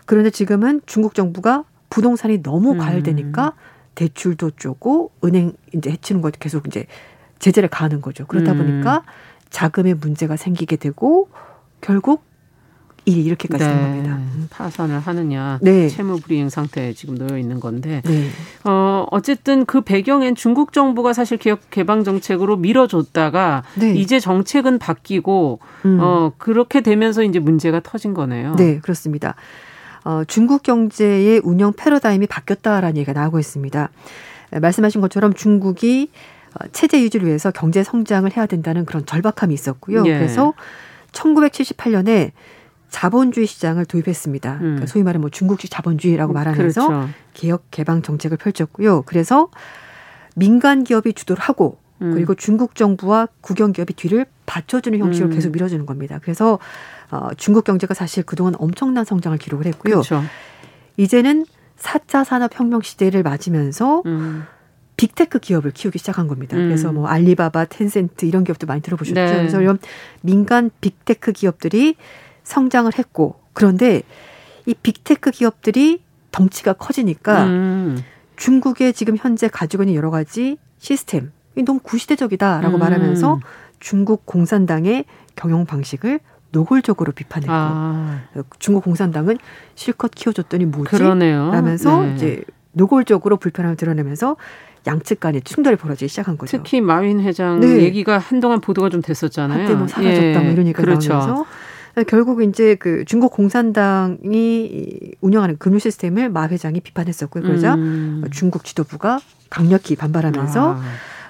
그런데 0.06 0.30
지금은 0.30 0.80
중국 0.86 1.14
정부가 1.14 1.64
부동산이 1.90 2.42
너무 2.42 2.72
음. 2.72 2.78
과열되니까 2.78 3.54
대출도 3.94 4.52
쪼고 4.52 5.10
은행 5.24 5.52
이제 5.74 5.90
해치는 5.90 6.20
것도 6.20 6.36
계속 6.38 6.66
이제 6.66 6.86
제재를 7.38 7.68
가하는 7.68 8.00
거죠. 8.00 8.26
그러다 8.26 8.52
음. 8.52 8.58
보니까 8.58 9.02
자금의 9.50 9.94
문제가 9.94 10.36
생기게 10.36 10.76
되고 10.76 11.28
결국 11.80 12.22
일이 13.08 13.24
이렇게까지 13.24 13.64
네. 13.64 13.70
된 13.70 13.82
겁니다. 13.82 14.18
파산을 14.50 15.00
하느냐, 15.00 15.58
네. 15.62 15.88
채무 15.88 16.20
불이행 16.20 16.48
상태에 16.48 16.92
지금 16.92 17.16
놓여 17.16 17.38
있는 17.38 17.60
건데, 17.60 18.02
네. 18.04 18.28
어 18.64 19.06
어쨌든 19.10 19.64
그 19.64 19.80
배경엔 19.80 20.34
중국 20.34 20.72
정부가 20.72 21.12
사실 21.12 21.38
기업 21.38 21.70
개방 21.70 22.04
정책으로 22.04 22.56
밀어줬다가 22.56 23.62
네. 23.76 23.94
이제 23.94 24.20
정책은 24.20 24.78
바뀌고 24.78 25.60
음. 25.84 25.98
어 26.00 26.32
그렇게 26.38 26.80
되면서 26.80 27.22
이제 27.22 27.38
문제가 27.38 27.80
터진 27.80 28.14
거네요. 28.14 28.54
네, 28.56 28.78
그렇습니다. 28.80 29.34
어, 30.04 30.24
중국 30.24 30.62
경제의 30.62 31.40
운영 31.44 31.72
패러다임이 31.74 32.26
바뀌었다라는 32.28 32.96
얘기가 32.96 33.12
나오고 33.12 33.38
있습니다. 33.38 33.90
말씀하신 34.60 35.00
것처럼 35.00 35.34
중국이 35.34 36.10
어, 36.54 36.66
체제 36.72 37.02
유지를 37.02 37.26
위해서 37.26 37.50
경제 37.50 37.82
성장을 37.82 38.34
해야 38.36 38.46
된다는 38.46 38.84
그런 38.86 39.04
절박함이 39.04 39.52
있었고요. 39.52 40.04
예. 40.06 40.14
그래서 40.14 40.54
1978년에 41.12 42.32
자본주의 42.90 43.46
시장을 43.46 43.84
도입했습니다. 43.84 44.54
음. 44.54 44.58
그러니까 44.60 44.86
소위 44.86 45.02
말하면 45.02 45.22
뭐 45.22 45.30
중국식 45.30 45.70
자본주의라고 45.70 46.32
말하면서 46.32 46.86
그렇죠. 46.88 47.08
개혁 47.34 47.64
개방 47.70 48.02
정책을 48.02 48.36
펼쳤고요. 48.36 49.02
그래서 49.02 49.48
민간 50.34 50.84
기업이 50.84 51.12
주도를 51.12 51.42
하고 51.42 51.78
음. 52.00 52.12
그리고 52.14 52.34
중국 52.34 52.74
정부와 52.74 53.28
국영 53.40 53.72
기업이 53.72 53.94
뒤를 53.94 54.26
받쳐주는 54.46 54.98
형식으로 54.98 55.30
음. 55.30 55.34
계속 55.34 55.52
밀어주는 55.52 55.84
겁니다. 55.84 56.18
그래서 56.22 56.58
어, 57.10 57.28
중국 57.36 57.64
경제가 57.64 57.94
사실 57.94 58.22
그동안 58.22 58.54
엄청난 58.58 59.04
성장을 59.04 59.36
기록을 59.38 59.66
했고요. 59.66 59.94
그렇죠. 59.94 60.22
이제는 60.96 61.46
4차 61.78 62.24
산업혁명 62.24 62.82
시대를 62.82 63.22
맞으면서 63.22 64.02
음. 64.06 64.44
빅테크 64.96 65.38
기업을 65.38 65.70
키우기 65.70 65.98
시작한 65.98 66.26
겁니다. 66.26 66.56
음. 66.56 66.64
그래서 66.64 66.92
뭐 66.92 67.06
알리바바, 67.06 67.66
텐센트 67.66 68.26
이런 68.26 68.44
기업도 68.44 68.66
많이 68.66 68.82
들어보셨죠. 68.82 69.14
네. 69.14 69.36
그래서 69.36 69.60
이런 69.60 69.78
민간 70.22 70.70
빅테크 70.80 71.32
기업들이 71.32 71.94
성장을 72.48 72.90
했고 72.98 73.36
그런데 73.52 74.02
이 74.64 74.74
빅테크 74.74 75.30
기업들이 75.30 76.02
덩치가 76.32 76.72
커지니까 76.72 77.44
음. 77.44 78.02
중국의 78.36 78.94
지금 78.94 79.16
현재 79.16 79.48
가지고 79.48 79.82
있는 79.82 79.94
여러 79.94 80.10
가지 80.10 80.56
시스템 80.78 81.30
이 81.56 81.62
너무 81.62 81.78
구시대적이다라고 81.80 82.76
음. 82.76 82.80
말하면서 82.80 83.40
중국 83.80 84.24
공산당의 84.24 85.04
경영 85.36 85.66
방식을 85.66 86.20
노골적으로 86.50 87.12
비판했고 87.12 87.52
아. 87.52 88.22
중국 88.58 88.84
공산당은 88.84 89.36
실컷 89.74 90.10
키워줬더니 90.14 90.64
뭐지? 90.64 90.90
그러네요. 90.90 91.50
라면서 91.50 92.02
네. 92.02 92.14
이제 92.14 92.44
노골적으로 92.72 93.36
불편함을 93.36 93.76
드러내면서 93.76 94.36
양측 94.86 95.20
간의 95.20 95.42
충돌이 95.42 95.76
벌어지기 95.76 96.08
시작한 96.08 96.38
거죠. 96.38 96.56
특히 96.56 96.80
마윈 96.80 97.20
회장 97.20 97.60
네. 97.60 97.82
얘기가 97.82 98.16
한동안 98.16 98.62
보도가 98.62 98.88
좀 98.88 99.02
됐었잖아요. 99.02 99.60
한때 99.60 99.74
뭐 99.74 99.86
사라졌다 99.86 100.26
예. 100.26 100.38
뭐 100.38 100.50
이런 100.50 100.66
얘기가 100.66 100.82
그렇죠. 100.82 101.12
나오면서 101.12 101.46
결국 102.04 102.42
이제 102.42 102.74
그 102.74 103.04
중국 103.04 103.32
공산당이 103.32 105.14
운영하는 105.20 105.56
금융 105.58 105.78
시스템을 105.78 106.28
마 106.28 106.46
회장이 106.48 106.80
비판했었고요. 106.80 107.42
그러자 107.42 107.74
음. 107.74 108.24
중국 108.30 108.64
지도부가 108.64 109.20
강력히 109.50 109.96
반발하면서 109.96 110.74
아. 110.74 110.82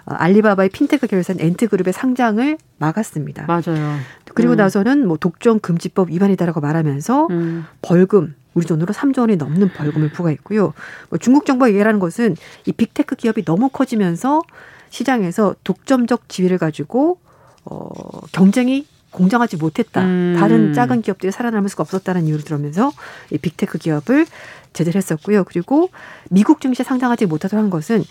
어, 0.07 0.15
알리바바의 0.15 0.71
핀테크 0.71 1.07
계열사 1.07 1.37
앤트그룹의 1.39 1.93
상장을 1.93 2.57
막았습니다. 2.79 3.47
맞아요. 3.47 3.99
그리고 4.35 4.55
음. 4.55 4.57
나서는 4.57 5.07
뭐 5.07 5.17
독점 5.19 5.61
금지법 5.61 6.11
위반이다라고 6.11 6.61
말하면서 6.61 7.27
음. 7.31 7.65
벌금 7.83 8.35
우리 8.55 8.67
돈으로 8.67 8.93
3조 8.93 9.21
원이 9.21 9.37
넘는 9.37 9.73
벌금을 9.75 10.11
부과했고요. 10.11 10.73
뭐 11.11 11.19
중국 11.19 11.47
정부가 11.47 11.69
얘기하는 11.69 12.01
것은 12.01 12.37
이 12.65 12.73
빅테크 12.73 13.17
기업이 13.17 13.45
너무 13.45 13.69
커지면서 13.69 14.43
시장에서 14.91 15.55
독점적 15.65 16.29
지위를 16.29 16.59
가지고 16.59 17.19
어 17.65 17.89
경쟁이 18.33 18.87
공정하지 19.19 19.57
못했다. 19.57 20.03
음. 20.03 20.37
다른 20.39 20.73
작은 20.73 21.03
기업들이 21.03 21.33
살아남을 21.33 21.69
수가 21.69 21.83
없었다는 21.83 22.27
이유를 22.27 22.45
들으면서 22.45 22.93
이 23.33 23.39
빅테크 23.39 23.79
기업을 23.79 24.27
제재를 24.73 24.97
했었고요. 24.97 25.43
그리고 25.45 25.91
미국 26.31 26.61
증시에 26.61 26.85
상장하지 26.85 27.27
못하도록 27.27 27.61
한 27.61 27.69
것은 27.69 28.05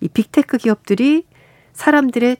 이 0.00 0.08
빅테크 0.08 0.56
기업들이 0.56 1.26
사람들의 1.74 2.38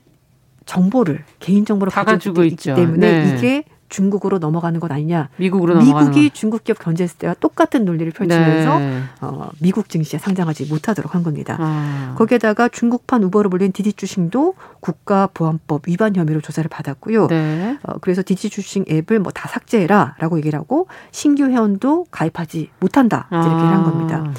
정보를 0.65 1.23
개인 1.39 1.65
정보를 1.65 1.91
가지고 1.91 2.43
있기 2.43 2.73
때문에 2.73 3.23
네. 3.25 3.35
이게 3.37 3.63
중국으로 3.87 4.39
넘어가는 4.39 4.79
것 4.79 4.91
아니냐. 4.91 5.29
미국으로 5.37 5.77
미국이 5.77 6.31
중국 6.31 6.63
기업 6.63 6.79
견제했을 6.79 7.17
때와 7.19 7.35
똑같은 7.39 7.85
논리를 7.85 8.11
펼치면서 8.11 8.79
네. 8.79 9.01
어, 9.21 9.49
미국 9.61 9.89
증시에 9.89 10.17
상장하지 10.19 10.65
못하도록 10.65 11.13
한 11.13 11.21
겁니다. 11.21 11.55
아. 11.59 12.15
거기에다가 12.17 12.67
중국판 12.67 13.23
우버로 13.23 13.49
불린 13.51 13.71
디디추싱도 13.71 14.55
국가보안법 14.79 15.87
위반 15.87 16.15
혐의로 16.15 16.41
조사를 16.41 16.67
받았고요. 16.67 17.27
네. 17.27 17.77
어, 17.83 17.93
그래서 18.01 18.23
디디추싱 18.25 18.89
앱을 18.91 19.19
뭐 19.19 19.31
다 19.35 19.47
삭제해라라고 19.49 20.37
얘기를 20.37 20.57
하고 20.57 20.87
신규 21.11 21.43
회원도 21.45 22.05
가입하지 22.09 22.69
못한다 22.79 23.27
이렇게 23.31 23.47
아. 23.47 23.71
한 23.73 23.83
겁니다. 23.83 24.33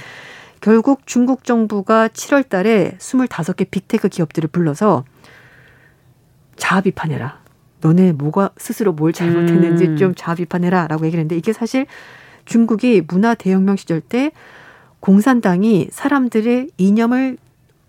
결국 0.61 1.07
중국 1.07 1.45
정부가 1.45 2.09
7월 2.09 2.49
달에 2.49 2.97
25개 2.99 3.71
빅테크 3.71 4.09
기업들을 4.09 4.49
불러서 4.49 5.05
자아 6.57 6.81
비판해라. 6.81 7.39
너네 7.87 8.13
뭐가 8.13 8.51
스스로 8.57 8.93
뭘 8.93 9.13
잘못했는지 9.13 9.85
음. 9.87 9.97
좀 9.97 10.15
자아 10.17 10.35
비판해라라고 10.35 11.07
얘기를 11.07 11.21
했는데 11.21 11.37
이게 11.37 11.53
사실 11.53 11.87
중국이 12.45 13.03
문화 13.07 13.35
대혁명 13.35 13.77
시절 13.77 14.01
때 14.01 14.33
공산당이 15.01 15.89
사람들의 15.93 16.71
이념을 16.79 17.39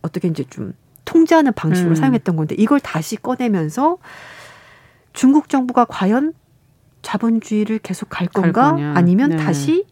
어떻게 0.04 0.28
이제 0.28 0.44
좀 0.50 0.74
통제하는 1.06 1.52
방식으로 1.54 1.94
음. 1.94 1.96
사용했던 1.96 2.36
건데 2.36 2.56
이걸 2.60 2.80
다시 2.80 3.16
꺼내면서 3.16 3.98
중국 5.14 5.50
정부가 5.50 5.86
과연 5.86 6.34
자본주의를 7.02 7.80
계속 7.80 8.10
갈 8.10 8.28
건가 8.28 8.76
갈 8.76 8.84
아니면 8.98 9.32
네. 9.32 9.38
다시 9.38 9.86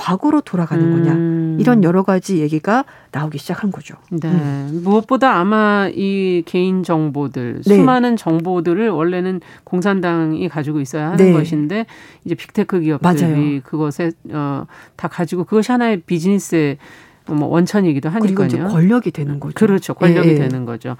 과거로 0.00 0.40
돌아가는 0.40 0.82
음. 0.82 0.92
거냐 0.92 1.60
이런 1.60 1.84
여러 1.84 2.02
가지 2.02 2.38
얘기가 2.38 2.86
나오기 3.12 3.36
시작한 3.36 3.70
거죠. 3.70 3.96
네. 4.10 4.28
음. 4.28 4.80
무엇보다 4.82 5.36
아마 5.36 5.90
이 5.92 6.42
개인 6.46 6.82
정보들 6.82 7.60
네. 7.66 7.76
수많은 7.76 8.16
정보들을 8.16 8.88
원래는 8.88 9.42
공산당이 9.64 10.48
가지고 10.48 10.80
있어야 10.80 11.10
하는 11.10 11.16
네. 11.18 11.32
것인데 11.34 11.84
이제 12.24 12.34
빅테크 12.34 12.80
기업들이 12.80 13.22
맞아요. 13.22 13.60
그것에 13.62 14.12
어, 14.30 14.64
다 14.96 15.08
가지고 15.08 15.44
그것이 15.44 15.70
하나의 15.70 16.00
비즈니스의 16.00 16.78
뭐 17.26 17.48
원천이기도 17.48 18.08
하니까요. 18.08 18.34
그리고 18.34 18.44
이제 18.44 18.58
권력이 18.58 19.10
되는 19.10 19.38
거죠. 19.38 19.54
그렇죠. 19.54 19.92
권력이 19.92 20.28
네. 20.28 20.34
되는 20.36 20.64
거죠. 20.64 20.96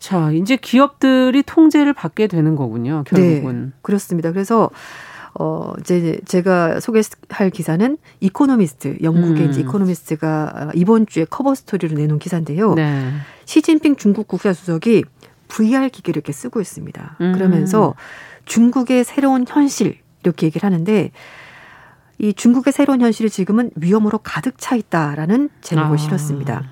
자, 0.00 0.32
이제 0.32 0.56
기업들이 0.56 1.44
통제를 1.44 1.92
받게 1.92 2.26
되는 2.26 2.56
거군요. 2.56 3.04
결국은. 3.06 3.66
네, 3.66 3.72
그렇습니다. 3.82 4.32
그래서 4.32 4.70
어, 5.38 5.72
이제 5.80 6.18
제가 6.24 6.80
소개할 6.80 7.50
기사는 7.52 7.98
이코노미스트, 8.20 8.98
영국의 9.02 9.46
음. 9.46 9.60
이코노미스트가 9.60 10.70
이번 10.74 11.06
주에 11.06 11.26
커버 11.28 11.54
스토리로 11.54 11.96
내놓은 11.96 12.18
기사인데요. 12.18 12.74
네. 12.74 13.10
시진핑 13.44 13.96
중국 13.96 14.28
국가주석이 14.28 15.04
VR 15.48 15.90
기계를 15.90 16.18
이렇게 16.18 16.32
쓰고 16.32 16.60
있습니다. 16.60 17.16
음. 17.20 17.32
그러면서 17.32 17.94
중국의 18.46 19.04
새로운 19.04 19.44
현실 19.46 19.98
이렇게 20.22 20.46
얘기를 20.46 20.64
하는데 20.64 21.10
이 22.18 22.32
중국의 22.32 22.72
새로운 22.72 23.02
현실이 23.02 23.28
지금은 23.28 23.70
위험으로 23.76 24.18
가득 24.18 24.54
차 24.58 24.74
있다라는 24.74 25.50
제목을 25.60 25.94
아. 25.94 25.96
실었습니다. 25.98 26.62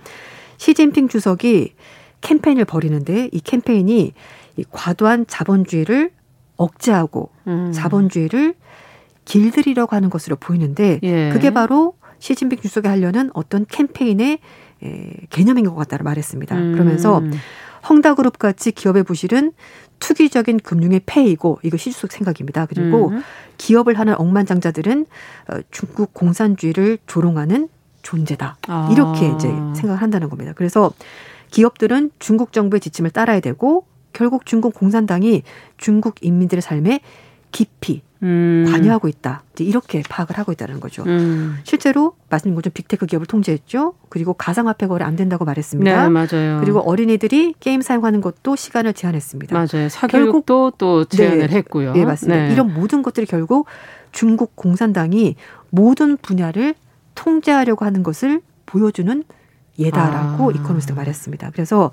시진핑 0.56 1.08
주석이 1.08 1.74
캠페인을 2.22 2.64
벌이는데 2.64 3.28
이 3.30 3.40
캠페인이 3.40 4.12
이 4.56 4.64
과도한 4.70 5.26
자본주의를 5.26 6.10
억제하고 6.56 7.30
음. 7.46 7.72
자본주의를 7.72 8.54
길들이려고 9.24 9.96
하는 9.96 10.10
것으로 10.10 10.36
보이는데 10.36 11.00
예. 11.02 11.30
그게 11.32 11.50
바로 11.50 11.94
시진핑 12.18 12.60
주석이 12.60 12.88
하려는 12.88 13.30
어떤 13.34 13.66
캠페인의 13.66 14.38
에, 14.82 15.10
개념인 15.30 15.64
것 15.66 15.74
같다고 15.74 16.04
말했습니다. 16.04 16.56
음. 16.56 16.72
그러면서 16.72 17.22
헝다그룹 17.88 18.38
같이 18.38 18.72
기업의 18.72 19.04
부실은 19.04 19.52
투기적인 19.98 20.60
금융의 20.60 21.02
폐이고 21.06 21.58
이거 21.62 21.76
시주석 21.76 22.12
생각입니다. 22.12 22.66
그리고 22.66 23.08
음. 23.08 23.22
기업을 23.58 23.98
하는 23.98 24.14
억만장자들은 24.18 25.06
어, 25.48 25.58
중국 25.70 26.14
공산주의를 26.14 26.98
조롱하는 27.06 27.68
존재다. 28.02 28.58
아. 28.68 28.88
이렇게 28.92 29.28
이제 29.28 29.48
생각을 29.48 29.96
한다는 30.02 30.28
겁니다. 30.28 30.52
그래서 30.54 30.92
기업들은 31.50 32.10
중국 32.18 32.52
정부의 32.52 32.80
지침을 32.80 33.10
따라야 33.10 33.40
되고 33.40 33.86
결국 34.14 34.46
중국 34.46 34.72
공산당이 34.74 35.42
중국 35.76 36.14
인민들의 36.22 36.62
삶에 36.62 37.00
깊이 37.52 38.02
음. 38.22 38.64
관여하고 38.68 39.06
있다. 39.06 39.42
이렇게 39.58 40.02
파악을 40.08 40.38
하고 40.38 40.50
있다는 40.50 40.80
거죠. 40.80 41.04
음. 41.04 41.58
실제로 41.62 42.16
말씀드린 42.30 42.54
것처럼 42.54 42.72
빅테크 42.72 43.06
기업을 43.06 43.26
통제했죠. 43.26 43.94
그리고 44.08 44.32
가상화폐 44.32 44.86
거래 44.86 45.04
안 45.04 45.14
된다고 45.14 45.44
말했습니다. 45.44 46.02
네, 46.02 46.08
맞아요. 46.08 46.60
그리고 46.60 46.80
어린이들이 46.80 47.54
게임 47.60 47.82
사용하는 47.82 48.22
것도 48.22 48.56
시간을 48.56 48.94
제한했습니다. 48.94 49.54
맞아요. 49.54 49.88
사교육도 49.90 50.72
또 50.78 51.04
제한을 51.04 51.48
네, 51.48 51.56
했고요. 51.56 51.92
네, 51.92 52.04
맞습니다. 52.04 52.46
네. 52.46 52.52
이런 52.52 52.72
모든 52.72 53.02
것들이 53.02 53.26
결국 53.26 53.66
중국 54.10 54.56
공산당이 54.56 55.36
모든 55.70 56.16
분야를 56.16 56.74
통제하려고 57.14 57.84
하는 57.84 58.02
것을 58.02 58.40
보여주는 58.64 59.22
예다라고 59.78 60.48
아. 60.48 60.52
이코노미스트가 60.52 60.96
말했습니다. 60.96 61.50
그래서 61.50 61.90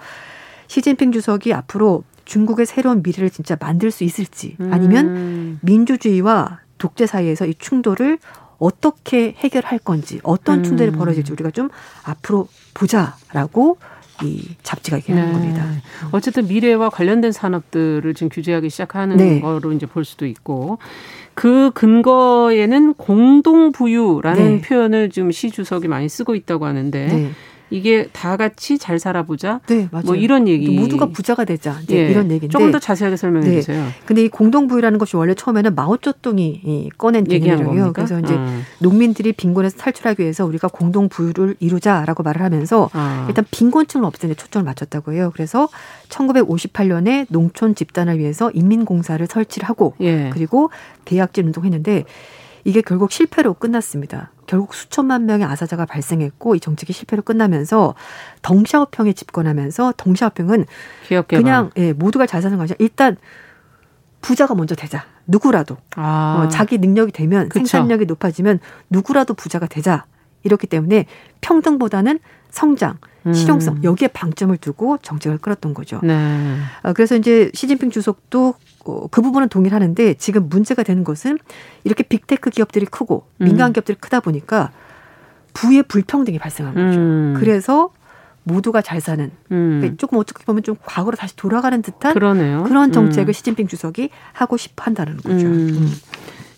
시진핑 0.68 1.12
주석이 1.12 1.54
앞으로 1.54 2.04
중국의 2.32 2.66
새로운 2.66 3.04
미래를 3.04 3.30
진짜 3.30 3.58
만들 3.60 3.92
수 3.92 4.06
있을지 4.06 4.56
아니면 4.70 5.08
음. 5.08 5.60
민주주의와 5.64 6.60
독재 6.78 7.06
사이에서 7.06 7.46
이 7.46 7.54
충돌을 7.56 8.20
어떻게 8.58 9.36
해결할 9.38 9.80
건지 9.80 10.22
어떤 10.24 10.60
음. 10.60 10.64
충돌이 10.64 10.92
벌어질지 10.92 11.34
우리가 11.34 11.52
좀 11.52 11.70
앞으로 12.06 12.48
보자라고 12.74 13.80
이 14.24 14.48
잡지가 14.64 14.98
얘기하는 14.98 15.26
네. 15.28 15.34
겁니다. 15.34 15.66
어쨌든 16.14 16.48
미래와 16.48 16.90
관련된 16.90 17.34
산업들을 17.34 18.14
지금 18.14 18.30
규제하기 18.30 18.70
시작하는 18.70 19.18
네. 19.18 19.42
거로 19.42 19.74
이제 19.74 19.86
볼 19.86 20.06
수도 20.06 20.26
있고 20.26 20.78
그 21.34 21.72
근거에는 21.74 22.94
공동 22.94 23.74
부유라는 23.74 24.44
네. 24.44 24.62
표현을 24.62 25.10
지금 25.10 25.32
시 25.32 25.52
주석이 25.52 25.90
많이 25.90 26.08
쓰고 26.08 26.36
있다고 26.36 26.66
하는데 26.66 27.08
네. 27.08 27.32
이게 27.72 28.08
다 28.12 28.38
같이 28.38 28.78
잘 28.78 29.00
살아보자. 29.00 29.62
네, 29.68 29.88
맞아요. 29.92 30.06
뭐 30.06 30.16
이런 30.16 30.48
얘기. 30.48 30.78
모두가 30.78 31.08
부자가 31.08 31.46
되자. 31.46 31.80
예. 31.90 32.10
이런 32.10 32.26
얘기인데. 32.26 32.50
조금 32.50 32.72
더 32.72 32.78
자세하게 32.80 33.18
설명해 33.18 33.50
네. 33.50 33.62
주세요. 33.62 33.88
근데 34.06 34.24
이 34.24 34.30
공동부유라는 34.30 35.00
것이 35.00 35.16
원래 35.16 35.34
처음에는 35.34 35.74
마오쩌둥이 35.74 36.92
꺼낸 36.98 37.24
개념이에요. 37.24 37.94
그래서 37.94 38.20
이제 38.20 38.34
음. 38.36 38.64
농민들이 38.80 39.32
빈곤에서 39.32 39.78
탈출하기 39.78 40.22
위해서 40.22 40.46
우리가 40.46 40.68
공동부유를 40.68 41.56
이루자라고 41.60 42.24
말을 42.24 42.42
하면서 42.42 42.90
아. 42.94 43.26
일단 43.30 43.46
빈곤층을 43.50 44.06
없애는 44.06 44.36
데 44.36 44.42
초점을 44.42 44.66
맞췄다고 44.66 45.14
해요. 45.14 45.32
그래서 45.34 45.70
1958년에 46.10 47.26
농촌 47.30 47.74
집단을 47.74 48.20
위해서 48.20 48.52
인민공사를 48.52 49.26
설치를 49.26 49.68
하고 49.70 49.96
예. 50.02 50.30
그리고 50.34 50.70
대약진 51.06 51.48
운동했는데 51.48 52.04
이게 52.64 52.82
결국 52.82 53.12
실패로 53.12 53.56
끝났습니다. 53.56 54.32
결국 54.52 54.74
수천만 54.74 55.26
명의 55.26 55.48
아사자가 55.48 55.86
발생했고 55.86 56.56
이 56.56 56.60
정책이 56.60 56.92
실패로 56.92 57.22
끝나면서 57.22 57.96
덩샤오평에 58.42 59.14
집권하면서 59.14 59.94
덩샤오평은 59.96 60.66
그냥 61.38 61.70
예, 61.78 61.94
모두가 61.94 62.26
잘 62.26 62.42
사는 62.42 62.58
것이 62.58 62.76
일단 62.78 63.16
부자가 64.20 64.54
먼저 64.54 64.76
되자. 64.76 65.06
누구라도 65.26 65.78
아. 65.96 66.44
어, 66.44 66.50
자기 66.50 66.80
능력이 66.80 67.14
되면 67.14 67.48
그쵸. 67.48 67.66
생산력이 67.66 68.06
높아지면 68.08 68.60
누구라도 68.90 69.36
부자가 69.36 69.68
되자. 69.68 70.04
이렇기 70.44 70.68
때문에 70.68 71.06
평등보다는 71.42 72.20
성장, 72.50 72.98
음. 73.26 73.34
실용성 73.34 73.78
음. 73.78 73.84
여기에 73.84 74.10
방점을 74.10 74.56
두고 74.58 74.98
정책을 75.02 75.38
끌었던 75.38 75.74
거죠. 75.74 76.00
네. 76.04 76.58
어, 76.84 76.94
그래서 76.94 77.16
이제 77.16 77.50
시진핑 77.54 77.92
주석도 77.92 78.56
어, 78.86 79.08
그 79.10 79.22
부분은 79.22 79.50
동일하는데 79.50 80.16
지금 80.16 80.50
문제가 80.50 80.84
되는 80.84 81.04
것은 81.04 81.38
이렇게 81.84 82.04
빅테크 82.04 82.50
기업들이 82.50 82.86
크고 82.86 83.26
민간 83.38 83.72
음. 83.72 83.74
기업들이 83.74 83.98
크다 84.00 84.20
보니까 84.20 84.72
부의 85.54 85.84
불평등이 85.84 86.40
발생한 86.40 86.74
거죠. 86.74 87.00
음. 87.00 87.36
그래서 87.38 87.92
모두가 88.44 88.82
잘 88.82 89.00
사는 89.02 89.32
음. 89.52 89.78
그러니까 89.80 89.98
조금 89.98 90.18
어떻게 90.18 90.44
보면 90.44 90.64
좀 90.64 90.76
과거로 90.84 91.16
다시 91.16 91.36
돌아가는 91.36 91.80
듯한 91.82 92.14
그러네요. 92.14 92.64
그런 92.64 92.92
정책을 92.92 93.30
음. 93.30 93.34
시진핑 93.34 93.68
주석이 93.68 94.10
하고 94.34 94.58
싶어 94.58 94.84
한다는 94.84 95.18
거죠. 95.18 95.48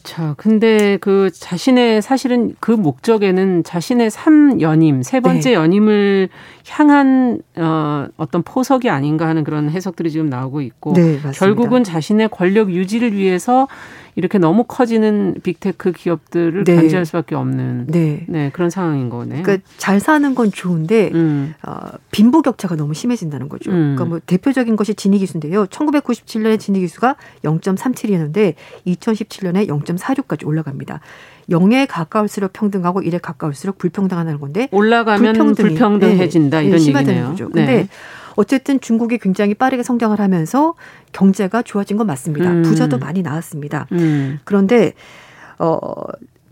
자, 0.04 0.36
근데 0.38 0.98
그 0.98 1.30
자신의 1.34 2.02
사실은 2.02 2.56
그 2.60 2.72
목적에는 2.72 3.64
자신의 3.64 4.12
삼 4.12 4.60
연임, 4.60 5.02
세 5.02 5.22
번째 5.22 5.50
네. 5.52 5.56
연임을 5.56 6.28
향한 6.70 7.40
어, 7.56 8.08
어떤 8.18 8.44
포석이 8.44 8.90
아닌가 8.90 9.28
하는 9.28 9.46
그런 9.46 9.70
해석들이 9.70 10.12
지금 10.12 10.28
나오고 10.28 10.62
있고 10.62 10.94
네, 10.94 11.20
결국은 11.34 11.86
자신의 11.86 12.30
권력 12.30 12.70
유지를 12.70 13.14
위해서 13.14 13.68
이렇게 14.16 14.38
너무 14.38 14.64
커지는 14.66 15.36
빅테크 15.44 15.92
기업들을 15.92 16.64
네. 16.64 16.76
견제할 16.76 17.06
수밖에 17.06 17.36
없는 17.36 17.88
네. 17.88 18.26
네. 18.28 18.50
그런 18.54 18.70
상황인 18.70 19.10
거네. 19.10 19.42
그러니까 19.42 19.68
잘 19.78 20.00
사는 20.00 20.36
건 20.36 20.52
좋은데 20.52 21.12
음. 21.14 21.54
어, 21.66 21.90
빈부 22.12 22.42
격차가 22.42 22.76
너무 22.76 22.94
심해진다는 22.94 23.50
거죠. 23.50 23.72
음. 23.72 23.96
그러니까 23.96 24.06
뭐 24.06 24.20
대표적인 24.26 24.76
것이 24.76 24.94
진위 24.94 25.20
기수인데요. 25.20 25.66
1997년에 25.66 26.60
진위 26.60 26.80
기수가 26.82 27.16
0.37이었는데 27.44 28.54
2017년에 28.88 29.68
0.46까지 29.68 30.46
올라갑니다. 30.46 31.00
0에 31.50 31.88
가까울수록 31.90 32.54
평등하고 32.54 33.02
1에 33.02 33.20
가까울수록 33.22 33.78
불평등하다는 33.78 34.40
건데 34.40 34.70
올라가면 34.72 35.56
불평등해진다 35.56 36.62
네, 36.62 36.68
이런 36.68 36.80
얘기네요. 36.80 37.30
거죠. 37.30 37.50
근데 37.50 37.66
네. 37.66 37.88
어쨌든 38.36 38.80
중국이 38.80 39.18
굉장히 39.18 39.54
빠르게 39.54 39.84
성장을 39.84 40.20
하면서 40.20 40.74
경제가 41.12 41.62
좋아진 41.62 41.98
건 41.98 42.08
맞습니다. 42.08 42.52
음. 42.52 42.62
부자도 42.64 42.98
많이 42.98 43.22
나왔습니다. 43.22 43.88
음. 43.92 44.40
그런데 44.44 44.94
어 45.60 45.80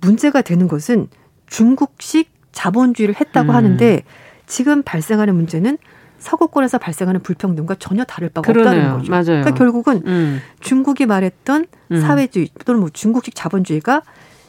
문제가 0.02 0.42
되는 0.42 0.68
것은 0.68 1.08
중국식 1.48 2.32
자본주의를 2.52 3.16
했다고 3.20 3.52
음. 3.52 3.56
하는데 3.56 4.04
지금 4.48 4.84
발생하는 4.84 5.36
문제는 5.36 5.78
서구권에서 6.20 6.78
발생하는 6.78 7.22
불평등과 7.22 7.76
전혀 7.80 8.04
다를 8.04 8.30
바가 8.30 8.46
그러네요. 8.52 8.72
없다는 8.72 8.98
거죠. 9.00 9.12
맞아요. 9.12 9.24
그러니까 9.26 9.54
결국은 9.56 10.04
음. 10.06 10.42
중국이 10.60 11.06
말했던 11.08 11.66
음. 11.92 12.02
사회주의 12.02 12.50
또는 12.64 12.82
뭐 12.82 12.90
중국식 12.90 13.34
자본주의가 13.36 14.04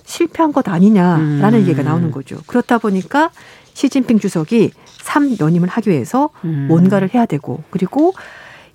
실패한 0.05 0.53
것 0.53 0.68
아니냐라는 0.68 1.55
음. 1.55 1.61
얘기가 1.61 1.83
나오는 1.83 2.11
거죠. 2.11 2.39
그렇다 2.47 2.78
보니까 2.78 3.30
시진핑 3.75 4.18
주석이 4.18 4.73
3연임을 5.03 5.68
하기 5.68 5.91
위해서 5.91 6.31
음. 6.45 6.66
뭔가를 6.68 7.12
해야 7.14 7.27
되고 7.27 7.62
그리고 7.70 8.12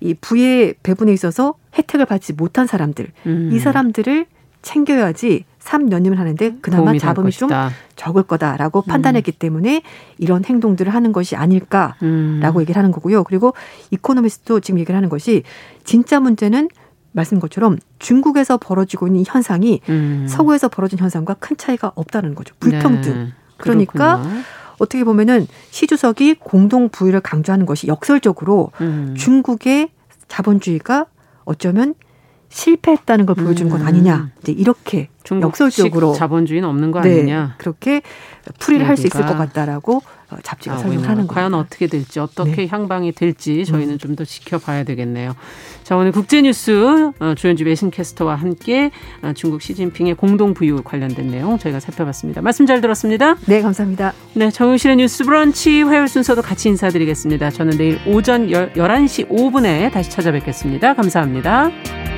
이 0.00 0.14
부의 0.14 0.74
배분에 0.82 1.12
있어서 1.12 1.54
혜택을 1.76 2.06
받지 2.06 2.32
못한 2.32 2.66
사람들 2.66 3.08
음. 3.26 3.50
이 3.52 3.58
사람들을 3.58 4.26
챙겨야지 4.62 5.44
3연임을 5.60 6.16
하는데 6.16 6.56
그나마 6.60 6.96
자본이 6.96 7.30
좀 7.30 7.50
적을 7.96 8.22
거다라고 8.22 8.80
음. 8.80 8.84
판단했기 8.86 9.32
때문에 9.32 9.82
이런 10.18 10.44
행동들을 10.44 10.92
하는 10.92 11.12
것이 11.12 11.36
아닐까라고 11.36 11.98
음. 12.02 12.60
얘기를 12.60 12.78
하는 12.78 12.90
거고요. 12.90 13.24
그리고 13.24 13.54
이코노미스트도 13.90 14.60
지금 14.60 14.80
얘기를 14.80 14.96
하는 14.96 15.08
것이 15.08 15.42
진짜 15.84 16.20
문제는 16.20 16.68
말씀 17.12 17.38
것처럼 17.38 17.78
중국에서 17.98 18.58
벌어지고 18.58 19.08
있는 19.08 19.24
현상이 19.26 19.80
음. 19.88 20.26
서구에서 20.28 20.68
벌어진 20.68 20.98
현상과 20.98 21.34
큰 21.34 21.56
차이가 21.56 21.92
없다는 21.94 22.34
거죠. 22.34 22.54
불평등. 22.60 23.24
네. 23.24 23.32
그러니까 23.56 24.22
어떻게 24.78 25.04
보면은 25.04 25.46
시 25.70 25.86
주석이 25.86 26.34
공동 26.40 26.88
부유를 26.88 27.20
강조하는 27.20 27.66
것이 27.66 27.86
역설적으로 27.86 28.70
음. 28.80 29.14
중국의 29.16 29.90
자본주의가 30.28 31.06
어쩌면 31.44 31.94
실패했다는 32.50 33.26
걸 33.26 33.34
보여주는 33.36 33.70
것 33.70 33.80
음. 33.80 33.86
아니냐. 33.86 34.30
이제 34.42 34.52
이렇게 34.52 35.08
역설적으로 35.30 36.14
자본주의는 36.14 36.66
없는 36.68 36.90
거 36.92 37.00
아니냐. 37.00 37.46
네, 37.46 37.52
그렇게 37.58 38.00
풀이를 38.58 38.88
할 38.88 38.96
수 38.96 39.06
있을 39.06 39.26
것 39.26 39.36
같다라고 39.36 39.96
어, 39.96 40.00
잡지가 40.42 40.76
아, 40.76 40.78
설명하는 40.78 41.26
거예요. 41.26 41.26
과연 41.26 41.54
어떻게 41.54 41.86
될지 41.86 42.20
어떻게 42.20 42.56
네. 42.56 42.66
향방이 42.68 43.12
될지 43.12 43.64
저희는 43.64 43.94
음. 43.94 43.98
좀더 43.98 44.24
지켜봐야 44.24 44.84
되겠네요. 44.84 45.34
자 45.84 45.96
오늘 45.96 46.12
국제뉴스 46.12 47.12
어, 47.18 47.34
주연주 47.34 47.64
외신캐스터와 47.64 48.34
함께 48.34 48.90
어, 49.22 49.32
중국 49.34 49.62
시진핑의 49.62 50.14
공동 50.14 50.54
부유 50.54 50.82
관련된 50.82 51.30
내용 51.30 51.58
저희가 51.58 51.80
살펴봤습니다. 51.80 52.42
말씀 52.42 52.66
잘 52.66 52.80
들었습니다. 52.80 53.36
네 53.46 53.62
감사합니다. 53.62 54.12
네 54.34 54.50
정용실의 54.50 54.96
뉴스 54.96 55.24
브런치 55.24 55.82
화요일 55.82 56.08
순서도 56.08 56.42
같이 56.42 56.68
인사드리겠습니다. 56.68 57.50
저는 57.50 57.78
내일 57.78 57.98
오전 58.06 58.48
11시 58.48 59.28
5분에 59.28 59.90
다시 59.92 60.10
찾아뵙겠습니다. 60.10 60.94
감사합니다. 60.94 62.17